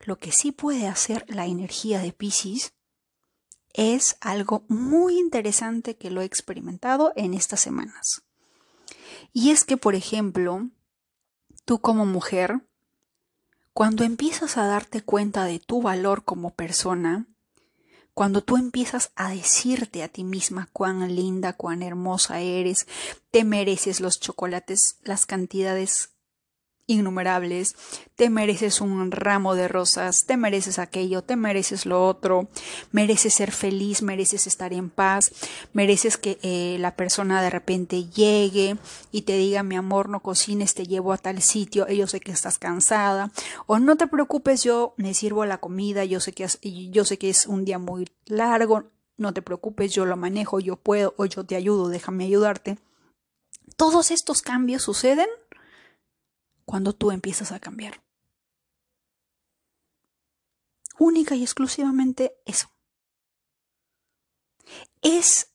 lo 0.00 0.18
que 0.18 0.32
sí 0.32 0.52
puede 0.52 0.86
hacer 0.86 1.24
la 1.28 1.46
energía 1.46 2.00
de 2.00 2.12
Pisces 2.12 2.72
es 3.72 4.16
algo 4.20 4.64
muy 4.68 5.18
interesante 5.18 5.96
que 5.96 6.10
lo 6.10 6.22
he 6.22 6.24
experimentado 6.24 7.12
en 7.14 7.34
estas 7.34 7.60
semanas. 7.60 8.22
Y 9.32 9.50
es 9.50 9.64
que, 9.64 9.76
por 9.76 9.94
ejemplo, 9.94 10.70
tú 11.64 11.80
como 11.80 12.06
mujer, 12.06 12.66
cuando 13.74 14.04
empiezas 14.04 14.56
a 14.56 14.66
darte 14.66 15.02
cuenta 15.02 15.44
de 15.44 15.58
tu 15.58 15.82
valor 15.82 16.24
como 16.24 16.54
persona, 16.54 17.26
cuando 18.16 18.40
tú 18.40 18.56
empiezas 18.56 19.12
a 19.14 19.28
decirte 19.28 20.02
a 20.02 20.08
ti 20.08 20.24
misma 20.24 20.70
cuán 20.72 21.14
linda, 21.14 21.52
cuán 21.52 21.82
hermosa 21.82 22.40
eres, 22.40 22.86
te 23.30 23.44
mereces 23.44 24.00
los 24.00 24.20
chocolates, 24.20 24.96
las 25.02 25.26
cantidades 25.26 26.15
innumerables, 26.86 27.74
te 28.14 28.30
mereces 28.30 28.80
un 28.80 29.10
ramo 29.10 29.54
de 29.54 29.68
rosas, 29.68 30.24
te 30.26 30.36
mereces 30.36 30.78
aquello, 30.78 31.22
te 31.22 31.36
mereces 31.36 31.84
lo 31.84 32.06
otro, 32.06 32.48
mereces 32.92 33.34
ser 33.34 33.50
feliz, 33.50 34.02
mereces 34.02 34.46
estar 34.46 34.72
en 34.72 34.90
paz, 34.90 35.32
mereces 35.72 36.16
que 36.16 36.38
eh, 36.42 36.76
la 36.78 36.96
persona 36.96 37.42
de 37.42 37.50
repente 37.50 38.04
llegue 38.04 38.76
y 39.10 39.22
te 39.22 39.36
diga 39.36 39.62
mi 39.62 39.76
amor 39.76 40.08
no 40.08 40.20
cocines, 40.20 40.74
te 40.74 40.86
llevo 40.86 41.12
a 41.12 41.18
tal 41.18 41.42
sitio, 41.42 41.88
yo 41.88 42.06
sé 42.06 42.20
que 42.20 42.32
estás 42.32 42.58
cansada, 42.58 43.32
o 43.66 43.78
no 43.78 43.96
te 43.96 44.06
preocupes, 44.06 44.62
yo 44.62 44.94
me 44.96 45.14
sirvo 45.14 45.44
la 45.44 45.58
comida, 45.58 46.04
yo 46.04 46.20
sé 46.20 46.32
que 46.32 46.46
yo 46.90 47.04
sé 47.04 47.18
que 47.18 47.30
es 47.30 47.46
un 47.46 47.64
día 47.64 47.78
muy 47.78 48.06
largo, 48.26 48.84
no 49.16 49.32
te 49.32 49.42
preocupes, 49.42 49.92
yo 49.92 50.04
lo 50.04 50.16
manejo, 50.16 50.60
yo 50.60 50.76
puedo, 50.76 51.14
o 51.16 51.24
yo 51.24 51.44
te 51.44 51.56
ayudo, 51.56 51.88
déjame 51.88 52.24
ayudarte. 52.24 52.78
Todos 53.76 54.10
estos 54.10 54.42
cambios 54.42 54.82
suceden 54.82 55.28
cuando 56.66 56.92
tú 56.92 57.10
empiezas 57.10 57.52
a 57.52 57.60
cambiar. 57.60 58.02
Única 60.98 61.34
y 61.34 61.42
exclusivamente 61.42 62.36
eso. 62.44 62.70
Es 65.00 65.52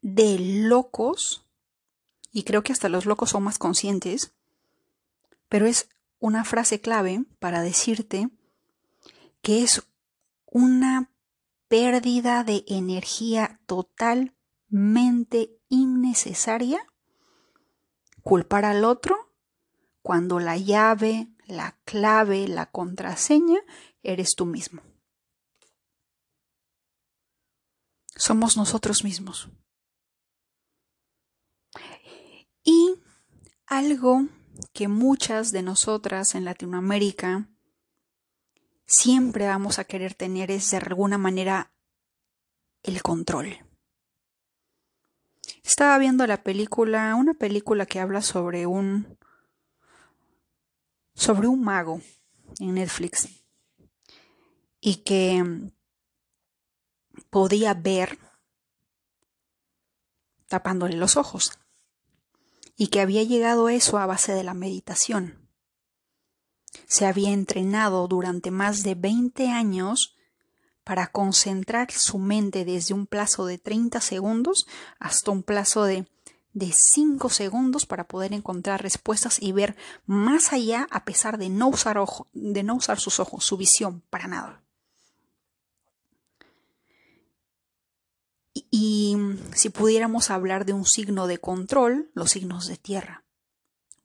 de 0.00 0.38
locos 0.38 1.44
y 2.32 2.44
creo 2.44 2.62
que 2.62 2.72
hasta 2.72 2.88
los 2.88 3.04
locos 3.06 3.30
son 3.30 3.42
más 3.42 3.58
conscientes, 3.58 4.32
pero 5.48 5.66
es 5.66 5.88
una 6.18 6.44
frase 6.44 6.80
clave 6.80 7.24
para 7.38 7.62
decirte 7.62 8.30
que 9.42 9.62
es 9.62 9.82
una 10.46 11.10
pérdida 11.68 12.44
de 12.44 12.64
energía 12.66 13.60
totalmente 13.66 15.58
innecesaria 15.68 16.84
culpar 18.22 18.64
al 18.64 18.84
otro 18.84 19.27
cuando 20.08 20.40
la 20.40 20.56
llave, 20.56 21.28
la 21.48 21.76
clave, 21.84 22.48
la 22.48 22.64
contraseña 22.64 23.58
eres 24.02 24.36
tú 24.36 24.46
mismo. 24.46 24.80
Somos 28.16 28.56
nosotros 28.56 29.04
mismos. 29.04 29.50
Y 32.64 32.94
algo 33.66 34.28
que 34.72 34.88
muchas 34.88 35.52
de 35.52 35.60
nosotras 35.60 36.34
en 36.34 36.46
Latinoamérica 36.46 37.46
siempre 38.86 39.46
vamos 39.46 39.78
a 39.78 39.84
querer 39.84 40.14
tener 40.14 40.50
es 40.50 40.70
de 40.70 40.78
alguna 40.78 41.18
manera 41.18 41.70
el 42.82 43.02
control. 43.02 43.58
Estaba 45.62 45.98
viendo 45.98 46.26
la 46.26 46.42
película, 46.42 47.14
una 47.14 47.34
película 47.34 47.84
que 47.84 48.00
habla 48.00 48.22
sobre 48.22 48.64
un 48.64 49.17
sobre 51.18 51.48
un 51.48 51.62
mago 51.62 52.00
en 52.60 52.74
Netflix 52.74 53.28
y 54.80 54.96
que 55.02 55.72
podía 57.28 57.74
ver 57.74 58.18
tapándole 60.46 60.96
los 60.96 61.16
ojos 61.16 61.58
y 62.76 62.86
que 62.86 63.00
había 63.00 63.24
llegado 63.24 63.68
eso 63.68 63.98
a 63.98 64.06
base 64.06 64.32
de 64.32 64.44
la 64.44 64.54
meditación. 64.54 65.48
Se 66.86 67.04
había 67.04 67.32
entrenado 67.32 68.06
durante 68.06 68.52
más 68.52 68.84
de 68.84 68.94
20 68.94 69.48
años 69.48 70.16
para 70.84 71.08
concentrar 71.08 71.90
su 71.90 72.18
mente 72.18 72.64
desde 72.64 72.94
un 72.94 73.08
plazo 73.08 73.44
de 73.44 73.58
30 73.58 74.00
segundos 74.00 74.68
hasta 75.00 75.32
un 75.32 75.42
plazo 75.42 75.82
de, 75.82 76.06
de 76.58 76.72
5 76.72 77.30
segundos 77.30 77.86
para 77.86 78.08
poder 78.08 78.32
encontrar 78.32 78.82
respuestas 78.82 79.40
y 79.40 79.52
ver 79.52 79.76
más 80.06 80.52
allá 80.52 80.88
a 80.90 81.04
pesar 81.04 81.38
de 81.38 81.48
no 81.48 81.68
usar, 81.68 81.98
ojo, 81.98 82.26
de 82.32 82.62
no 82.64 82.74
usar 82.74 82.98
sus 82.98 83.20
ojos, 83.20 83.44
su 83.44 83.56
visión, 83.56 84.02
para 84.10 84.26
nada. 84.26 84.62
Y, 88.52 88.66
y 88.70 89.16
si 89.54 89.70
pudiéramos 89.70 90.30
hablar 90.30 90.64
de 90.64 90.72
un 90.72 90.84
signo 90.84 91.28
de 91.28 91.38
control, 91.38 92.10
los 92.14 92.32
signos 92.32 92.66
de 92.66 92.76
tierra, 92.76 93.24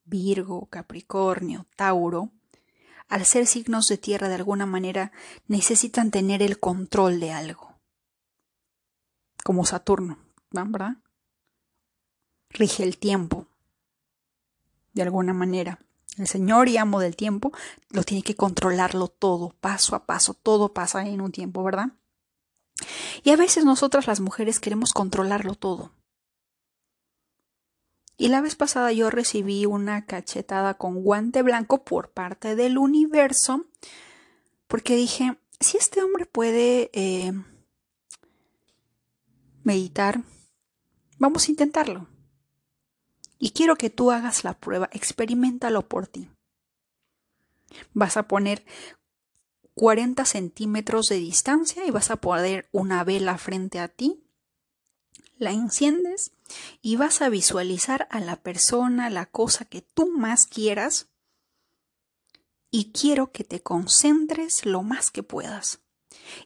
Virgo, 0.06 0.68
Capricornio, 0.68 1.66
Tauro, 1.76 2.32
al 3.10 3.26
ser 3.26 3.48
signos 3.48 3.88
de 3.88 3.98
tierra 3.98 4.30
de 4.30 4.36
alguna 4.36 4.68
manera, 4.68 5.12
necesitan 5.48 6.12
tener 6.12 6.44
el 6.44 6.60
control 6.60 7.20
de 7.20 7.32
algo. 7.32 7.80
Como 9.44 9.66
Saturno, 9.66 10.20
¿verdad? 10.52 11.03
Rige 12.54 12.84
el 12.84 12.98
tiempo. 12.98 13.48
De 14.94 15.02
alguna 15.02 15.34
manera. 15.34 15.80
El 16.18 16.28
Señor 16.28 16.70
y 16.70 16.78
amo 16.78 17.00
del 17.00 17.16
tiempo 17.16 17.52
lo 17.90 18.04
tiene 18.04 18.22
que 18.22 18.36
controlarlo 18.36 19.08
todo, 19.08 19.56
paso 19.60 19.96
a 19.96 20.06
paso, 20.06 20.36
todo 20.36 20.74
pasa 20.74 21.08
en 21.08 21.22
un 21.22 21.32
tiempo, 21.32 21.64
¿verdad? 21.64 21.94
Y 23.24 23.32
a 23.32 23.36
veces 23.36 23.66
nosotras 23.66 24.06
las 24.06 24.20
mujeres 24.20 24.60
queremos 24.60 24.94
controlarlo 24.94 25.56
todo. 25.56 25.92
Y 28.16 28.28
la 28.28 28.42
vez 28.42 28.56
pasada 28.56 28.92
yo 28.92 29.10
recibí 29.10 29.66
una 29.66 30.06
cachetada 30.06 30.76
con 30.76 31.04
guante 31.04 31.42
blanco 31.42 31.84
por 31.84 32.12
parte 32.12 32.56
del 32.56 32.78
universo, 32.78 33.66
porque 34.68 34.96
dije, 34.96 35.38
si 35.60 35.78
este 35.78 36.04
hombre 36.04 36.28
puede 36.28 36.92
eh, 36.94 37.34
meditar, 39.64 40.22
vamos 41.18 41.48
a 41.48 41.52
intentarlo. 41.52 42.13
Y 43.44 43.52
quiero 43.52 43.76
que 43.76 43.90
tú 43.90 44.10
hagas 44.10 44.46
la 44.46 44.54
prueba, 44.54 44.88
experimentalo 44.94 45.86
por 45.90 46.08
ti. 46.08 46.30
Vas 47.92 48.16
a 48.16 48.26
poner 48.26 48.64
40 49.74 50.24
centímetros 50.24 51.10
de 51.10 51.18
distancia 51.18 51.86
y 51.86 51.92
vas 51.92 52.10
a 52.10 52.16
poner 52.16 52.70
una 52.72 53.04
vela 53.04 53.38
frente 53.38 53.82
a 53.82 53.90
ti 53.90 54.24
la 55.40 55.52
enciendes 55.52 56.32
y 56.82 56.96
vas 56.96 57.22
a 57.22 57.28
visualizar 57.28 58.08
a 58.12 58.22
la 58.22 58.38
persona, 58.38 59.10
la 59.10 59.26
cosa 59.26 59.66
que 59.66 59.82
tú 59.82 60.10
más 60.10 60.48
quieras 60.48 61.08
y 62.72 62.94
quiero 62.94 63.34
que 63.34 63.44
te 63.44 63.62
concentres 63.62 64.66
lo 64.66 64.84
más 64.84 65.12
que 65.12 65.22
puedas. 65.22 65.80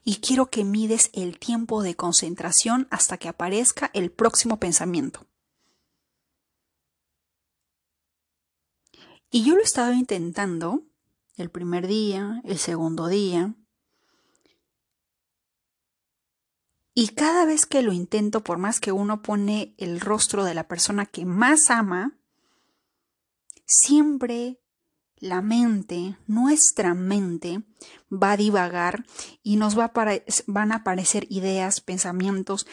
Y 0.03 0.15
quiero 0.15 0.49
que 0.49 0.63
mides 0.63 1.11
el 1.13 1.37
tiempo 1.37 1.83
de 1.83 1.95
concentración 1.95 2.87
hasta 2.89 3.19
que 3.19 3.27
aparezca 3.27 3.91
el 3.93 4.09
próximo 4.09 4.59
pensamiento. 4.59 5.27
Y 9.29 9.43
yo 9.43 9.55
lo 9.55 9.61
he 9.61 9.63
estado 9.63 9.93
intentando 9.93 10.83
el 11.35 11.49
primer 11.49 11.87
día, 11.87 12.41
el 12.45 12.57
segundo 12.57 13.07
día, 13.07 13.55
Y 16.99 17.09
cada 17.09 17.45
vez 17.45 17.67
que 17.67 17.83
lo 17.83 17.93
intento, 17.93 18.43
por 18.43 18.57
más 18.57 18.79
que 18.79 18.91
uno 18.91 19.21
pone 19.21 19.75
el 19.77 19.99
rostro 19.99 20.43
de 20.43 20.55
la 20.55 20.67
persona 20.67 21.05
que 21.05 21.25
más 21.25 21.69
ama, 21.69 22.17
siempre 23.67 24.59
la 25.17 25.43
mente, 25.43 26.17
nuestra 26.25 26.95
mente, 26.95 27.61
va 28.11 28.31
a 28.31 28.37
divagar 28.37 29.05
y 29.43 29.57
nos 29.57 29.77
va 29.77 29.91
van 30.47 30.71
a 30.71 30.77
aparecer 30.77 31.27
ideas, 31.29 31.81
pensamientos 31.81 32.65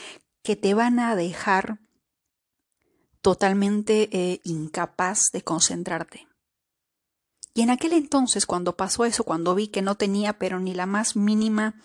que 0.43 0.57
te 0.57 0.73
van 0.73 1.01
a 1.01 1.17
dejar 1.17 1.81
totalmente 3.21 4.09
eh, 4.11 4.41
incapaz 4.43 5.33
de 5.35 5.43
concentrarte. 5.43 6.27
Y 7.55 7.63
en 7.63 7.71
aquel 7.71 7.93
entonces, 7.93 8.47
cuando 8.47 8.77
pasó 8.77 9.05
eso, 9.05 9.23
cuando 9.23 9.55
vi 9.55 9.69
que 9.69 9.81
no 9.81 9.95
tenía 9.95 10.39
pero 10.39 10.59
ni 10.59 10.75
la 10.75 10.87
más 10.87 11.15
mínima 11.15 11.77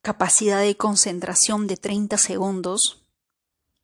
capacidad 0.00 0.60
de 0.60 0.76
concentración 0.76 1.66
de 1.66 1.76
30 1.76 2.16
segundos 2.16 3.04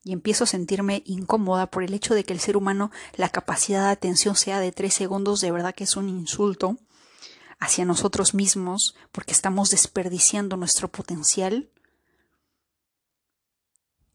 y 0.05 0.13
empiezo 0.13 0.45
a 0.45 0.47
sentirme 0.47 1.03
incómoda 1.05 1.67
por 1.67 1.83
el 1.83 1.93
hecho 1.93 2.15
de 2.15 2.23
que 2.23 2.33
el 2.33 2.39
ser 2.39 2.57
humano 2.57 2.93
la 3.17 3.29
capacidad 3.29 3.87
de 3.87 3.91
atención 3.91 4.37
sea 4.37 4.61
de 4.61 4.71
3 4.71 4.95
segundos, 4.95 5.41
de 5.41 5.51
verdad 5.51 5.75
que 5.75 5.85
es 5.85 5.97
un 5.97 6.09
insulto 6.09 6.79
hacia 7.59 7.85
nosotros 7.85 8.33
mismos 8.33 8.95
porque 9.11 9.33
estamos 9.33 9.71
desperdiciando 9.71 10.57
nuestro 10.57 10.89
potencial. 10.89 11.69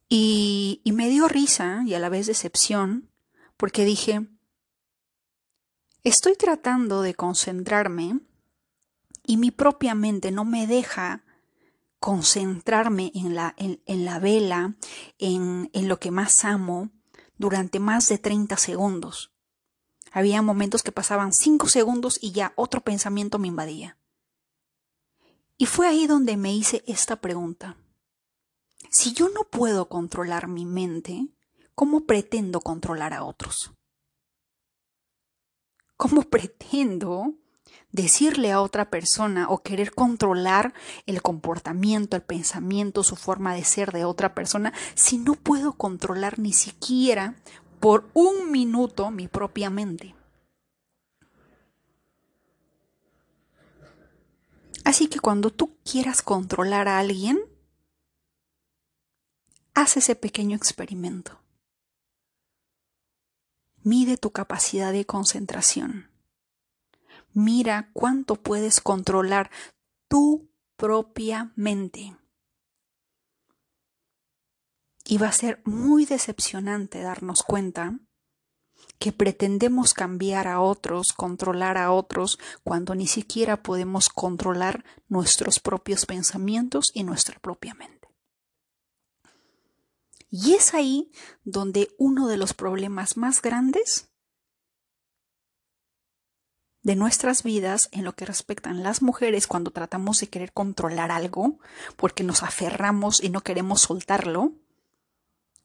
Y, 0.07 0.79
y 0.85 0.93
me 0.93 1.09
dio 1.09 1.27
risa 1.27 1.83
y 1.85 1.93
a 1.93 1.99
la 1.99 2.09
vez 2.09 2.27
decepción 2.27 3.09
porque 3.57 3.83
dije, 3.83 4.27
estoy 6.03 6.35
tratando 6.35 7.01
de 7.01 7.13
concentrarme 7.13 8.19
y 9.23 9.37
mi 9.37 9.51
propia 9.51 9.95
mente 9.95 10.31
no 10.31 10.45
me 10.45 10.67
deja 10.67 11.23
concentrarme 11.99 13.11
en 13.13 13.35
la, 13.35 13.53
en, 13.57 14.05
la 14.05 14.19
vela, 14.19 14.75
en, 15.19 15.69
en 15.73 15.87
lo 15.87 15.99
que 15.99 16.09
más 16.09 16.43
amo, 16.43 16.89
durante 17.37 17.79
más 17.79 18.09
de 18.09 18.17
30 18.17 18.57
segundos. 18.57 19.31
Había 20.11 20.41
momentos 20.41 20.83
que 20.83 20.91
pasaban 20.91 21.31
5 21.31 21.67
segundos 21.69 22.17
y 22.21 22.31
ya 22.31 22.53
otro 22.55 22.81
pensamiento 22.81 23.37
me 23.37 23.47
invadía. 23.47 23.97
Y 25.57 25.67
fue 25.67 25.87
ahí 25.87 26.07
donde 26.07 26.37
me 26.37 26.53
hice 26.53 26.83
esta 26.87 27.21
pregunta. 27.21 27.77
Si 28.89 29.13
yo 29.13 29.29
no 29.29 29.43
puedo 29.43 29.87
controlar 29.87 30.47
mi 30.47 30.65
mente, 30.65 31.27
¿cómo 31.75 32.05
pretendo 32.05 32.61
controlar 32.61 33.13
a 33.13 33.23
otros? 33.23 33.71
¿Cómo 36.01 36.23
pretendo 36.23 37.35
decirle 37.91 38.51
a 38.51 38.59
otra 38.59 38.89
persona 38.89 39.47
o 39.49 39.61
querer 39.61 39.91
controlar 39.91 40.73
el 41.05 41.21
comportamiento, 41.21 42.15
el 42.15 42.23
pensamiento, 42.23 43.03
su 43.03 43.15
forma 43.15 43.53
de 43.53 43.63
ser 43.63 43.91
de 43.91 44.03
otra 44.03 44.33
persona 44.33 44.73
si 44.95 45.19
no 45.19 45.35
puedo 45.35 45.73
controlar 45.73 46.39
ni 46.39 46.53
siquiera 46.53 47.35
por 47.79 48.09
un 48.15 48.49
minuto 48.49 49.11
mi 49.11 49.27
propia 49.27 49.69
mente. 49.69 50.15
Así 54.83 55.07
que 55.07 55.19
cuando 55.19 55.51
tú 55.51 55.77
quieras 55.83 56.23
controlar 56.23 56.87
a 56.87 56.97
alguien, 56.97 57.39
haz 59.75 59.97
ese 59.97 60.15
pequeño 60.15 60.57
experimento. 60.57 61.40
Mide 63.83 64.17
tu 64.17 64.31
capacidad 64.31 64.91
de 64.91 65.05
concentración. 65.05 66.11
Mira 67.33 67.89
cuánto 67.93 68.35
puedes 68.35 68.81
controlar 68.81 69.49
tu 70.07 70.51
propia 70.77 71.51
mente. 71.55 72.15
Y 75.05 75.17
va 75.17 75.27
a 75.27 75.33
ser 75.33 75.61
muy 75.65 76.05
decepcionante 76.05 77.01
darnos 77.01 77.43
cuenta 77.43 77.99
que 78.99 79.11
pretendemos 79.11 79.93
cambiar 79.93 80.47
a 80.47 80.61
otros, 80.61 81.13
controlar 81.13 81.77
a 81.77 81.91
otros, 81.91 82.37
cuando 82.63 82.93
ni 82.93 83.07
siquiera 83.07 83.63
podemos 83.63 84.09
controlar 84.09 84.85
nuestros 85.07 85.59
propios 85.59 86.05
pensamientos 86.05 86.91
y 86.93 87.03
nuestra 87.03 87.39
propia 87.39 87.73
mente. 87.73 88.00
Y 90.31 90.53
es 90.53 90.73
ahí 90.73 91.11
donde 91.43 91.93
uno 91.97 92.29
de 92.29 92.37
los 92.37 92.53
problemas 92.53 93.17
más 93.17 93.41
grandes 93.41 94.09
de 96.83 96.95
nuestras 96.95 97.43
vidas 97.43 97.89
en 97.91 98.05
lo 98.05 98.13
que 98.13 98.25
respectan 98.25 98.81
las 98.81 99.01
mujeres 99.01 99.45
cuando 99.45 99.71
tratamos 99.71 100.21
de 100.21 100.29
querer 100.29 100.53
controlar 100.53 101.11
algo, 101.11 101.59
porque 101.97 102.23
nos 102.23 102.43
aferramos 102.43 103.21
y 103.21 103.29
no 103.29 103.41
queremos 103.41 103.81
soltarlo, 103.81 104.53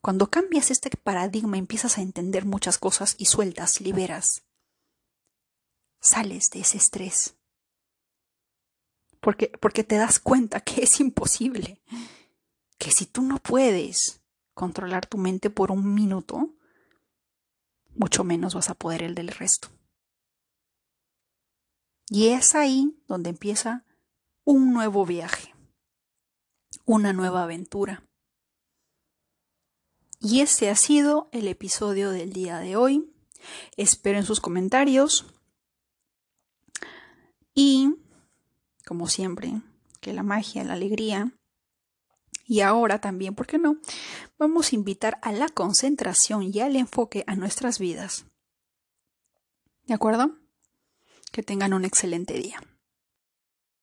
cuando 0.01 0.31
cambias 0.31 0.71
este 0.73 0.91
paradigma 0.91 1.57
empiezas 1.57 1.97
a 1.97 2.03
entender 2.03 2.45
muchas 2.45 2.77
cosas 2.77 3.15
y 3.19 3.27
sueltas, 3.27 3.81
liberas, 3.81 4.43
sales 6.01 6.51
de 6.51 6.61
ese 6.61 6.77
estrés. 6.77 7.37
Porque, 9.21 9.51
porque 9.61 9.85
te 9.85 9.97
das 9.97 10.19
cuenta 10.19 10.61
que 10.61 10.83
es 10.83 11.01
imposible, 11.01 11.81
que 12.79 12.91
si 12.91 13.07
tú 13.07 13.23
no 13.23 13.39
puedes 13.39 14.21
controlar 14.57 15.05
tu 15.05 15.19
mente 15.19 15.51
por 15.51 15.71
un 15.71 15.93
minuto, 15.93 16.55
mucho 17.95 18.25
menos 18.25 18.55
vas 18.55 18.71
a 18.71 18.75
poder 18.75 19.03
el 19.03 19.15
del 19.15 19.29
resto. 19.29 19.69
Y 22.09 22.29
es 22.29 22.55
ahí 22.55 22.99
donde 23.07 23.29
empieza 23.31 23.85
un 24.45 24.73
nuevo 24.73 25.05
viaje, 25.05 25.55
una 26.87 27.13
nueva 27.13 27.43
aventura. 27.43 28.03
Y 30.21 30.41
este 30.41 30.71
ha 30.71 30.75
sido 30.75 31.29
el 31.33 31.49
episodio 31.49 32.11
del 32.11 32.33
día 32.33 32.59
de 32.59 32.77
hoy. 32.77 33.13
Espero 33.77 34.17
en 34.17 34.25
sus 34.25 34.41
comentarios. 34.41 35.27
Y, 37.55 37.95
como 38.87 39.07
siempre, 39.07 39.61
que 40.01 40.15
la 40.15 40.23
magia, 40.23 40.65
la 40.65 40.73
alegría 40.73 41.37
y 42.47 42.61
ahora 42.61 43.01
también, 43.01 43.35
¿por 43.35 43.47
qué 43.47 43.59
no? 43.59 43.79
Vamos 44.39 44.73
a 44.73 44.77
invitar 44.77 45.19
a 45.23 45.33
la 45.33 45.49
concentración 45.49 46.45
y 46.45 46.61
al 46.61 46.77
enfoque 46.77 47.25
a 47.27 47.35
nuestras 47.35 47.79
vidas. 47.79 48.27
¿De 49.85 49.95
acuerdo? 49.95 50.37
Que 51.33 51.43
tengan 51.43 51.75
un 51.75 51.85
excelente 51.85 52.35
día. 52.35 52.61